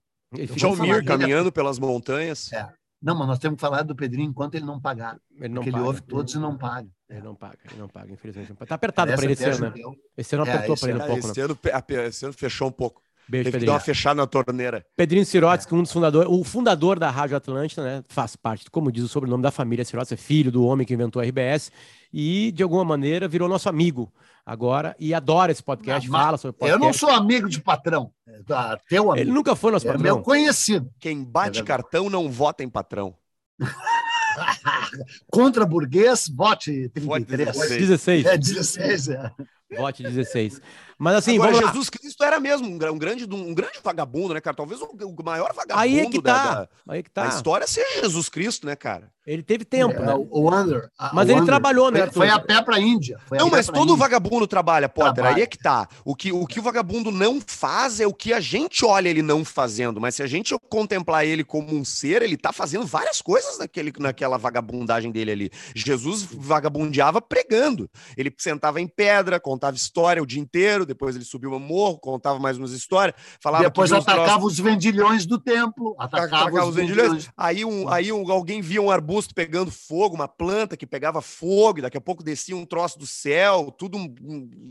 John 0.56 0.76
Mir 0.76 1.04
caminhando 1.04 1.52
pelas 1.52 1.80
montanhas. 1.80 2.52
É. 2.52 2.70
Não, 3.02 3.16
mas 3.16 3.28
nós 3.28 3.40
temos 3.40 3.58
que 3.58 3.62
falar 3.62 3.84
do 3.84 3.96
Pedrinho 3.96 4.30
enquanto 4.30 4.56
ele 4.56 4.66
não 4.66 4.80
pagar. 4.80 5.20
Ele 5.40 5.50
não 5.50 5.62
porque 5.62 5.72
paga. 5.72 5.82
ele 5.82 5.88
ouve 5.88 6.02
todos 6.02 6.34
e 6.34 6.40
não 6.40 6.58
paga. 6.58 6.90
Ele 7.10 7.22
não 7.22 7.36
paga, 7.36 7.60
ele 7.70 7.80
não 7.80 7.88
paga, 7.88 8.12
infelizmente. 8.12 8.54
Tá 8.54 8.76
apertado 8.76 9.14
para 9.14 9.24
ele 9.24 9.34
esse 9.34 9.46
ano, 9.46 9.70
né? 9.70 9.74
Esse 10.18 10.36
ano 10.36 10.44
apertou 10.44 10.76
é, 10.76 10.80
para 10.80 10.90
ele 10.90 11.00
um 11.00 11.06
pouco. 11.06 11.28
Esse, 11.28 11.42
ano, 11.42 11.60
esse 12.08 12.26
ano 12.26 12.34
fechou 12.34 12.68
um 12.68 12.72
pouco. 12.72 13.02
Beijo, 13.30 13.44
Teve 13.46 13.52
Pedrinho. 13.52 13.60
que 13.60 13.66
dar 13.66 13.74
uma 13.74 13.80
fechada 13.80 14.16
na 14.16 14.28
torneira. 14.28 14.86
Pedrinho 14.96 15.26
Sirotsky, 15.26 15.76
um 15.76 15.82
dos 15.84 15.92
fundadores, 15.92 16.30
o 16.32 16.44
fundador 16.44 16.98
da 16.98 17.10
Rádio 17.10 17.36
Atlântida, 17.36 17.84
né? 17.84 18.04
Faz 18.08 18.36
parte, 18.36 18.70
como 18.72 18.92
diz 18.92 19.04
o 19.04 19.08
sobrenome 19.08 19.44
da 19.44 19.52
família 19.52 19.84
Sirotsky, 19.84 20.14
é 20.14 20.18
filho 20.18 20.52
do 20.52 20.64
homem 20.66 20.86
que 20.88 20.94
inventou 20.94 21.22
a 21.22 21.26
RBS 21.26 21.72
e, 22.12 22.52
de 22.54 22.64
alguma 22.64 22.86
maneira, 22.86 23.28
virou 23.28 23.50
nosso 23.50 23.68
amigo 23.68 24.12
agora 24.46 24.96
e 24.98 25.14
adora 25.14 25.52
esse 25.52 25.62
podcast, 25.62 26.10
não, 26.10 26.18
fala 26.18 26.38
sobre 26.38 26.58
podcast. 26.58 26.82
Eu 26.82 26.86
não 26.86 26.94
sou 26.94 27.10
amigo 27.10 27.50
de 27.50 27.60
patrão, 27.62 28.12
é 28.26 28.42
teu 28.88 29.12
amigo. 29.12 29.18
Ele 29.18 29.32
nunca 29.32 29.56
foi 29.56 29.72
nosso 29.74 29.86
é 29.86 29.92
patrão. 29.92 30.04
meu 30.04 30.22
conhecido. 30.22 30.90
Quem 31.00 31.24
bate 31.24 31.60
é 31.60 31.64
cartão 31.64 32.10
não 32.10 32.32
vota 32.32 32.64
em 32.64 32.70
patrão. 32.70 33.14
Contra 35.32 35.66
burguês, 35.66 36.32
vote 36.34 36.90
33. 36.94 37.56
Vote 37.56 37.78
16. 37.78 38.26
É 38.26 38.38
16, 38.38 39.10
é. 39.10 39.32
Vote 39.76 40.04
16. 40.04 40.62
Mas 40.98 41.16
assim, 41.16 41.36
Agora, 41.36 41.68
Jesus 41.68 41.90
Cristo 41.90 42.24
era 42.24 42.40
mesmo 42.40 42.68
um, 42.68 42.78
grande, 42.78 43.26
um 43.32 43.54
grande 43.54 43.80
vagabundo, 43.84 44.34
né, 44.34 44.42
cara? 44.42 44.56
Talvez 44.56 44.82
o, 44.82 44.90
maior 45.24 45.54
vagabundo 45.54 45.80
aí 45.80 46.00
é 46.00 46.10
que 46.10 46.22
tá. 46.22 46.44
da, 46.44 46.54
da, 46.56 46.70
aí 46.90 47.00
é 47.00 47.04
que 47.04 47.12
tá. 47.12 47.24
da 47.24 47.30
história 47.30 47.68
seja 47.68 48.02
Jesus 48.02 48.30
Cristo, 48.30 48.66
né, 48.66 48.76
cara? 48.76 49.12
Ele 49.28 49.44
teve 49.44 49.66
tempo, 49.66 50.02
é, 50.02 50.06
né? 50.06 50.14
O 50.16 50.44
Wander. 50.44 50.90
Mas 51.12 51.28
ele 51.28 51.46
trabalhou, 51.46 51.92
né? 51.92 52.08
Foi 52.08 52.30
a 52.30 52.40
pé 52.40 52.62
pra 52.62 52.80
Índia. 52.80 53.20
não, 53.30 53.50
mas 53.50 53.68
todo 53.68 53.96
vagabundo 53.98 54.48
trabalha, 54.48 54.88
Potter. 54.88 55.16
Trabalha. 55.16 55.36
Aí 55.36 55.42
é 55.42 55.46
que 55.46 55.58
tá. 55.58 55.86
O 56.06 56.16
que, 56.16 56.32
o 56.32 56.48
que 56.48 56.62
o 56.62 56.64
vagabundo 56.64 57.12
não 57.12 57.42
faz 57.46 58.00
é 58.00 58.08
o 58.08 58.14
que 58.14 58.32
a 58.32 58.40
gente 58.40 58.86
olha 58.86 59.10
ele 59.10 59.22
não 59.22 59.44
fazendo. 59.44 60.00
Mas 60.00 60.16
se 60.16 60.24
a 60.24 60.28
gente 60.28 60.56
contemplar 60.70 61.26
ele 61.26 61.44
como 61.44 61.76
um 61.76 61.84
ser, 61.84 62.22
ele 62.22 62.38
tá 62.38 62.54
fazendo 62.54 62.86
várias 62.86 63.22
coisas 63.22 63.60
naquele, 63.60 63.92
naquela 64.00 64.38
vagabundagem 64.38 65.12
dele 65.12 65.32
ali. 65.32 65.52
Jesus 65.76 66.24
vagabundeava 66.24 67.22
pregando. 67.22 67.90
Ele 68.16 68.34
sentava 68.38 68.80
em 68.80 68.88
pedra, 68.88 69.42
contava 69.42 69.57
história 69.76 70.22
o 70.22 70.26
dia 70.26 70.40
inteiro, 70.40 70.86
depois 70.86 71.16
ele 71.16 71.26
subiu 71.26 71.52
no 71.52 71.60
morro, 71.60 71.98
contava 71.98 72.40
mais 72.40 72.58
umas 72.58 72.72
histórias, 72.72 73.16
falava 73.42 73.64
Depois 73.64 73.92
atacava 73.92 74.46
os 74.46 74.60
vendilhões 74.60 75.26
do 75.26 75.40
templo, 75.40 75.96
atacava, 75.98 76.44
atacava 76.44 76.68
os, 76.68 76.76
vendilhões. 76.76 77.10
vendilhões. 77.10 77.30
Aí, 77.36 77.66
um, 77.66 77.90
aí 77.90 78.12
um, 78.12 78.32
alguém 78.32 78.62
via 78.62 78.82
um 78.82 78.92
arbusto 78.92 79.34
pegando 79.34 79.72
fogo, 79.72 80.16
uma 80.16 80.28
planta 80.28 80.78
que 80.78 80.86
pegava 80.86 81.22
fogo, 81.22 81.80
e 81.80 81.82
daqui 81.82 81.98
a 81.98 82.02
pouco 82.02 82.24
descia 82.24 82.56
um 82.56 82.66
troço 82.66 83.00
do 83.00 83.08
céu, 83.08 83.74
tudo, 83.78 83.98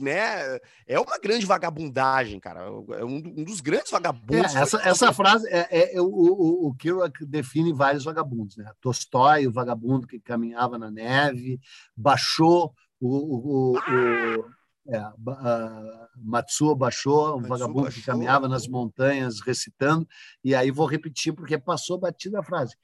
né? 0.01 0.59
É 0.87 0.99
uma 0.99 1.19
grande 1.19 1.47
vagabundagem, 1.47 2.39
cara. 2.41 2.61
É 2.99 3.05
um, 3.05 3.17
um 3.17 3.45
dos 3.45 3.61
grandes 3.61 3.91
vagabundos. 3.91 4.55
É, 4.55 4.61
essa, 4.61 4.81
essa 4.83 5.13
frase 5.13 5.47
é, 5.49 5.97
é 5.97 6.01
o, 6.01 6.07
o, 6.07 6.69
o 6.69 6.75
Kerouac 6.75 7.25
define 7.25 7.73
vários 7.73 8.05
vagabundos, 8.05 8.57
né? 8.57 8.71
Tolstói, 8.81 9.47
o 9.47 9.53
vagabundo 9.53 10.07
que 10.07 10.21
caminhava 10.21 10.79
na 10.79 10.91
neve, 10.91 11.61
baixou 11.97 12.73
o, 13.01 13.09
o, 13.09 13.73
o, 13.73 14.41
o 14.41 14.45
é, 14.89 15.01
uh, 15.01 16.09
Matsuo 16.17 16.75
baixou, 16.75 17.37
um 17.37 17.41
Matsuo 17.41 17.49
vagabundo 17.49 17.83
baixou. 17.83 18.01
que 18.01 18.07
caminhava 18.07 18.49
nas 18.49 18.67
montanhas 18.67 19.41
recitando, 19.41 20.07
e 20.43 20.55
aí 20.55 20.71
vou 20.71 20.87
repetir 20.87 21.35
porque 21.35 21.59
passou 21.59 21.99
batida 21.99 22.41
a 22.41 22.43
frase. 22.43 22.77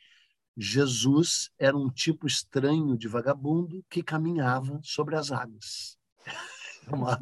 Jesus 0.56 1.50
era 1.58 1.76
um 1.76 1.88
tipo 1.88 2.26
estranho 2.26 2.96
de 2.96 3.08
vagabundo 3.08 3.84
que 3.88 4.02
caminhava 4.02 4.80
sobre 4.82 5.16
as 5.16 5.30
águas. 5.30 5.96
É 6.90 6.94
uma, 6.94 7.20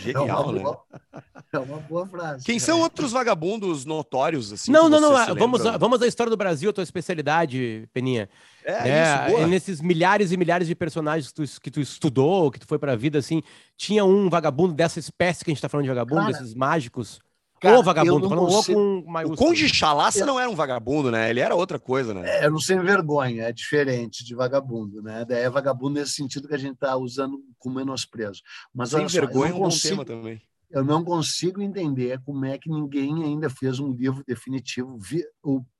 Genial, 0.00 0.28
é 0.28 0.32
uma, 0.32 0.52
boa, 0.52 0.80
né? 1.12 1.22
é 1.52 1.58
uma 1.58 1.78
boa 1.78 2.06
frase. 2.06 2.44
Quem 2.44 2.58
são 2.58 2.80
outros 2.80 3.12
vagabundos 3.12 3.84
notórios? 3.84 4.52
Assim, 4.52 4.70
não, 4.70 4.88
não, 4.88 5.00
não. 5.00 5.34
Vamos, 5.34 5.62
vamos 5.62 6.02
à 6.02 6.06
história 6.06 6.30
do 6.30 6.36
Brasil, 6.36 6.70
a 6.70 6.72
tua 6.72 6.84
especialidade, 6.84 7.88
Peninha. 7.92 8.28
É, 8.64 8.88
é 8.88 9.02
isso, 9.02 9.36
boa. 9.36 9.46
Nesses 9.46 9.80
milhares 9.80 10.32
e 10.32 10.36
milhares 10.36 10.68
de 10.68 10.74
personagens 10.74 11.32
que 11.32 11.34
tu, 11.34 11.60
que 11.60 11.70
tu 11.70 11.80
estudou, 11.80 12.50
que 12.50 12.60
tu 12.60 12.66
foi 12.66 12.78
para 12.78 12.92
a 12.92 12.96
vida, 12.96 13.18
assim, 13.18 13.42
tinha 13.76 14.04
um 14.04 14.28
vagabundo 14.30 14.72
dessa 14.72 14.98
espécie 14.98 15.44
que 15.44 15.50
a 15.50 15.52
gente 15.52 15.58
está 15.58 15.68
falando 15.68 15.84
de 15.84 15.90
vagabundo, 15.90 16.22
Cara, 16.22 16.32
desses 16.32 16.54
mágicos 16.54 17.20
Cara, 17.62 17.78
o 17.78 17.82
vagabundo, 17.82 18.28
falando 18.28 18.46
consigo... 18.48 18.80
o 18.80 19.02
com 19.04 19.10
maiúsculo. 19.10 19.34
O 19.34 19.48
Conde 19.48 19.68
Chalaça 19.68 20.18
eu... 20.18 20.26
não 20.26 20.40
era 20.40 20.50
um 20.50 20.54
vagabundo, 20.54 21.12
né? 21.12 21.30
Ele 21.30 21.38
era 21.38 21.54
outra 21.54 21.78
coisa, 21.78 22.12
né? 22.12 22.44
É, 22.44 22.50
não 22.50 22.58
sem 22.58 22.80
vergonha, 22.80 23.44
é 23.44 23.52
diferente 23.52 24.24
de 24.24 24.34
vagabundo, 24.34 25.00
né? 25.00 25.24
Daí 25.24 25.44
é 25.44 25.48
vagabundo 25.48 26.00
nesse 26.00 26.12
sentido 26.12 26.48
que 26.48 26.54
a 26.54 26.58
gente 26.58 26.74
está 26.74 26.96
usando 26.96 27.38
com 27.58 27.70
menosprezo. 27.70 28.42
Mas 28.74 28.90
sem 28.90 29.06
vergonha 29.06 29.50
só, 29.50 29.56
é 29.56 29.58
um 29.58 29.62
consigo... 29.62 30.04
tema 30.04 30.04
também. 30.04 30.42
Eu 30.70 30.84
não 30.84 31.04
consigo 31.04 31.62
entender 31.62 32.18
como 32.24 32.44
é 32.46 32.58
que 32.58 32.68
ninguém 32.68 33.22
ainda 33.22 33.48
fez 33.48 33.78
um 33.78 33.92
livro 33.92 34.24
definitivo. 34.26 34.98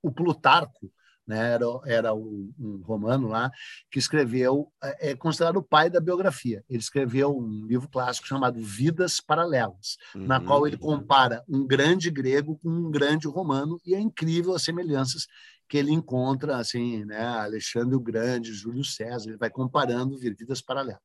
O 0.01 0.11
Plutarco, 0.11 0.89
né? 1.27 1.53
era, 1.53 1.65
era 1.85 2.13
um, 2.13 2.53
um, 2.59 2.81
romano 2.83 3.27
lá, 3.27 3.51
que 3.91 3.99
escreveu, 3.99 4.71
é, 4.83 5.11
é, 5.11 5.15
considerado 5.15 5.57
o 5.57 5.63
pai 5.63 5.89
da 5.89 5.99
biografia. 5.99 6.63
Ele 6.69 6.79
escreveu 6.79 7.35
um 7.35 7.65
livro 7.65 7.89
clássico 7.89 8.27
chamado 8.27 8.61
Vidas 8.61 9.19
Paralelas, 9.19 9.97
uhum. 10.15 10.25
na 10.25 10.39
qual 10.39 10.67
ele 10.67 10.77
compara 10.77 11.43
um 11.47 11.65
grande 11.65 12.09
grego 12.09 12.59
com 12.61 12.69
um 12.69 12.91
grande 12.91 13.27
romano, 13.27 13.79
e 13.85 13.95
é 13.95 13.99
incrível 13.99 14.53
as 14.53 14.63
semelhanças 14.63 15.27
que 15.73 15.77
ele 15.77 15.91
encontra, 15.91 16.57
assim, 16.57 17.03
né, 17.05 17.25
Alexandre 17.25 17.95
o 17.95 17.99
Grande, 17.99 18.53
Júlio 18.53 18.83
César, 18.83 19.29
ele 19.29 19.37
vai 19.37 19.49
comparando 19.49 20.17
vidas 20.19 20.61
paralelas. 20.61 21.01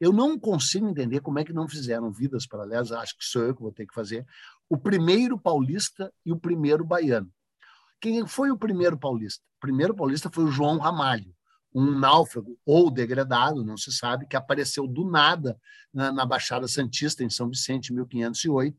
Eu 0.00 0.12
não 0.12 0.38
consigo 0.38 0.88
entender 0.88 1.20
como 1.20 1.38
é 1.38 1.44
que 1.44 1.52
não 1.52 1.68
fizeram 1.68 2.10
vidas 2.10 2.46
paralelas, 2.46 2.90
acho 2.90 3.16
que 3.16 3.24
sou 3.24 3.42
eu 3.42 3.54
que 3.54 3.62
vou 3.62 3.70
ter 3.70 3.86
que 3.86 3.94
fazer, 3.94 4.26
o 4.68 4.76
primeiro 4.76 5.38
paulista 5.38 6.12
e 6.26 6.32
o 6.32 6.38
primeiro 6.38 6.84
baiano. 6.84 7.30
Quem 8.00 8.26
foi 8.26 8.50
o 8.50 8.58
primeiro 8.58 8.98
paulista? 8.98 9.42
O 9.56 9.60
primeiro 9.60 9.94
paulista 9.94 10.30
foi 10.30 10.44
o 10.44 10.50
João 10.50 10.78
Ramalho, 10.78 11.34
um 11.74 11.98
náufrago 11.98 12.58
ou 12.64 12.90
degradado, 12.90 13.64
não 13.64 13.76
se 13.76 13.92
sabe, 13.92 14.26
que 14.26 14.36
apareceu 14.36 14.86
do 14.86 15.08
nada 15.08 15.58
na, 15.92 16.12
na, 16.12 16.26
Baixada 16.26 16.66
Santista, 16.68 17.22
em 17.22 17.30
São 17.30 17.48
Vicente, 17.48 17.92
em 17.92 17.96
1508, 17.96 18.76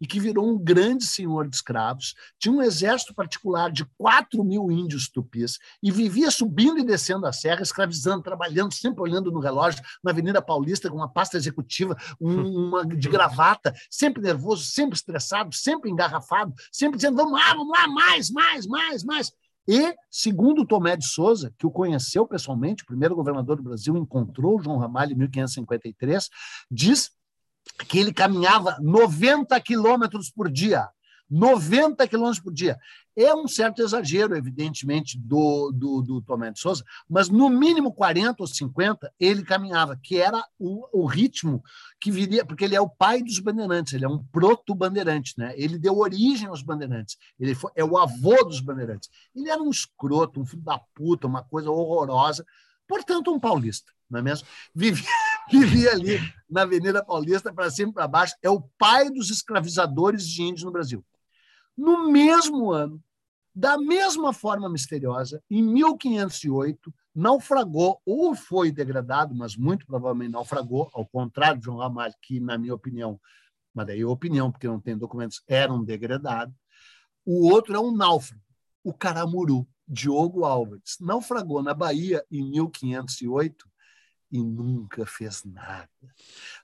e 0.00 0.06
que 0.06 0.20
virou 0.20 0.48
um 0.48 0.58
grande 0.58 1.04
senhor 1.04 1.48
de 1.48 1.56
escravos, 1.56 2.14
tinha 2.38 2.52
um 2.52 2.62
exército 2.62 3.14
particular 3.14 3.70
de 3.70 3.84
4 3.96 4.42
mil 4.44 4.70
índios 4.70 5.08
tupis 5.08 5.58
e 5.82 5.90
vivia 5.90 6.30
subindo 6.30 6.78
e 6.78 6.84
descendo 6.84 7.26
a 7.26 7.32
serra, 7.32 7.62
escravizando, 7.62 8.22
trabalhando, 8.22 8.72
sempre 8.72 9.02
olhando 9.02 9.30
no 9.30 9.40
relógio, 9.40 9.82
na 10.02 10.10
Avenida 10.10 10.42
Paulista, 10.42 10.90
com 10.90 10.96
uma 10.96 11.12
pasta 11.12 11.36
executiva, 11.36 11.96
um, 12.20 12.68
uma 12.68 12.86
de 12.86 13.08
gravata, 13.08 13.74
sempre 13.90 14.22
nervoso, 14.22 14.64
sempre 14.64 14.96
estressado, 14.96 15.54
sempre 15.54 15.90
engarrafado, 15.90 16.52
sempre 16.70 16.96
dizendo: 16.96 17.16
vamos 17.16 17.32
lá, 17.32 17.54
vamos 17.54 17.76
lá, 17.76 17.86
mais, 17.88 18.30
mais, 18.30 18.66
mais, 18.66 19.04
mais. 19.04 19.32
E, 19.68 19.94
segundo 20.10 20.66
Tomé 20.66 20.96
de 20.96 21.06
Souza, 21.06 21.52
que 21.56 21.66
o 21.66 21.70
conheceu 21.70 22.26
pessoalmente, 22.26 22.82
o 22.82 22.86
primeiro 22.86 23.14
governador 23.14 23.56
do 23.56 23.62
Brasil, 23.62 23.96
encontrou 23.96 24.60
João 24.60 24.78
Ramalho 24.78 25.12
em 25.12 25.18
1553, 25.18 26.28
diz 26.70 27.10
que 27.88 27.98
ele 27.98 28.12
caminhava 28.12 28.76
90 28.80 29.58
quilômetros 29.60 30.30
por 30.30 30.50
dia. 30.50 30.88
90 31.32 32.06
quilômetros 32.06 32.40
por 32.40 32.52
dia. 32.52 32.78
É 33.16 33.34
um 33.34 33.48
certo 33.48 33.82
exagero, 33.82 34.36
evidentemente, 34.36 35.18
do, 35.18 35.72
do, 35.72 36.02
do 36.02 36.20
Tomé 36.20 36.50
de 36.50 36.60
Souza, 36.60 36.84
mas 37.08 37.30
no 37.30 37.48
mínimo 37.48 37.92
40 37.92 38.36
ou 38.42 38.46
50 38.46 39.10
ele 39.18 39.42
caminhava, 39.42 39.96
que 39.96 40.18
era 40.18 40.44
o, 40.58 40.86
o 40.92 41.06
ritmo 41.06 41.62
que 41.98 42.10
viria, 42.10 42.44
porque 42.44 42.64
ele 42.64 42.76
é 42.76 42.80
o 42.80 42.88
pai 42.88 43.22
dos 43.22 43.38
bandeirantes, 43.38 43.94
ele 43.94 44.04
é 44.04 44.08
um 44.08 44.22
proto-bandeirante, 44.24 45.34
né? 45.38 45.54
ele 45.56 45.78
deu 45.78 45.96
origem 45.96 46.48
aos 46.48 46.62
bandeirantes, 46.62 47.16
ele 47.40 47.54
foi, 47.54 47.70
é 47.74 47.84
o 47.84 47.96
avô 47.96 48.44
dos 48.44 48.60
bandeirantes. 48.60 49.08
Ele 49.34 49.48
era 49.48 49.62
um 49.62 49.70
escroto, 49.70 50.40
um 50.40 50.46
filho 50.46 50.62
da 50.62 50.78
puta, 50.94 51.26
uma 51.26 51.42
coisa 51.42 51.70
horrorosa, 51.70 52.44
portanto, 52.86 53.32
um 53.32 53.40
paulista, 53.40 53.90
não 54.10 54.18
é 54.20 54.22
mesmo? 54.22 54.46
Vivia 54.74 55.08
vivia 55.50 55.92
ali 55.92 56.18
na 56.48 56.62
Avenida 56.62 57.04
Paulista, 57.04 57.52
para 57.52 57.70
cima 57.70 57.90
e 57.90 57.94
para 57.94 58.08
baixo, 58.08 58.34
é 58.42 58.50
o 58.50 58.60
pai 58.78 59.10
dos 59.10 59.30
escravizadores 59.30 60.26
de 60.26 60.42
índios 60.42 60.64
no 60.64 60.70
Brasil. 60.70 61.04
No 61.76 62.10
mesmo 62.10 62.70
ano, 62.70 63.02
da 63.54 63.76
mesma 63.76 64.32
forma 64.32 64.68
misteriosa, 64.68 65.42
em 65.50 65.62
1508, 65.62 66.92
naufragou 67.14 68.00
ou 68.06 68.34
foi 68.34 68.72
degradado, 68.72 69.34
mas 69.34 69.56
muito 69.56 69.86
provavelmente 69.86 70.32
naufragou, 70.32 70.90
ao 70.94 71.06
contrário 71.06 71.58
de 71.58 71.66
João 71.66 71.78
Ramalho, 71.78 72.14
que, 72.22 72.40
na 72.40 72.56
minha 72.56 72.74
opinião, 72.74 73.20
mas 73.74 73.86
daí 73.86 74.00
é 74.00 74.06
opinião, 74.06 74.50
porque 74.50 74.66
não 74.66 74.80
tem 74.80 74.96
documentos, 74.96 75.42
era 75.46 75.72
um 75.72 75.84
degradado. 75.84 76.54
O 77.24 77.48
outro 77.50 77.74
é 77.74 77.80
um 77.80 77.94
náufrago, 77.94 78.42
o 78.82 78.92
Caramuru, 78.92 79.66
Diogo 79.86 80.44
Álvares. 80.44 80.96
Naufragou 81.00 81.62
na 81.62 81.74
Bahia 81.74 82.24
em 82.30 82.42
1508 82.50 83.71
e 84.32 84.42
nunca 84.42 85.04
fez 85.04 85.44
nada. 85.44 85.88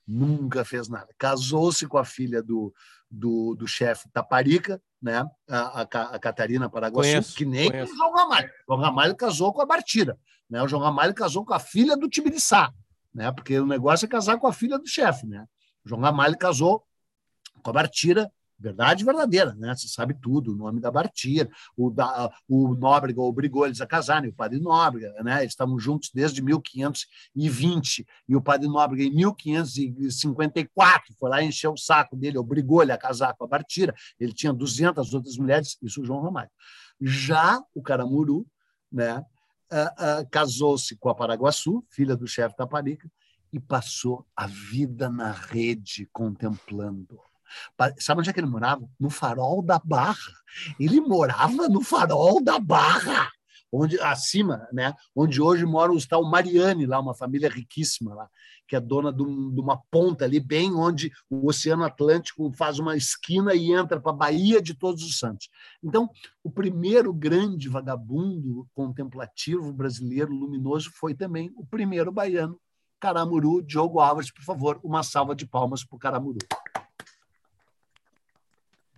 Nunca 0.07 0.65
fez 0.65 0.89
nada. 0.89 1.09
Casou-se 1.19 1.87
com 1.87 1.99
a 1.99 2.05
filha 2.05 2.43
do, 2.43 2.75
do, 3.11 3.55
do 3.55 3.69
chefe 3.69 4.09
Taparica, 4.09 4.83
né? 5.01 5.29
a, 5.47 5.83
a, 5.83 5.83
a 5.83 6.19
Catarina 6.19 6.71
Paraguaçu, 6.71 7.11
conheço, 7.11 7.37
que 7.37 7.45
nem 7.45 7.71
conheço. 7.71 7.93
o 7.93 7.97
João 7.97 8.15
Ramalho. 8.15 8.49
O 8.49 8.73
João 8.73 8.81
Ramalho 8.81 9.15
casou 9.15 9.53
com 9.53 9.61
a 9.61 9.67
Bartira. 9.67 10.19
Né? 10.49 10.63
O 10.63 10.67
João 10.67 10.83
Ramalho 10.83 11.15
casou 11.15 11.45
com 11.45 11.53
a 11.53 11.61
filha 11.61 11.95
do 11.95 12.09
Tibiriçá, 12.09 12.73
né? 13.15 13.31
porque 13.31 13.61
o 13.61 13.67
negócio 13.67 14.07
é 14.07 14.09
casar 14.09 14.39
com 14.39 14.47
a 14.47 14.53
filha 14.53 14.79
do 14.79 14.89
chefe. 14.89 15.27
Né? 15.27 15.47
O 15.85 15.89
João 15.91 16.01
Ramalho 16.01 16.39
casou 16.39 16.83
com 17.63 17.69
a 17.69 17.73
Bartira 17.75 18.33
Verdade 18.61 19.05
verdadeira, 19.05 19.55
né? 19.55 19.73
Você 19.73 19.87
sabe 19.87 20.15
tudo, 20.15 20.53
o 20.53 20.57
nome 20.57 20.81
da 20.81 20.91
Bartia, 20.91 21.49
o, 21.77 21.91
da, 21.91 22.29
o 22.49 22.75
Nóbrega 22.75 23.21
obrigou 23.21 23.65
eles 23.65 23.81
a 23.81 23.87
casarem, 23.87 24.31
o 24.31 24.35
padre 24.35 24.59
Nóbrega, 24.59 25.15
né? 25.23 25.43
Eles 25.43 25.53
estavam 25.53 25.79
juntos 25.79 26.11
desde 26.13 26.43
1520, 26.43 28.05
e 28.29 28.35
o 28.35 28.43
padre 28.43 28.67
Nóbrega, 28.67 29.05
em 29.05 29.15
1554, 29.15 31.15
foi 31.17 31.31
lá 31.31 31.41
encher 31.41 31.69
o 31.69 31.77
saco 31.77 32.17
dele, 32.17 32.37
obrigou 32.37 32.83
ele 32.83 32.91
a 32.91 32.99
casar 32.99 33.33
com 33.35 33.45
a 33.45 33.47
Bartira. 33.47 33.95
Ele 34.19 34.33
tinha 34.33 34.53
200 34.53 35.15
outras 35.15 35.37
mulheres, 35.37 35.79
isso 35.81 36.03
o 36.03 36.05
João 36.05 36.21
Ramalho. 36.21 36.51
Já 37.01 37.63
o 37.73 37.81
Caramuru, 37.81 38.45
né? 38.91 39.25
Uh, 39.71 40.23
uh, 40.23 40.29
casou-se 40.31 40.97
com 40.97 41.11
a 41.11 41.15
Paraguaçu, 41.15 41.85
filha 41.91 42.17
do 42.17 42.27
chefe 42.27 42.57
Taparica, 42.57 43.09
e 43.53 43.61
passou 43.61 44.27
a 44.35 44.49
vida 44.49 45.09
na 45.09 45.31
rede 45.31 46.09
contemplando 46.11 47.21
Sabe 47.99 48.21
onde 48.21 48.31
é 48.31 48.33
que 48.33 48.41
ele 48.41 48.47
morava? 48.47 48.89
No 48.99 49.11
farol 49.11 49.63
da 49.63 49.81
Barra. 49.83 50.33
Ele 50.79 51.01
morava 51.01 51.69
no 51.69 51.83
farol 51.83 52.43
da 52.43 52.59
Barra. 52.59 53.31
onde 53.73 54.01
acima, 54.01 54.67
né? 54.73 54.95
Onde 55.15 55.41
hoje 55.41 55.65
mora 55.65 55.93
o 55.93 56.07
tal 56.07 56.25
Mariane 56.25 56.87
lá, 56.87 56.99
uma 57.01 57.15
família 57.15 57.49
riquíssima 57.49 58.15
lá, 58.15 58.29
que 58.67 58.77
é 58.77 58.81
dona 58.81 59.13
de, 59.13 59.23
um, 59.23 59.53
de 59.53 59.61
uma 59.61 59.81
ponta 59.91 60.25
ali, 60.25 60.41
bem 60.41 60.75
onde 60.75 61.13
o 61.29 61.49
Oceano 61.49 61.85
Atlântico 61.85 62.51
faz 62.53 62.79
uma 62.79 62.97
esquina 62.97 63.55
e 63.55 63.73
entra 63.73 64.01
para 64.01 64.13
a 64.13 64.17
Baía 64.17 64.61
de 64.61 64.75
Todos 64.75 65.03
os 65.03 65.19
Santos. 65.19 65.49
Então, 65.83 66.09
o 66.43 66.51
primeiro 66.51 67.13
grande 67.13 67.69
vagabundo 67.69 68.67
contemplativo 68.75 69.73
brasileiro 69.73 70.33
luminoso 70.33 70.91
foi 70.95 71.15
também 71.15 71.51
o 71.57 71.67
primeiro 71.67 72.11
baiano, 72.11 72.59
Caramuru, 73.01 73.63
Diogo 73.63 74.01
Álvares, 74.01 74.33
por 74.33 74.43
favor, 74.43 74.81
uma 74.83 75.03
salva 75.03 75.35
de 75.35 75.47
palmas 75.47 75.85
para 75.85 75.97
o 75.97 75.99
Caramuru. 75.99 76.39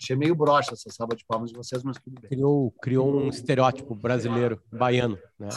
Achei 0.00 0.16
meio 0.16 0.34
broxa 0.34 0.72
essa 0.72 0.90
salva 0.90 1.14
de 1.14 1.24
palmas 1.26 1.50
de 1.50 1.56
vocês, 1.56 1.82
mas 1.82 1.98
tudo 1.98 2.18
bem. 2.20 2.30
Criou, 2.30 2.70
criou 2.80 3.14
um 3.14 3.28
estereótipo 3.28 3.94
brasileiro, 3.94 4.62
baiano, 4.72 5.18
né? 5.38 5.48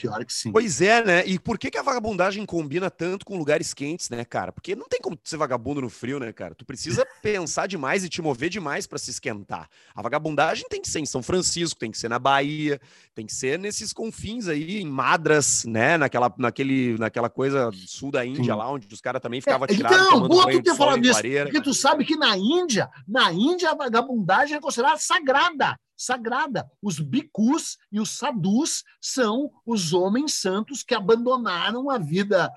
Pior 0.00 0.24
que 0.24 0.32
sim. 0.32 0.50
Pois 0.50 0.80
é, 0.80 1.04
né? 1.04 1.26
E 1.26 1.38
por 1.38 1.58
que, 1.58 1.70
que 1.70 1.76
a 1.76 1.82
vagabundagem 1.82 2.46
combina 2.46 2.90
tanto 2.90 3.26
com 3.26 3.36
lugares 3.36 3.74
quentes, 3.74 4.08
né, 4.08 4.24
cara? 4.24 4.50
Porque 4.50 4.74
não 4.74 4.88
tem 4.88 4.98
como 4.98 5.18
ser 5.22 5.36
vagabundo 5.36 5.82
no 5.82 5.90
frio, 5.90 6.18
né, 6.18 6.32
cara? 6.32 6.54
Tu 6.54 6.64
precisa 6.64 7.06
pensar 7.20 7.66
demais 7.66 8.02
e 8.02 8.08
te 8.08 8.22
mover 8.22 8.48
demais 8.48 8.86
para 8.86 8.98
se 8.98 9.10
esquentar. 9.10 9.68
A 9.94 10.00
vagabundagem 10.00 10.66
tem 10.70 10.80
que 10.80 10.88
ser 10.88 11.00
em 11.00 11.06
São 11.06 11.22
Francisco, 11.22 11.78
tem 11.78 11.90
que 11.90 11.98
ser 11.98 12.08
na 12.08 12.18
Bahia, 12.18 12.80
tem 13.14 13.26
que 13.26 13.34
ser 13.34 13.58
nesses 13.58 13.92
confins 13.92 14.48
aí, 14.48 14.80
em 14.80 14.86
Madras, 14.86 15.64
né? 15.66 15.98
Naquela, 15.98 16.32
naquele, 16.38 16.96
naquela 16.96 17.28
coisa 17.28 17.70
sul 17.86 18.10
da 18.10 18.24
Índia 18.24 18.54
Sim. 18.54 18.58
lá, 18.58 18.70
onde 18.70 18.88
os 18.92 19.00
caras 19.02 19.20
também 19.20 19.42
ficavam 19.42 19.66
é, 19.68 19.74
tirados. 19.74 19.98
Então, 19.98 20.28
boa 20.28 20.50
tu 20.50 20.62
ter 20.62 20.74
falado 20.74 21.00
disso. 21.02 21.20
Porque 21.44 21.60
tu 21.60 21.74
sabe 21.74 22.06
que 22.06 22.16
na 22.16 22.36
Índia, 22.38 22.88
na 23.06 23.30
Índia 23.32 23.70
a 23.70 23.74
vagabundagem 23.74 24.56
é 24.56 24.60
considerada 24.60 24.98
sagrada 24.98 25.78
sagrada. 26.00 26.66
Os 26.80 26.98
bicus 26.98 27.76
e 27.92 28.00
os 28.00 28.16
sadus 28.16 28.82
são 29.02 29.50
os 29.66 29.92
homens 29.92 30.40
santos 30.40 30.82
que 30.82 30.94
abandonaram 30.94 31.90
a 31.90 31.98
vida 31.98 32.50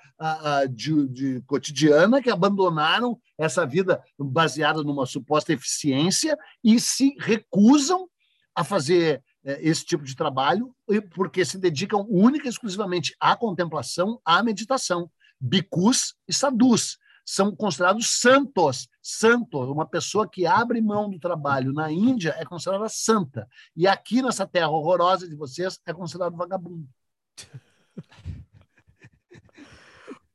de, 0.72 1.10
de, 1.10 1.42
cotidiana, 1.42 2.22
que 2.22 2.30
abandonaram 2.30 3.20
essa 3.38 3.66
vida 3.66 4.02
baseada 4.18 4.82
numa 4.82 5.06
suposta 5.06 5.52
eficiência 5.52 6.38
e 6.64 6.80
se 6.80 7.18
recusam 7.20 8.08
a 8.56 8.64
fazer 8.64 9.22
é, 9.44 9.60
esse 9.68 9.84
tipo 9.84 10.06
de 10.06 10.16
trabalho 10.16 10.74
porque 11.14 11.44
se 11.44 11.58
dedicam 11.58 12.06
única 12.08 12.46
e 12.46 12.50
exclusivamente 12.50 13.14
à 13.20 13.36
contemplação, 13.36 14.22
à 14.24 14.42
meditação. 14.42 15.12
Bicus 15.38 16.16
e 16.30 16.34
sadus 16.34 16.98
são 17.26 17.56
considerados 17.56 18.20
santos. 18.20 18.88
Santo, 19.02 19.60
uma 19.72 19.86
pessoa 19.86 20.30
que 20.30 20.46
abre 20.46 20.82
mão 20.82 21.10
do 21.10 21.20
trabalho 21.20 21.74
na 21.74 21.92
Índia 21.92 22.36
é 22.38 22.46
considerada 22.46 22.90
santa. 22.90 23.48
E 23.76 23.88
aqui 23.88 24.22
nessa 24.22 24.48
terra 24.48 24.70
horrorosa 24.70 25.28
de 25.28 25.36
vocês 25.36 25.80
é 25.86 25.94
considerado 25.94 26.36
vagabundo. 26.36 26.88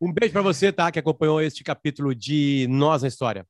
Um 0.00 0.12
beijo 0.12 0.32
para 0.32 0.42
você, 0.42 0.72
tá? 0.72 0.92
Que 0.92 1.00
acompanhou 1.00 1.40
este 1.42 1.64
capítulo 1.64 2.14
de 2.14 2.68
Nós 2.70 3.02
na 3.02 3.08
História. 3.08 3.44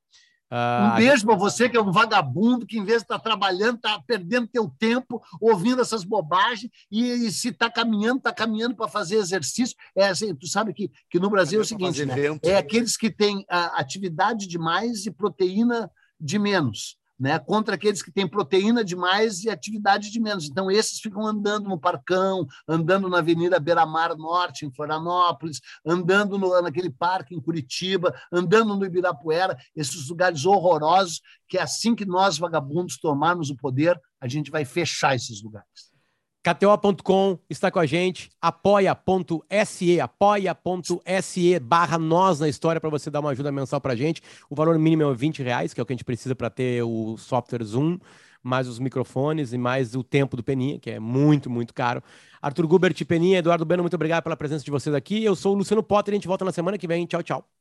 Uh, 0.51 0.93
um 0.93 0.97
beijo 0.97 1.27
para 1.27 1.37
você 1.37 1.69
que 1.69 1.77
é 1.77 1.81
um 1.81 1.93
vagabundo 1.93 2.67
que, 2.67 2.79
em 2.79 2.85
vez 2.85 2.99
de 2.99 3.05
estar 3.05 3.19
tá 3.19 3.23
trabalhando, 3.23 3.77
está 3.77 4.01
perdendo 4.01 4.47
teu 4.47 4.73
tempo 4.79 5.23
ouvindo 5.41 5.83
essas 5.83 6.05
bobagens 6.05 6.71
e, 6.91 7.03
e 7.27 7.31
se 7.31 7.49
está 7.49 7.71
caminhando, 7.71 8.19
está 8.19 8.33
caminhando 8.33 8.75
para 8.75 8.89
fazer 8.89 9.17
exercício. 9.17 9.77
É 9.95 10.09
assim, 10.09 10.35
tu 10.35 10.47
sabe 10.47 10.73
que, 10.73 10.91
que 11.11 11.21
no 11.21 11.29
Brasil 11.29 11.61
é 11.61 11.63
o 11.63 11.67
seguinte, 11.67 12.07
né? 12.07 12.15
é 12.43 12.57
aqueles 12.57 12.97
que 12.97 13.11
têm 13.11 13.45
a, 13.49 13.79
atividade 13.79 14.47
demais 14.47 15.05
e 15.05 15.11
proteína 15.11 15.91
de 16.19 16.39
menos 16.39 16.97
né, 17.19 17.39
contra 17.39 17.75
aqueles 17.75 18.03
que 18.03 18.13
têm 18.13 18.29
proteína 18.29 18.85
demais 18.85 19.43
e 19.43 19.51
atividade 19.51 20.11
de 20.11 20.21
menos. 20.21 20.47
Então, 20.47 20.71
esses 20.71 21.01
ficam 21.01 21.27
andando 21.27 21.69
no 21.69 21.79
Parcão, 21.79 22.47
andando 22.67 23.09
na 23.09 23.19
Avenida 23.19 23.59
Beira-Mar 23.59 24.17
Norte, 24.17 24.65
em 24.65 24.71
Florianópolis, 24.71 25.61
andando 25.85 26.39
no, 26.39 26.61
naquele 26.63 26.91
parque 26.91 27.35
em 27.35 27.41
Curitiba, 27.41 28.15
andando 28.33 28.77
no 28.77 28.87
Ibirapuera, 28.87 29.57
esses 29.75 30.09
lugares 30.09 30.45
horrorosos, 30.45 31.21
que 31.49 31.59
assim 31.59 31.95
que 31.95 32.05
nós, 32.05 32.39
vagabundos, 32.39 32.99
tomarmos 32.99 33.51
o 33.51 33.57
poder, 33.57 34.01
a 34.21 34.29
gente 34.29 34.51
vai 34.51 34.65
fechar 34.65 35.17
esses 35.17 35.43
lugares. 35.43 35.88
KTO.com 36.55 37.39
está 37.51 37.71
com 37.71 37.79
a 37.79 37.85
gente, 37.85 38.31
apoia.se, 38.41 40.01
apoia.se 40.01 41.59
barra 41.61 41.99
nós 41.99 42.41
na 42.41 42.49
história 42.49 42.81
para 42.81 42.89
você 42.89 43.11
dar 43.11 43.21
uma 43.21 43.31
ajuda 43.31 43.53
mensal 43.53 43.81
para 43.83 43.93
a 43.93 43.97
gente. 43.97 44.23
O 44.49 44.55
valor 44.55 44.79
mínimo 44.79 45.03
é 45.03 45.15
20 45.15 45.43
reais, 45.43 45.75
que 45.75 45.81
é 45.81 45.83
o 45.83 45.87
que 45.87 45.93
a 45.93 45.97
gente 45.97 46.05
precisa 46.05 46.35
para 46.35 46.49
ter 46.49 46.83
o 46.83 47.19
software 47.19 47.63
Zoom, 47.65 47.99
mais 48.43 48.67
os 48.67 48.79
microfones 48.79 49.53
e 49.53 49.59
mais 49.59 49.95
o 49.95 50.03
tempo 50.03 50.39
do 50.39 50.43
Peninha, 50.43 50.79
que 50.79 50.91
é 50.91 50.99
muito, 50.99 51.51
muito 51.51 51.75
caro. 51.75 52.03
Arthur 52.41 52.67
Gubert, 52.67 53.05
Peninha, 53.05 53.41
Eduardo 53.41 53.67
Bueno, 53.67 53.83
muito 53.83 53.95
obrigado 53.95 54.23
pela 54.23 54.37
presença 54.37 54.65
de 54.65 54.71
vocês 54.71 54.95
aqui. 54.95 55.23
Eu 55.23 55.37
sou 55.37 55.55
o 55.55 55.59
Luciano 55.59 55.83
Potter 55.83 56.15
e 56.15 56.17
a 56.17 56.19
gente 56.19 56.29
volta 56.29 56.47
na 56.47 56.53
semana 56.53 56.79
que 56.79 56.89
vem. 56.89 57.05
Tchau, 57.05 57.23
tchau. 57.23 57.58